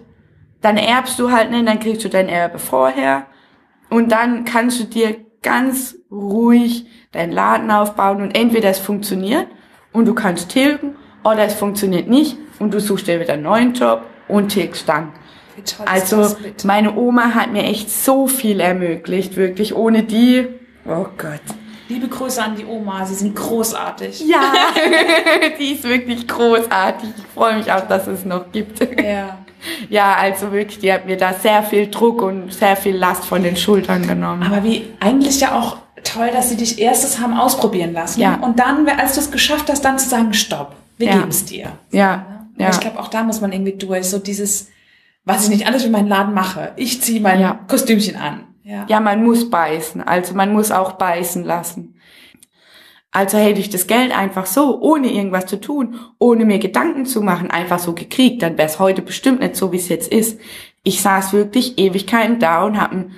dann 0.62 0.78
erbst 0.78 1.20
du 1.20 1.32
halt 1.32 1.52
nicht, 1.52 1.68
dann 1.68 1.80
kriegst 1.80 2.04
du 2.04 2.10
dein 2.10 2.28
Erbe 2.28 2.60
vorher 2.60 3.28
und 3.90 4.12
dann 4.12 4.44
kannst 4.44 4.80
du 4.80 4.84
dir 4.86 5.16
ganz 5.42 5.96
ruhig 6.12 6.86
deinen 7.12 7.32
Laden 7.32 7.72
aufbauen 7.72 8.22
und 8.22 8.36
entweder 8.36 8.70
es 8.70 8.80
funktioniert 8.80 9.48
und 9.94 10.06
du 10.08 10.14
kannst 10.14 10.50
tilgen 10.50 10.96
oder 11.24 11.44
es 11.44 11.54
funktioniert 11.54 12.08
nicht 12.08 12.38
und 12.60 12.74
du 12.74 12.80
suchst 12.80 13.08
dir 13.08 13.20
wieder 13.20 13.34
einen 13.34 13.44
neuen 13.44 13.74
Job 13.74 14.02
und 14.28 14.50
tilgst 14.50 14.90
dann. 14.90 15.14
Also 15.86 16.36
meine 16.64 16.96
Oma 16.96 17.34
hat 17.34 17.52
mir 17.52 17.64
echt 17.64 17.90
so 17.90 18.28
viel 18.28 18.60
ermöglicht, 18.60 19.36
wirklich. 19.36 19.76
Ohne 19.76 20.04
die, 20.04 20.48
oh 20.86 21.06
Gott. 21.18 21.42
Liebe 21.88 22.08
Grüße 22.08 22.42
an 22.44 22.56
die 22.56 22.66
Oma, 22.66 23.04
sie 23.06 23.16
sind 23.16 23.36
großartig. 23.36 24.24
Ja, 24.28 24.42
die 25.60 25.74
ist 25.74 25.84
wirklich 25.84 26.28
großartig. 26.28 27.10
Ich 27.18 27.24
freue 27.34 27.58
mich 27.58 27.72
auch, 27.72 27.88
dass 27.88 28.08
es 28.08 28.26
noch 28.26 28.52
gibt. 28.52 28.80
Ja. 29.02 29.40
Ja, 29.90 30.16
also 30.16 30.54
wirklich, 30.54 30.80
die 30.80 30.94
hat 30.94 31.06
mir 31.06 31.18
da 31.18 31.34
sehr 31.34 31.64
viel 31.64 31.88
Druck 31.90 32.22
und 32.22 32.54
sehr 32.54 32.78
viel 32.78 32.96
Last 32.96 33.26
von 33.26 33.44
den 33.44 33.58
Schultern 33.58 34.08
genommen. 34.08 34.42
Aber 34.42 34.64
wie 34.64 34.88
eigentlich 35.02 35.42
ja 35.42 35.60
auch 35.60 35.76
toll, 36.06 36.30
dass 36.32 36.48
sie 36.48 36.56
dich 36.56 36.80
erstes 36.80 37.20
haben 37.20 37.38
ausprobieren 37.38 37.92
lassen. 37.92 38.22
Ja. 38.22 38.36
Und 38.36 38.58
dann, 38.58 38.88
als 38.88 39.16
du 39.16 39.20
es 39.20 39.32
geschafft 39.32 39.70
hast, 39.70 39.82
dann 39.84 40.00
zu 40.00 40.08
sagen, 40.08 40.34
stopp, 40.34 40.78
wir 40.98 41.08
Ja. 41.08 41.14
geben 41.18 41.28
es 41.28 41.44
dir. 41.44 41.74
Ja, 41.92 42.26
ja. 42.58 42.70
Ich 42.70 42.80
glaube, 42.80 43.00
auch 43.02 43.10
da 43.10 43.22
muss 43.24 43.42
man 43.42 43.52
irgendwie 43.52 43.74
durch. 43.74 44.06
So 44.10 44.18
dieses, 44.20 44.70
was 45.30 45.44
ich 45.46 45.50
nicht 45.50 45.68
alles 45.68 45.84
für 45.84 45.90
meinen 45.90 46.08
Laden 46.08 46.34
mache. 46.34 46.74
Ich 46.76 47.02
ziehe 47.02 47.22
mein 47.22 47.40
Ja. 47.40 47.60
Kostümchen 47.68 48.16
an. 48.16 48.46
Ja. 48.64 48.86
Ja, 48.88 49.00
man 49.00 49.24
muss 49.24 49.50
beißen. 49.50 50.02
Also 50.02 50.36
man 50.36 50.54
muss 50.54 50.72
auch 50.72 50.94
beißen 50.94 51.44
lassen. 51.44 51.96
Also 53.12 53.38
hätte 53.40 53.60
ich 53.60 53.70
das 53.70 53.88
Geld 53.88 54.16
einfach 54.16 54.46
so, 54.46 54.80
ohne 54.82 55.12
irgendwas 55.12 55.48
zu 55.48 55.60
tun, 55.60 56.00
ohne 56.20 56.46
mir 56.46 56.60
Gedanken 56.60 57.06
zu 57.08 57.22
machen, 57.22 57.50
einfach 57.50 57.80
so 57.80 57.94
gekriegt, 57.94 58.44
dann 58.44 58.58
wäre 58.58 58.68
es 58.68 58.78
heute 58.78 59.02
bestimmt 59.02 59.40
nicht 59.40 59.56
so, 59.56 59.72
wie 59.72 59.78
es 59.78 59.90
jetzt 59.90 60.12
ist. 60.12 60.40
Ich 60.84 61.02
saß 61.02 61.34
wirklich 61.34 61.80
Ewigkeiten 61.80 62.38
da 62.40 62.64
und 62.64 62.80
habe 62.80 62.92
einen 62.94 63.16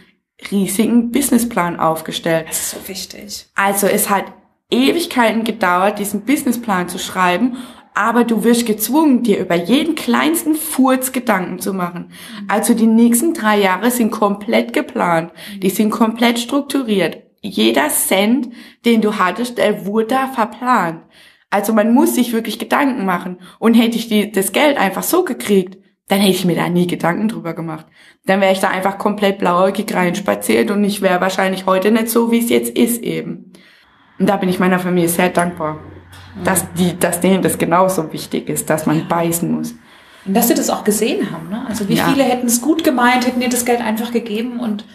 riesigen 0.50 1.12
Businessplan 1.12 1.78
aufgestellt. 1.80 2.46
Das 2.48 2.60
ist 2.60 2.72
so 2.72 2.88
wichtig. 2.88 3.48
Also 3.54 3.88
es 3.88 4.10
hat 4.10 4.26
Ewigkeiten 4.70 5.44
gedauert, 5.44 6.00
diesen 6.00 6.22
Businessplan 6.22 6.88
zu 6.88 6.98
schreiben, 6.98 7.58
aber 7.94 8.24
du 8.24 8.44
wirst 8.44 8.66
gezwungen, 8.66 9.24
dir 9.24 9.40
über 9.40 9.56
jeden 9.56 9.96
kleinsten 9.96 10.56
Furz 10.56 11.12
Gedanken 11.12 11.60
zu 11.60 11.74
machen. 11.74 12.12
Also 12.48 12.74
die 12.74 12.88
nächsten 12.88 13.34
drei 13.34 13.60
Jahre 13.60 13.92
sind 13.92 14.12
komplett 14.12 14.74
geplant, 14.74 15.32
die 15.62 15.70
sind 15.70 15.92
komplett 15.92 16.40
strukturiert. 16.40 17.18
Jeder 17.42 17.90
Cent, 17.90 18.50
den 18.86 19.02
du 19.02 19.18
hattest, 19.18 19.58
der 19.58 19.86
wurde 19.86 20.08
da 20.08 20.28
verplant. 20.28 21.02
Also 21.50 21.74
man 21.74 21.94
muss 21.94 22.16
sich 22.16 22.34
wirklich 22.34 22.60
Gedanken 22.60 23.06
machen. 23.06 23.40
Und 23.60 23.74
hätte 23.74 23.98
ich 23.98 24.08
die, 24.08 24.32
das 24.32 24.54
Geld 24.54 24.78
einfach 24.78 25.04
so 25.04 25.24
gekriegt, 25.24 25.78
dann 26.08 26.20
hätte 26.20 26.32
ich 26.32 26.46
mir 26.46 26.56
da 26.56 26.70
nie 26.70 26.88
Gedanken 26.88 27.28
drüber 27.28 27.54
gemacht. 27.54 27.86
Dann 28.26 28.42
wäre 28.42 28.54
ich 28.54 28.60
da 28.60 28.70
einfach 28.70 28.98
komplett 28.98 29.40
blauäugig 29.40 29.94
reinspaziert 29.94 30.70
und 30.70 30.84
ich 30.84 31.02
wäre 31.02 31.22
wahrscheinlich 31.22 31.66
heute 31.66 31.92
nicht 31.92 32.10
so, 32.10 32.32
wie 32.32 32.40
es 32.40 32.50
jetzt 32.50 32.78
ist 32.78 33.02
eben. 33.02 33.54
Und 34.20 34.28
da 34.28 34.38
bin 34.38 34.50
ich 34.50 34.60
meiner 34.60 34.80
Familie 34.80 35.10
sehr 35.10 35.30
dankbar, 35.30 35.80
dass 36.44 36.66
die, 36.74 36.98
dass 37.00 37.20
denen 37.20 37.42
das 37.42 37.58
genauso 37.58 38.12
wichtig 38.14 38.50
ist, 38.50 38.70
dass 38.70 38.86
man 38.86 39.08
beißen 39.08 39.52
muss. 39.52 39.74
Und 40.26 40.36
dass 40.36 40.48
sie 40.48 40.54
das 40.54 40.70
auch 40.70 40.84
gesehen 40.84 41.32
haben. 41.32 41.50
Ne? 41.50 41.66
Also 41.68 41.88
wie 41.90 41.96
Ja. 41.96 42.06
viele 42.08 42.24
hätten 42.24 42.48
es 42.48 42.62
gut 42.62 42.84
gemeint, 42.84 43.26
hätten 43.26 43.40
dir 43.40 43.50
das 43.50 43.66
Geld 43.66 43.82
einfach 43.82 44.12
gegeben 44.12 44.60
und 44.60 44.86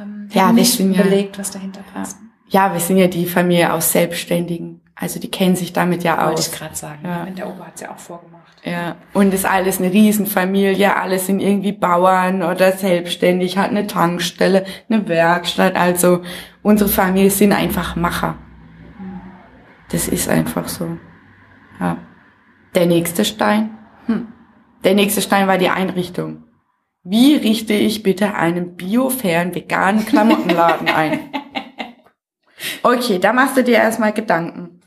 ähm, 0.00 0.28
Ja, 0.32 0.52
nicht 0.52 0.72
sind 0.72 0.92
ja- 0.92 1.00
überlegt, 1.02 1.38
was 1.38 1.50
dahinter 1.50 1.80
passt. 1.94 2.18
Ja, 2.48 2.72
wir 2.72 2.80
sind 2.80 2.98
ja 2.98 3.06
die 3.08 3.26
Familie 3.26 3.72
aus 3.72 3.92
Selbstständigen. 3.92 4.80
Also 4.94 5.20
die 5.20 5.30
kennen 5.30 5.54
sich 5.56 5.72
damit 5.72 6.02
ja 6.02 6.18
Wollte 6.18 6.40
aus. 6.40 6.48
ich 6.48 6.52
gerade 6.58 6.74
sagen. 6.74 6.98
Ja. 7.04 7.24
Wenn 7.26 7.34
der 7.34 7.46
Opa 7.48 7.66
hat 7.66 7.74
es 7.76 7.80
ja 7.82 7.90
auch 7.92 7.98
vorgemacht. 7.98 8.34
Ja, 8.64 8.96
und 9.14 9.32
ist 9.32 9.46
alles 9.46 9.78
eine 9.78 9.92
Riesenfamilie, 9.92 10.96
alle 10.96 11.18
sind 11.20 11.38
irgendwie 11.40 11.72
Bauern 11.72 12.42
oder 12.42 12.72
selbstständig, 12.72 13.56
hat 13.56 13.70
eine 13.70 13.86
Tankstelle, 13.86 14.64
eine 14.90 15.06
Werkstatt. 15.08 15.76
Also 15.76 16.22
unsere 16.62 16.90
Familie 16.90 17.30
sind 17.30 17.52
einfach 17.52 17.94
Macher. 17.96 18.34
Das 19.90 20.08
ist 20.08 20.28
einfach 20.28 20.68
so. 20.68 20.98
Ja. 21.80 21.98
Der 22.74 22.86
nächste 22.86 23.24
Stein? 23.24 23.78
Hm. 24.06 24.28
Der 24.84 24.94
nächste 24.94 25.22
Stein 25.22 25.46
war 25.46 25.58
die 25.58 25.70
Einrichtung. 25.70 26.44
Wie 27.02 27.36
richte 27.36 27.72
ich 27.72 28.02
bitte 28.02 28.34
einen 28.34 28.76
biofairen, 28.76 29.54
veganen 29.54 30.04
Klamottenladen 30.04 30.88
ein? 30.88 31.20
Okay, 32.82 33.18
da 33.20 33.32
machst 33.32 33.56
du 33.56 33.62
dir 33.62 33.76
erstmal 33.76 34.12
Gedanken. 34.12 34.80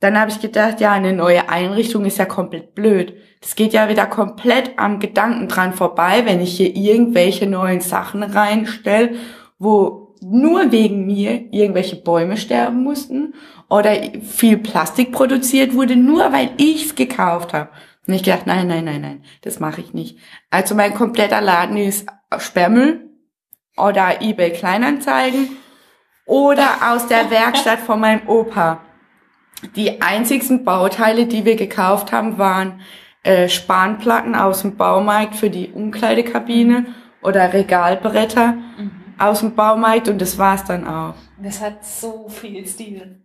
Dann 0.00 0.18
habe 0.18 0.30
ich 0.30 0.40
gedacht, 0.40 0.80
ja, 0.80 0.92
eine 0.92 1.12
neue 1.12 1.48
Einrichtung 1.48 2.04
ist 2.04 2.18
ja 2.18 2.26
komplett 2.26 2.74
blöd. 2.74 3.14
Das 3.40 3.54
geht 3.54 3.72
ja 3.72 3.88
wieder 3.88 4.06
komplett 4.06 4.72
am 4.76 5.00
Gedanken 5.00 5.48
dran 5.48 5.72
vorbei, 5.72 6.22
wenn 6.24 6.40
ich 6.40 6.56
hier 6.56 6.74
irgendwelche 6.74 7.46
neuen 7.46 7.80
Sachen 7.80 8.22
reinstelle, 8.22 9.16
wo 9.58 10.14
nur 10.20 10.70
wegen 10.70 11.06
mir 11.06 11.52
irgendwelche 11.52 11.96
Bäume 11.96 12.36
sterben 12.36 12.82
mussten 12.82 13.34
oder 13.72 13.94
viel 14.20 14.58
Plastik 14.58 15.12
produziert 15.12 15.72
wurde, 15.72 15.96
nur 15.96 16.30
weil 16.30 16.50
ich's 16.58 16.94
gekauft 16.94 17.54
habe. 17.54 17.70
Und 18.06 18.12
ich 18.12 18.22
gedacht, 18.22 18.46
nein, 18.46 18.68
nein, 18.68 18.84
nein, 18.84 19.00
nein, 19.00 19.24
das 19.40 19.60
mache 19.60 19.80
ich 19.80 19.94
nicht. 19.94 20.18
Also 20.50 20.74
mein 20.74 20.92
kompletter 20.92 21.40
Laden 21.40 21.78
ist 21.78 22.06
Sperrmüll 22.36 23.08
oder 23.78 24.20
eBay 24.20 24.52
Kleinanzeigen 24.52 25.56
oder 26.26 26.92
aus 26.92 27.06
der 27.06 27.30
Werkstatt 27.30 27.78
von 27.78 27.98
meinem 28.00 28.28
Opa. 28.28 28.82
Die 29.74 30.02
einzigsten 30.02 30.64
Bauteile, 30.64 31.24
die 31.24 31.46
wir 31.46 31.56
gekauft 31.56 32.12
haben, 32.12 32.36
waren 32.36 32.82
äh, 33.22 33.48
Spanplatten 33.48 34.34
aus 34.34 34.60
dem 34.60 34.76
Baumarkt 34.76 35.34
für 35.34 35.48
die 35.48 35.70
Umkleidekabine 35.70 36.88
oder 37.22 37.54
Regalbretter 37.54 38.54
aus 39.16 39.40
dem 39.40 39.54
Baumarkt 39.54 40.08
und 40.08 40.20
das 40.20 40.36
war's 40.36 40.64
dann 40.64 40.86
auch. 40.86 41.14
Das 41.38 41.62
hat 41.62 41.86
so 41.86 42.28
viel 42.28 42.66
Stil. 42.66 43.21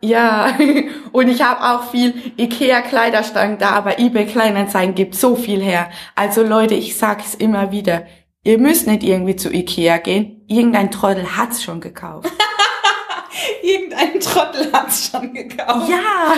Ja, 0.00 0.56
und 1.12 1.28
ich 1.28 1.42
habe 1.42 1.62
auch 1.62 1.90
viel 1.90 2.14
Ikea-Kleiderstangen 2.36 3.58
da, 3.58 3.70
aber 3.70 3.98
eBay 3.98 4.26
Kleinanzeigen 4.26 4.94
gibt 4.94 5.14
so 5.14 5.34
viel 5.34 5.60
her. 5.60 5.90
Also 6.14 6.42
Leute, 6.42 6.74
ich 6.74 6.96
sag's 6.96 7.34
immer 7.34 7.72
wieder, 7.72 8.06
ihr 8.44 8.58
müsst 8.58 8.86
nicht 8.86 9.02
irgendwie 9.02 9.36
zu 9.36 9.52
Ikea 9.52 9.98
gehen. 9.98 10.44
Irgendein 10.46 10.90
Trottel 10.90 11.36
hat's 11.36 11.62
schon 11.62 11.80
gekauft. 11.80 12.30
Irgendein 13.62 14.20
Trottel 14.20 14.72
hat's 14.72 15.10
schon 15.10 15.34
gekauft. 15.34 15.88
Ja, 15.88 16.34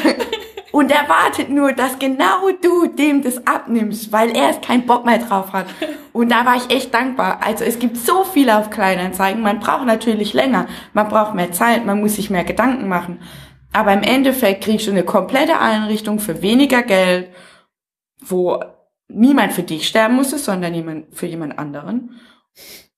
und 0.72 0.90
er 0.90 1.08
wartet 1.08 1.50
nur, 1.50 1.72
dass 1.72 1.98
genau 1.98 2.48
du 2.62 2.86
dem 2.86 3.22
das 3.22 3.44
abnimmst, 3.46 4.12
weil 4.12 4.30
er 4.36 4.50
es 4.50 4.60
keinen 4.60 4.86
Bock 4.86 5.04
mehr 5.04 5.18
drauf 5.18 5.52
hat. 5.52 5.66
Und 6.12 6.30
da 6.30 6.46
war 6.46 6.56
ich 6.56 6.74
echt 6.74 6.94
dankbar. 6.94 7.40
Also 7.44 7.64
es 7.64 7.78
gibt 7.78 7.96
so 7.96 8.24
viel 8.24 8.50
auf 8.50 8.70
Kleinanzeigen. 8.70 9.42
Man 9.42 9.60
braucht 9.60 9.84
natürlich 9.84 10.32
länger, 10.32 10.66
man 10.92 11.08
braucht 11.08 11.34
mehr 11.34 11.52
Zeit, 11.52 11.84
man 11.84 12.00
muss 12.00 12.16
sich 12.16 12.30
mehr 12.30 12.44
Gedanken 12.44 12.88
machen. 12.88 13.20
Aber 13.72 13.92
im 13.92 14.02
Endeffekt 14.02 14.64
kriegst 14.64 14.86
du 14.86 14.90
eine 14.90 15.04
komplette 15.04 15.58
Einrichtung 15.58 16.18
für 16.18 16.42
weniger 16.42 16.82
Geld, 16.82 17.28
wo 18.20 18.62
niemand 19.08 19.52
für 19.52 19.62
dich 19.62 19.86
sterben 19.86 20.16
musste, 20.16 20.38
sondern 20.38 20.74
jemand 20.74 21.14
für 21.14 21.26
jemand 21.26 21.58
anderen. 21.58 22.20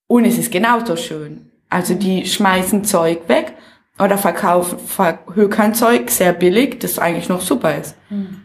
Und 0.06 0.24
es 0.24 0.38
ist 0.38 0.52
genauso 0.52 0.96
schön. 0.96 1.50
Also 1.68 1.94
die 1.94 2.26
schmeißen 2.26 2.84
Zeug 2.84 3.28
weg 3.28 3.54
oder 3.98 4.18
verkaufen, 4.18 4.78
verhökern 4.78 5.74
Zeug 5.74 6.10
sehr 6.10 6.32
billig, 6.32 6.80
das 6.80 6.98
eigentlich 6.98 7.28
noch 7.28 7.40
super 7.40 7.76
ist. 7.76 7.96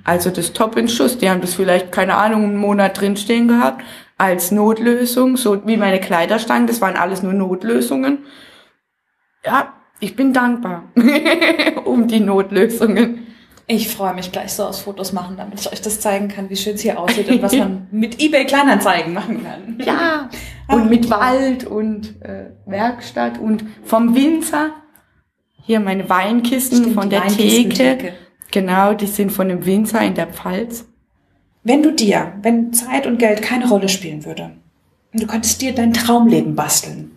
Also 0.04 0.30
das 0.30 0.54
Top 0.54 0.78
in 0.78 0.88
Schuss. 0.88 1.18
Die 1.18 1.30
haben 1.30 1.42
das 1.42 1.56
vielleicht, 1.56 1.92
keine 1.92 2.16
Ahnung, 2.16 2.44
einen 2.44 2.58
Monat 2.58 3.00
drinstehen 3.00 3.48
gehabt 3.48 3.84
als 4.18 4.52
Notlösung, 4.52 5.38
so 5.38 5.66
wie 5.68 5.78
meine 5.78 6.00
Kleiderstangen, 6.00 6.68
das 6.68 6.82
waren 6.82 6.96
alles 6.96 7.22
nur 7.22 7.34
Notlösungen. 7.34 8.26
Ja, 9.46 9.74
ich 10.00 10.16
bin 10.16 10.34
dankbar 10.34 10.84
um 11.86 12.08
die 12.08 12.20
Notlösungen. 12.20 13.24
Ich 13.70 13.90
freue 13.90 14.14
mich 14.14 14.32
gleich 14.32 14.54
so 14.54 14.64
aus 14.64 14.80
Fotos 14.80 15.12
machen, 15.12 15.36
damit 15.36 15.60
ich 15.60 15.72
euch 15.72 15.82
das 15.82 16.00
zeigen 16.00 16.30
kann, 16.30 16.50
wie 16.50 16.56
schön 16.56 16.76
es 16.76 16.82
hier 16.82 16.98
aussieht 17.00 17.28
und 17.30 17.42
was 17.42 17.54
man 17.54 17.88
mit 17.92 18.22
eBay 18.22 18.46
Kleinanzeigen 18.46 19.14
machen 19.14 19.44
kann. 19.44 19.78
Ja, 19.86 20.30
und 20.70 20.90
mit 20.90 21.10
Wald 21.10 21.66
und 21.66 22.22
äh, 22.22 22.52
Werkstatt 22.66 23.38
und 23.40 23.66
vom 23.84 24.16
Winzer. 24.16 24.70
Hier 25.64 25.82
meine 25.82 26.10
Weinkisten 26.10 26.78
Stimmt, 26.80 26.96
von 26.96 27.10
der 27.10 27.24
Weinkisten- 27.24 27.70
Theke. 27.72 27.98
Theke. 27.98 28.14
Genau, 28.52 28.94
die 28.94 29.08
sind 29.08 29.32
von 29.34 29.50
dem 29.50 29.66
Winzer 29.66 30.02
in 30.02 30.14
der 30.16 30.28
Pfalz. 30.28 30.86
Wenn 31.64 31.84
du 31.84 31.92
dir, 31.92 32.32
wenn 32.42 32.72
Zeit 32.72 33.06
und 33.06 33.18
Geld 33.20 33.42
keine 33.42 33.68
Rolle 33.68 33.90
spielen 33.90 34.24
würde, 34.24 34.52
und 35.12 35.22
du 35.24 35.28
könntest 35.28 35.62
dir 35.62 35.76
dein 35.76 35.92
Traumleben 35.92 36.56
basteln, 36.56 37.12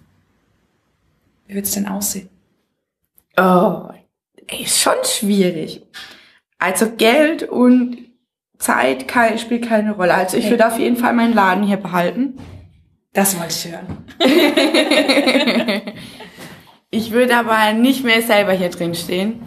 wie 1.47 1.55
würde 1.55 1.63
es 1.69 1.71
denn 1.75 1.87
aussehen? 1.87 2.29
Oh, 3.41 3.89
ist 4.61 4.81
schon 4.81 5.03
schwierig. 5.05 5.83
Also 6.59 6.91
Geld 6.91 7.45
und 7.45 7.99
Zeit 8.59 9.09
kein, 9.09 9.39
spielt 9.39 9.67
keine 9.67 9.93
Rolle. 9.93 10.15
Also 10.15 10.37
ich 10.37 10.51
würde 10.51 10.67
auf 10.67 10.79
jeden 10.79 10.97
Fall 10.97 11.15
meinen 11.15 11.33
Laden 11.33 11.65
hier 11.65 11.79
behalten. 11.79 12.39
Das 13.13 13.39
wollte 13.39 13.55
ich 13.55 13.73
hören. 13.73 14.05
Ich 16.93 17.13
würde 17.13 17.37
aber 17.37 17.73
nicht 17.73 18.03
mehr 18.05 18.21
selber 18.21 18.53
hier 18.53 18.69
drin 18.69 18.97
stehen. 18.97 19.41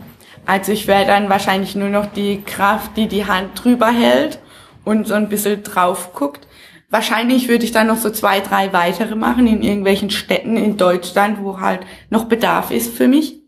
Also 0.45 0.71
ich 0.71 0.87
wäre 0.87 1.05
dann 1.05 1.29
wahrscheinlich 1.29 1.75
nur 1.75 1.89
noch 1.89 2.05
die 2.05 2.41
Kraft, 2.41 2.95
die 2.95 3.09
die 3.09 3.25
Hand 3.25 3.61
drüber 3.61 3.91
hält 3.91 4.39
und 4.85 5.07
so 5.07 5.13
ein 5.13 5.27
bisschen 5.27 5.61
drauf 5.61 6.13
guckt. 6.13 6.47
Wahrscheinlich 6.89 7.49
würde 7.49 7.65
ich 7.65 7.73
dann 7.73 7.87
noch 7.87 7.97
so 7.97 8.09
zwei, 8.11 8.39
drei 8.39 8.71
weitere 8.71 9.15
machen 9.15 9.45
in 9.47 9.61
irgendwelchen 9.61 10.09
Städten 10.09 10.55
in 10.55 10.77
Deutschland, 10.77 11.39
wo 11.41 11.59
halt 11.59 11.81
noch 12.09 12.25
Bedarf 12.25 12.71
ist 12.71 12.95
für 12.95 13.09
mich. 13.09 13.42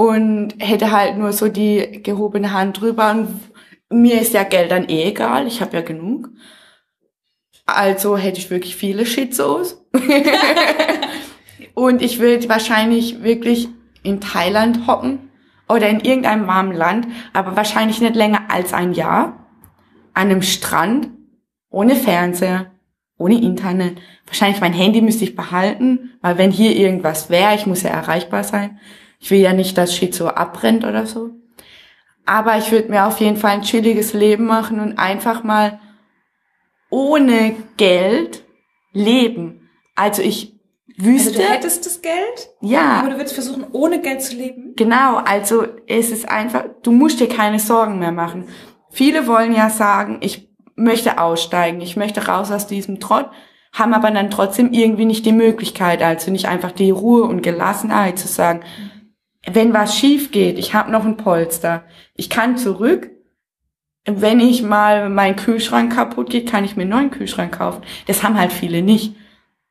Und 0.00 0.54
hätte 0.56 0.92
halt 0.92 1.18
nur 1.18 1.34
so 1.34 1.48
die 1.48 2.00
gehobene 2.02 2.54
Hand 2.54 2.80
drüber. 2.80 3.10
Und 3.10 3.38
mir 3.90 4.18
ist 4.18 4.32
ja 4.32 4.44
Geld 4.44 4.70
dann 4.70 4.88
eh 4.88 5.10
egal, 5.10 5.46
ich 5.46 5.60
habe 5.60 5.76
ja 5.76 5.82
genug. 5.82 6.30
Also 7.66 8.16
hätte 8.16 8.38
ich 8.38 8.48
wirklich 8.48 8.76
viele 8.76 9.04
Schizos. 9.04 9.84
und 11.74 12.00
ich 12.00 12.18
würde 12.18 12.48
wahrscheinlich 12.48 13.22
wirklich 13.22 13.68
in 14.02 14.22
Thailand 14.22 14.86
hocken 14.86 15.30
oder 15.68 15.90
in 15.90 16.00
irgendeinem 16.00 16.46
warmen 16.46 16.74
Land, 16.74 17.06
aber 17.34 17.54
wahrscheinlich 17.54 18.00
nicht 18.00 18.16
länger 18.16 18.44
als 18.48 18.72
ein 18.72 18.94
Jahr. 18.94 19.50
An 20.14 20.30
einem 20.30 20.40
Strand 20.40 21.10
ohne 21.68 21.94
Fernseher, 21.94 22.70
ohne 23.18 23.38
Internet. 23.38 24.00
Wahrscheinlich 24.24 24.62
mein 24.62 24.72
Handy 24.72 25.02
müsste 25.02 25.24
ich 25.24 25.36
behalten, 25.36 26.12
weil 26.22 26.38
wenn 26.38 26.52
hier 26.52 26.74
irgendwas 26.74 27.28
wäre, 27.28 27.54
ich 27.54 27.66
muss 27.66 27.82
ja 27.82 27.90
erreichbar 27.90 28.44
sein. 28.44 28.78
Ich 29.20 29.30
will 29.30 29.40
ja 29.40 29.52
nicht, 29.52 29.78
dass 29.78 29.94
Schizo 29.94 30.28
abbrennt 30.28 30.84
oder 30.84 31.06
so. 31.06 31.30
Aber 32.26 32.58
ich 32.58 32.72
würde 32.72 32.88
mir 32.88 33.06
auf 33.06 33.20
jeden 33.20 33.36
Fall 33.36 33.52
ein 33.52 33.62
chilliges 33.62 34.12
Leben 34.12 34.46
machen 34.46 34.80
und 34.80 34.98
einfach 34.98 35.42
mal 35.42 35.80
ohne 36.90 37.54
Geld 37.76 38.44
leben. 38.92 39.68
Also 39.94 40.22
ich 40.22 40.58
wüsste. 40.96 41.30
Also 41.30 41.42
du 41.42 41.48
hättest 41.48 41.86
das 41.86 42.02
Geld? 42.02 42.50
Ja. 42.60 42.98
Aber 43.00 43.10
du 43.10 43.16
würdest 43.16 43.34
versuchen, 43.34 43.66
ohne 43.72 44.00
Geld 44.00 44.22
zu 44.22 44.36
leben? 44.36 44.74
Genau. 44.76 45.16
Also 45.16 45.66
es 45.86 46.10
ist 46.10 46.28
einfach, 46.28 46.64
du 46.82 46.92
musst 46.92 47.20
dir 47.20 47.28
keine 47.28 47.58
Sorgen 47.58 47.98
mehr 47.98 48.12
machen. 48.12 48.48
Viele 48.90 49.26
wollen 49.26 49.54
ja 49.54 49.70
sagen, 49.70 50.18
ich 50.20 50.50
möchte 50.74 51.20
aussteigen, 51.20 51.80
ich 51.80 51.96
möchte 51.96 52.26
raus 52.26 52.50
aus 52.50 52.66
diesem 52.66 53.00
Trott, 53.00 53.30
haben 53.72 53.94
aber 53.94 54.10
dann 54.10 54.30
trotzdem 54.30 54.72
irgendwie 54.72 55.04
nicht 55.04 55.26
die 55.26 55.32
Möglichkeit, 55.32 56.02
also 56.02 56.30
nicht 56.30 56.46
einfach 56.48 56.72
die 56.72 56.90
Ruhe 56.90 57.24
und 57.24 57.42
Gelassenheit 57.42 58.18
zu 58.18 58.26
sagen, 58.26 58.62
wenn 59.46 59.72
was 59.72 59.96
schief 59.96 60.30
geht, 60.30 60.58
ich 60.58 60.74
habe 60.74 60.90
noch 60.90 61.04
ein 61.04 61.16
Polster, 61.16 61.84
ich 62.14 62.30
kann 62.30 62.56
zurück, 62.56 63.10
wenn 64.04 64.40
ich 64.40 64.62
mal 64.62 65.08
mein 65.08 65.36
Kühlschrank 65.36 65.94
kaputt 65.94 66.30
geht, 66.30 66.50
kann 66.50 66.64
ich 66.64 66.76
mir 66.76 66.82
einen 66.82 66.90
neuen 66.90 67.10
Kühlschrank 67.10 67.56
kaufen. 67.58 67.82
Das 68.06 68.22
haben 68.22 68.38
halt 68.38 68.52
viele 68.52 68.82
nicht. 68.82 69.14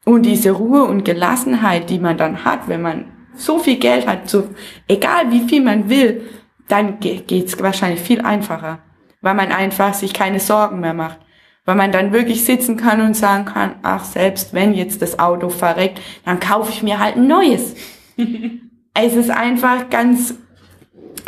Und 0.05 0.23
diese 0.23 0.51
Ruhe 0.51 0.83
und 0.83 1.03
Gelassenheit, 1.03 1.89
die 1.89 1.99
man 1.99 2.17
dann 2.17 2.45
hat, 2.45 2.67
wenn 2.67 2.81
man 2.81 3.11
so 3.35 3.59
viel 3.59 3.77
Geld 3.77 4.07
hat, 4.07 4.29
so 4.29 4.47
egal 4.87 5.31
wie 5.31 5.47
viel 5.47 5.61
man 5.61 5.89
will, 5.89 6.23
dann 6.67 6.99
geht's 6.99 7.61
wahrscheinlich 7.61 8.01
viel 8.01 8.21
einfacher 8.21 8.79
weil 9.21 9.33
man 9.35 9.51
einfach 9.51 9.93
sich 9.93 10.13
keine 10.13 10.39
Sorgen 10.39 10.79
mehr 10.79 10.93
macht. 10.93 11.19
Weil 11.65 11.75
man 11.75 11.91
dann 11.91 12.13
wirklich 12.13 12.45
sitzen 12.45 12.77
kann 12.77 13.01
und 13.01 13.15
sagen 13.15 13.45
kann, 13.45 13.75
ach, 13.83 14.03
selbst 14.03 14.53
wenn 14.53 14.73
jetzt 14.73 15.01
das 15.01 15.19
Auto 15.19 15.49
verreckt, 15.49 16.01
dann 16.25 16.39
kaufe 16.39 16.71
ich 16.71 16.81
mir 16.81 16.99
halt 16.99 17.15
ein 17.15 17.27
neues. 17.27 17.75
es 19.05 19.15
ist 19.15 19.29
einfach 19.29 19.89
ganz, 19.89 20.35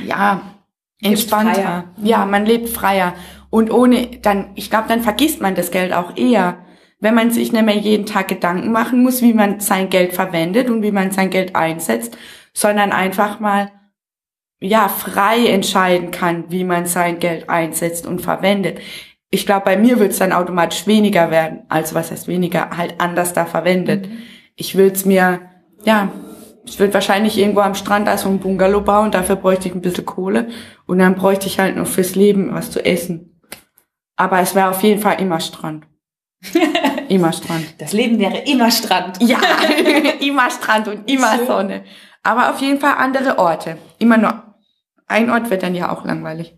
ja, 0.04 0.42
entspannter. 1.02 1.86
Ja, 2.02 2.26
man 2.26 2.46
lebt 2.46 2.70
freier. 2.70 3.14
Und 3.50 3.72
ohne, 3.72 4.08
dann, 4.22 4.52
ich 4.56 4.70
glaube, 4.70 4.88
dann 4.88 5.02
vergisst 5.02 5.42
man 5.42 5.56
das 5.56 5.72
Geld 5.72 5.94
auch 5.94 6.16
eher. 6.16 6.60
Wenn 7.00 7.16
man 7.16 7.32
sich 7.32 7.52
nicht 7.52 7.66
mehr 7.66 7.76
jeden 7.76 8.06
Tag 8.06 8.28
Gedanken 8.28 8.72
machen 8.72 9.04
muss, 9.04 9.22
wie 9.22 9.34
man 9.34 9.60
sein 9.60 9.90
Geld 9.90 10.14
verwendet 10.14 10.70
und 10.70 10.84
wie 10.84 10.92
man 10.92 11.12
sein 11.12 11.30
Geld 11.30 11.56
einsetzt, 11.56 12.18
sondern 12.54 12.92
einfach 12.92 13.40
mal 13.40 13.72
ja, 14.62 14.88
frei 14.88 15.48
entscheiden 15.48 16.12
kann, 16.12 16.46
wie 16.50 16.64
man 16.64 16.86
sein 16.86 17.20
Geld 17.20 17.50
einsetzt 17.50 18.06
und 18.06 18.22
verwendet. 18.22 18.80
Ich 19.32 19.46
glaube, 19.46 19.66
bei 19.66 19.78
mir 19.78 19.98
wird 19.98 20.12
es 20.12 20.20
dann 20.20 20.32
automatisch 20.32 20.86
weniger 20.86 21.32
werden. 21.32 21.64
Also 21.68 21.96
was 21.96 22.12
heißt 22.12 22.28
weniger? 22.28 22.78
Halt 22.78 22.96
anders 23.00 23.34
da 23.34 23.46
verwendet. 23.46 24.08
Mhm. 24.08 24.18
Ich 24.56 24.76
würde 24.76 24.94
es 24.94 25.06
mir, 25.06 25.42
ja, 25.84 26.10
ich 26.66 26.80
würde 26.80 26.94
wahrscheinlich 26.94 27.38
irgendwo 27.38 27.62
am 27.62 27.76
Strand 27.76 28.08
also 28.08 28.30
ein 28.30 28.40
Bungalow 28.40 28.82
bauen, 28.82 29.12
dafür 29.12 29.36
bräuchte 29.36 29.68
ich 29.68 29.76
ein 29.76 29.82
bisschen 29.82 30.06
Kohle 30.06 30.50
und 30.86 31.00
dann 31.00 31.16
bräuchte 31.16 31.48
ich 31.48 31.60
halt 31.60 31.76
noch 31.76 31.88
fürs 31.88 32.16
Leben 32.16 32.54
was 32.54 32.72
zu 32.72 32.84
essen. 32.86 33.42
Aber 34.16 34.40
es 34.40 34.54
wäre 34.54 34.70
auf 34.70 34.84
jeden 34.84 35.02
Fall 35.02 35.20
immer 35.20 35.40
Strand. 35.40 35.86
immer 37.10 37.34
Strand. 37.34 37.76
Das 37.80 37.94
Leben 37.94 38.20
wäre 38.20 38.40
immer 38.40 38.72
Strand. 38.72 39.22
Ja, 39.22 39.40
immer 40.20 40.50
Strand 40.52 40.88
und 40.88 41.10
immer 41.10 41.36
Schön. 41.38 41.48
Sonne. 41.48 41.84
Aber 42.24 42.52
auf 42.52 42.62
jeden 42.62 42.80
Fall 42.80 42.96
andere 42.98 43.40
Orte. 43.40 43.78
Immer 43.98 44.18
nur 44.18 44.44
ein 45.08 45.30
Ort 45.30 45.50
wird 45.50 45.64
dann 45.64 45.76
ja 45.76 45.92
auch 45.92 46.06
langweilig. 46.06 46.56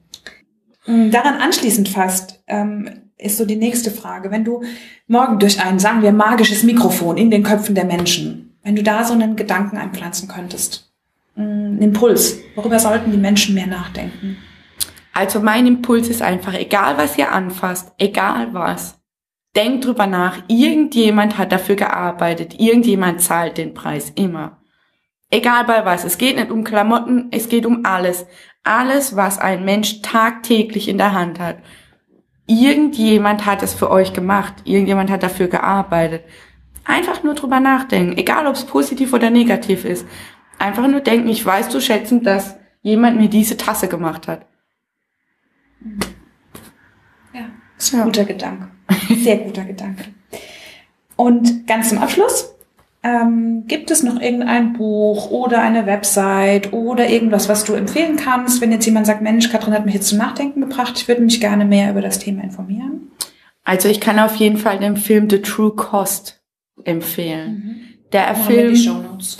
Mm, 0.86 1.10
daran 1.10 1.36
anschließend 1.36 1.90
fast 1.90 2.44
ähm, 2.48 3.12
ist 3.18 3.38
so 3.38 3.46
die 3.46 3.56
nächste 3.56 3.92
Frage. 3.92 4.32
Wenn 4.32 4.44
du 4.44 4.64
morgen 5.08 5.40
durch 5.40 5.64
ein, 5.64 5.80
sagen 5.80 6.02
wir, 6.02 6.12
magisches 6.12 6.64
Mikrofon 6.64 7.18
in 7.18 7.32
den 7.32 7.44
Köpfen 7.44 7.76
der 7.76 7.86
Menschen, 7.86 8.53
wenn 8.64 8.76
du 8.76 8.84
da 8.84 9.04
so 9.04 9.14
einen 9.14 9.36
Gedanken 9.36 9.78
einpflanzen 9.78 10.28
könntest, 10.28 10.92
mm, 11.36 11.42
einen 11.42 11.82
Impuls, 11.82 12.38
worüber 12.56 12.80
sollten 12.80 13.12
die 13.12 13.18
Menschen 13.18 13.56
mehr 13.56 13.68
nachdenken? 13.68 14.38
Also 15.14 15.42
mein 15.42 15.68
Impuls 15.68 16.10
ist 16.10 16.22
einfach, 16.22 16.54
egal 16.54 16.98
was 16.98 17.18
ihr 17.18 17.32
anfasst, 17.32 17.92
egal 18.00 18.54
was, 18.54 19.00
denkt 19.56 19.86
drüber 19.86 20.08
nach, 20.08 20.40
irgendjemand 20.48 21.38
hat 21.38 21.52
dafür 21.52 21.76
gearbeitet, 21.76 22.60
irgendjemand 22.60 23.22
zahlt 23.22 23.58
den 23.58 23.74
Preis 23.74 24.12
immer. 24.16 24.58
Egal 25.34 25.64
bei 25.66 25.84
was. 25.84 26.04
Es 26.04 26.20
geht 26.20 26.36
nicht 26.36 26.52
um 26.52 26.64
Klamotten, 26.64 27.30
es 27.32 27.50
geht 27.50 27.66
um 27.66 27.86
alles. 27.86 28.28
Alles, 28.64 29.16
was 29.16 29.40
ein 29.40 29.66
Mensch 29.66 30.04
tagtäglich 30.04 30.88
in 30.88 31.00
der 31.00 31.14
Hand 31.14 31.40
hat. 31.40 31.58
Irgendjemand 32.46 33.46
hat 33.48 33.64
es 33.64 33.74
für 33.74 33.90
euch 33.90 34.14
gemacht. 34.14 34.54
Irgendjemand 34.64 35.10
hat 35.10 35.24
dafür 35.24 35.48
gearbeitet. 35.48 36.24
Einfach 36.86 37.24
nur 37.24 37.34
drüber 37.34 37.60
nachdenken. 37.60 38.18
Egal, 38.18 38.48
ob 38.48 38.56
es 38.56 38.66
positiv 38.66 39.14
oder 39.14 39.30
negativ 39.30 39.86
ist. 39.86 40.06
Einfach 40.60 40.88
nur 40.88 41.02
denken, 41.02 41.30
ich 41.30 41.46
weiß 41.46 41.70
zu 41.70 41.80
schätzen, 41.82 42.24
dass 42.24 42.58
jemand 42.82 43.18
mir 43.18 43.30
diese 43.30 43.58
Tasse 43.58 43.88
gemacht 43.88 44.28
hat. 44.28 44.46
Ja, 47.34 47.46
ist 47.78 47.94
ein 47.94 48.00
ja. 48.00 48.06
guter 48.06 48.26
Gedanke. 48.26 48.68
Sehr 49.10 49.38
guter 49.38 49.64
Gedanke. 49.64 50.06
Und 51.16 51.68
ganz 51.68 51.90
zum 51.90 52.00
Abschluss 52.00 52.54
ähm, 53.04 53.66
gibt 53.68 53.92
es 53.92 54.04
noch 54.04 54.20
irgendein 54.20 54.74
Buch 54.74 55.30
oder 55.30 55.62
eine 55.62 55.86
Website 55.86 56.74
oder 56.74 57.10
irgendwas, 57.10 57.50
was 57.50 57.66
du 57.66 57.74
empfehlen 57.74 58.16
kannst, 58.18 58.62
wenn 58.62 58.72
jetzt 58.72 58.86
jemand 58.86 59.06
sagt, 59.06 59.22
Mensch, 59.22 59.50
Katrin 59.50 59.74
hat 59.74 59.86
mich 59.86 59.94
jetzt 59.94 60.08
zum 60.08 60.18
Nachdenken 60.18 60.62
gebracht, 60.62 60.94
ich 60.98 61.08
würde 61.08 61.22
mich 61.22 61.40
gerne 61.40 61.66
mehr 61.66 61.92
über 61.92 62.02
das 62.02 62.20
Thema 62.20 62.44
informieren? 62.44 63.12
Also 63.64 63.90
ich 63.90 64.02
kann 64.02 64.20
auf 64.20 64.36
jeden 64.36 64.58
Fall 64.58 64.80
den 64.80 64.98
Film 64.98 65.30
The 65.30 65.42
True 65.42 65.72
Cost 65.72 66.43
empfehlen. 66.84 67.52
Mhm. 67.52 68.10
Der 68.12 68.34
Dann 68.34 68.36
Film. 68.36 68.74
Die 68.74 68.80
Shownotes. 68.80 69.38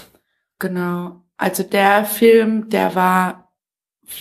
Genau. 0.60 1.24
Also 1.38 1.64
der 1.64 2.06
Film, 2.06 2.70
der 2.70 2.96
war 2.96 3.52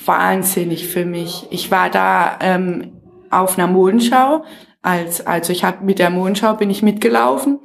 wahnsinnig 0.04 0.88
für 0.88 1.04
mich. 1.04 1.46
Ich 1.50 1.70
war 1.70 1.90
da 1.90 2.38
ähm, 2.40 3.00
auf 3.30 3.58
einer 3.58 3.66
Modenschau. 3.66 4.44
Als, 4.80 5.24
also 5.24 5.52
ich 5.52 5.64
habe 5.64 5.84
mit 5.84 5.98
der 5.98 6.10
Modenschau 6.10 6.54
bin 6.54 6.70
ich 6.70 6.82
mitgelaufen 6.82 7.60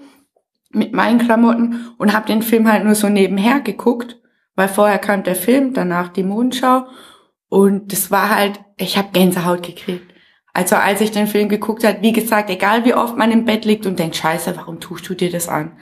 mit 0.71 0.93
meinen 0.93 1.19
Klamotten 1.19 1.93
und 1.97 2.13
habe 2.13 2.27
den 2.27 2.41
Film 2.41 2.71
halt 2.71 2.83
nur 2.83 2.95
so 2.95 3.09
nebenher 3.09 3.59
geguckt, 3.59 4.19
weil 4.55 4.67
vorher 4.67 4.99
kam 4.99 5.23
der 5.23 5.35
Film, 5.35 5.73
danach 5.73 6.09
die 6.09 6.23
Mondschau 6.23 6.85
und 7.49 7.91
das 7.91 8.11
war 8.11 8.35
halt, 8.35 8.59
ich 8.77 8.97
habe 8.97 9.09
Gänsehaut 9.11 9.63
gekriegt. 9.63 10.13
Also 10.57 10.75
als 10.75 11.01
ich 11.01 11.11
den 11.11 11.27
Film 11.27 11.49
geguckt 11.49 11.83
hat, 11.83 12.01
wie 12.01 12.13
gesagt, 12.13 12.49
egal 12.49 12.83
wie 12.83 12.95
oft 12.95 13.15
man 13.15 13.31
im 13.31 13.45
Bett 13.45 13.63
liegt 13.63 13.85
und 13.85 13.99
denkt, 13.99 14.15
scheiße, 14.15 14.57
warum 14.57 14.79
tust 14.79 15.07
du 15.07 15.13
dir 15.13 15.29
das 15.29 15.47
an? 15.47 15.73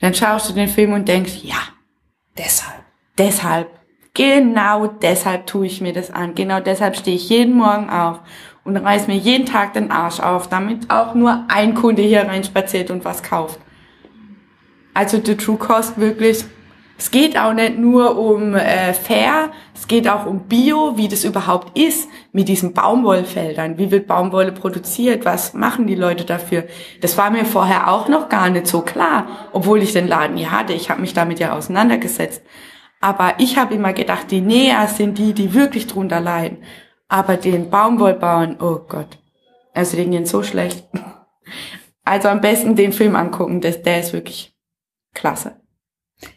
Dann 0.00 0.14
schaust 0.14 0.50
du 0.50 0.52
den 0.52 0.66
Film 0.66 0.94
und 0.94 1.06
denkst, 1.06 1.44
ja, 1.44 1.58
deshalb, 2.36 2.82
deshalb, 3.16 3.70
genau 4.14 4.88
deshalb 4.88 5.46
tue 5.46 5.66
ich 5.66 5.80
mir 5.80 5.92
das 5.92 6.10
an. 6.10 6.34
Genau 6.34 6.58
deshalb 6.58 6.96
stehe 6.96 7.14
ich 7.14 7.28
jeden 7.28 7.54
Morgen 7.54 7.88
auf 7.88 8.18
und 8.64 8.76
reiß 8.76 9.06
mir 9.06 9.14
jeden 9.14 9.46
Tag 9.46 9.74
den 9.74 9.92
Arsch 9.92 10.18
auf, 10.18 10.48
damit 10.48 10.90
auch 10.90 11.14
nur 11.14 11.44
ein 11.46 11.74
Kunde 11.74 12.02
hier 12.02 12.22
reinspaziert 12.22 12.90
und 12.90 13.04
was 13.04 13.22
kauft. 13.22 13.60
Also 14.92 15.20
The 15.24 15.36
True 15.36 15.56
Cost 15.56 16.00
wirklich. 16.00 16.44
Es 16.98 17.10
geht 17.10 17.38
auch 17.38 17.52
nicht 17.52 17.78
nur 17.78 18.18
um 18.18 18.54
äh, 18.54 18.94
Fair, 18.94 19.50
es 19.74 19.86
geht 19.86 20.08
auch 20.08 20.24
um 20.24 20.48
Bio, 20.48 20.96
wie 20.96 21.08
das 21.08 21.24
überhaupt 21.24 21.78
ist 21.78 22.08
mit 22.32 22.48
diesen 22.48 22.72
Baumwollfeldern. 22.72 23.76
Wie 23.76 23.90
wird 23.90 24.06
Baumwolle 24.06 24.52
produziert? 24.52 25.26
Was 25.26 25.52
machen 25.52 25.86
die 25.86 25.94
Leute 25.94 26.24
dafür? 26.24 26.64
Das 27.02 27.18
war 27.18 27.30
mir 27.30 27.44
vorher 27.44 27.90
auch 27.92 28.08
noch 28.08 28.30
gar 28.30 28.48
nicht 28.48 28.66
so 28.66 28.80
klar, 28.80 29.26
obwohl 29.52 29.82
ich 29.82 29.92
den 29.92 30.08
Laden 30.08 30.38
hier 30.38 30.50
hatte. 30.50 30.72
Ich 30.72 30.88
habe 30.88 31.02
mich 31.02 31.12
damit 31.12 31.38
ja 31.38 31.54
auseinandergesetzt. 31.54 32.42
Aber 33.00 33.34
ich 33.38 33.58
habe 33.58 33.74
immer 33.74 33.92
gedacht, 33.92 34.30
die 34.30 34.40
Näher 34.40 34.88
sind 34.88 35.18
die, 35.18 35.34
die 35.34 35.52
wirklich 35.52 35.86
drunter 35.86 36.20
leiden. 36.20 36.58
Aber 37.08 37.36
den 37.36 37.68
Baumwollbauern, 37.68 38.56
oh 38.60 38.80
Gott, 38.88 39.18
also 39.74 39.96
denen 39.96 40.12
geht 40.12 40.28
so 40.28 40.42
schlecht. 40.42 40.86
Also 42.08 42.28
am 42.28 42.40
besten 42.40 42.76
den 42.76 42.92
Film 42.92 43.16
angucken, 43.16 43.60
das, 43.60 43.82
der 43.82 43.98
ist 43.98 44.12
wirklich 44.12 44.56
klasse. 45.12 45.60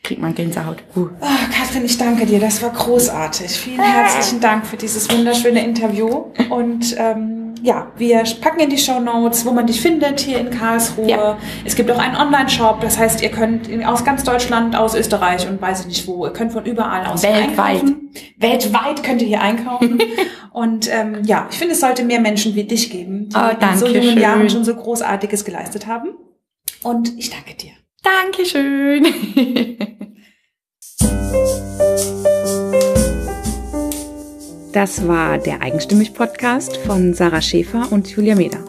Kriegt 0.03 0.21
man 0.21 0.35
Gänsehaut. 0.35 0.83
Uh. 0.95 1.07
Oh, 1.21 1.53
Katrin, 1.53 1.85
ich 1.85 1.97
danke 1.97 2.25
dir. 2.25 2.39
Das 2.39 2.61
war 2.61 2.71
großartig. 2.71 3.51
Vielen 3.51 3.81
herzlichen 3.81 4.41
Dank 4.41 4.65
für 4.65 4.75
dieses 4.75 5.09
wunderschöne 5.09 5.63
Interview. 5.63 6.25
Und 6.49 6.95
ähm, 6.97 7.53
ja, 7.63 7.91
wir 7.97 8.23
packen 8.41 8.59
in 8.59 8.69
die 8.69 8.77
Show 8.77 8.99
Notes, 8.99 9.45
wo 9.45 9.51
man 9.51 9.67
dich 9.67 9.81
findet 9.81 10.19
hier 10.19 10.39
in 10.39 10.49
Karlsruhe. 10.49 11.09
Ja. 11.09 11.37
Es 11.63 11.75
gibt 11.75 11.89
auch 11.91 11.97
einen 11.97 12.15
Online-Shop, 12.15 12.81
das 12.81 12.97
heißt, 12.97 13.21
ihr 13.21 13.29
könnt 13.29 13.69
aus 13.85 14.03
ganz 14.03 14.23
Deutschland, 14.23 14.75
aus 14.75 14.95
Österreich 14.95 15.47
und 15.47 15.61
weiß 15.61 15.81
ich 15.81 15.87
nicht 15.87 16.07
wo, 16.07 16.25
ihr 16.25 16.33
könnt 16.33 16.53
von 16.53 16.65
überall 16.65 17.05
aus 17.05 17.23
Weltweit. 17.23 17.81
einkaufen. 17.81 18.09
Weltweit 18.37 19.03
könnt 19.03 19.21
ihr 19.21 19.27
hier 19.27 19.41
einkaufen. 19.41 19.99
und 20.51 20.89
ähm, 20.91 21.23
ja, 21.23 21.47
ich 21.51 21.57
finde, 21.57 21.73
es 21.73 21.79
sollte 21.79 22.03
mehr 22.03 22.19
Menschen 22.19 22.55
wie 22.55 22.63
dich 22.63 22.89
geben, 22.89 23.29
die 23.29 23.37
oh, 23.37 23.71
in 23.71 23.77
so 23.77 23.87
jungen 23.87 24.03
schön. 24.03 24.19
Jahren 24.19 24.49
schon 24.49 24.63
so 24.63 24.75
Großartiges 24.75 25.45
geleistet 25.45 25.87
haben. 25.87 26.09
Und 26.83 27.17
ich 27.17 27.29
danke 27.29 27.55
dir. 27.55 27.71
Dankeschön. 28.03 29.05
Das 34.71 35.07
war 35.07 35.39
der 35.39 35.61
Eigenstimmig-Podcast 35.61 36.77
von 36.77 37.13
Sarah 37.13 37.41
Schäfer 37.41 37.91
und 37.91 38.07
Julia 38.09 38.35
Meder. 38.35 38.59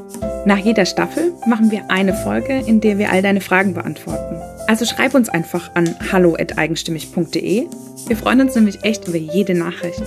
Nach 0.46 0.56
jeder 0.56 0.86
Staffel 0.86 1.34
machen 1.46 1.70
wir 1.70 1.90
eine 1.90 2.14
Folge, 2.14 2.64
in 2.66 2.80
der 2.80 2.98
wir 2.98 3.12
all 3.12 3.20
deine 3.20 3.40
Fragen 3.40 3.74
beantworten. 3.74 4.36
Also 4.66 4.86
schreib 4.86 5.14
uns 5.14 5.28
einfach 5.28 5.74
an 5.74 5.94
hallo@eigenstimmig.de. 6.10 7.66
Wir 8.06 8.16
freuen 8.16 8.40
uns 8.40 8.54
nämlich 8.54 8.82
echt 8.82 9.06
über 9.06 9.18
jede 9.18 9.54
Nachricht. 9.54 10.02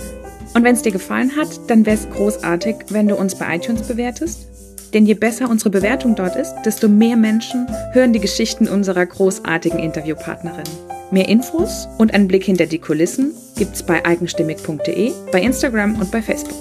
Und 0.54 0.64
wenn 0.64 0.74
es 0.74 0.82
dir 0.82 0.92
gefallen 0.92 1.36
hat, 1.36 1.48
dann 1.68 1.86
wäre 1.86 1.96
es 1.96 2.10
großartig, 2.10 2.76
wenn 2.88 3.08
du 3.08 3.16
uns 3.16 3.36
bei 3.36 3.56
iTunes 3.56 3.82
bewertest. 3.82 4.48
Denn 4.94 5.06
je 5.06 5.14
besser 5.14 5.50
unsere 5.50 5.70
Bewertung 5.70 6.14
dort 6.14 6.36
ist, 6.36 6.54
desto 6.64 6.88
mehr 6.88 7.16
Menschen 7.16 7.66
hören 7.92 8.12
die 8.12 8.20
Geschichten 8.20 8.68
unserer 8.68 9.04
großartigen 9.04 9.80
Interviewpartnerin. 9.80 10.64
Mehr 11.10 11.28
Infos 11.28 11.88
und 11.98 12.14
einen 12.14 12.28
Blick 12.28 12.44
hinter 12.44 12.66
die 12.66 12.78
Kulissen 12.78 13.32
gibt's 13.56 13.82
bei 13.82 14.04
eigenstimmig.de, 14.04 15.12
bei 15.32 15.42
Instagram 15.42 16.00
und 16.00 16.10
bei 16.10 16.22
Facebook. 16.22 16.54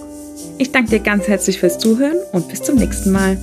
Ich 0.58 0.72
danke 0.72 0.90
dir 0.90 1.00
ganz 1.00 1.28
herzlich 1.28 1.60
fürs 1.60 1.78
Zuhören 1.78 2.18
und 2.32 2.50
bis 2.50 2.62
zum 2.62 2.76
nächsten 2.76 3.12
Mal. 3.12 3.38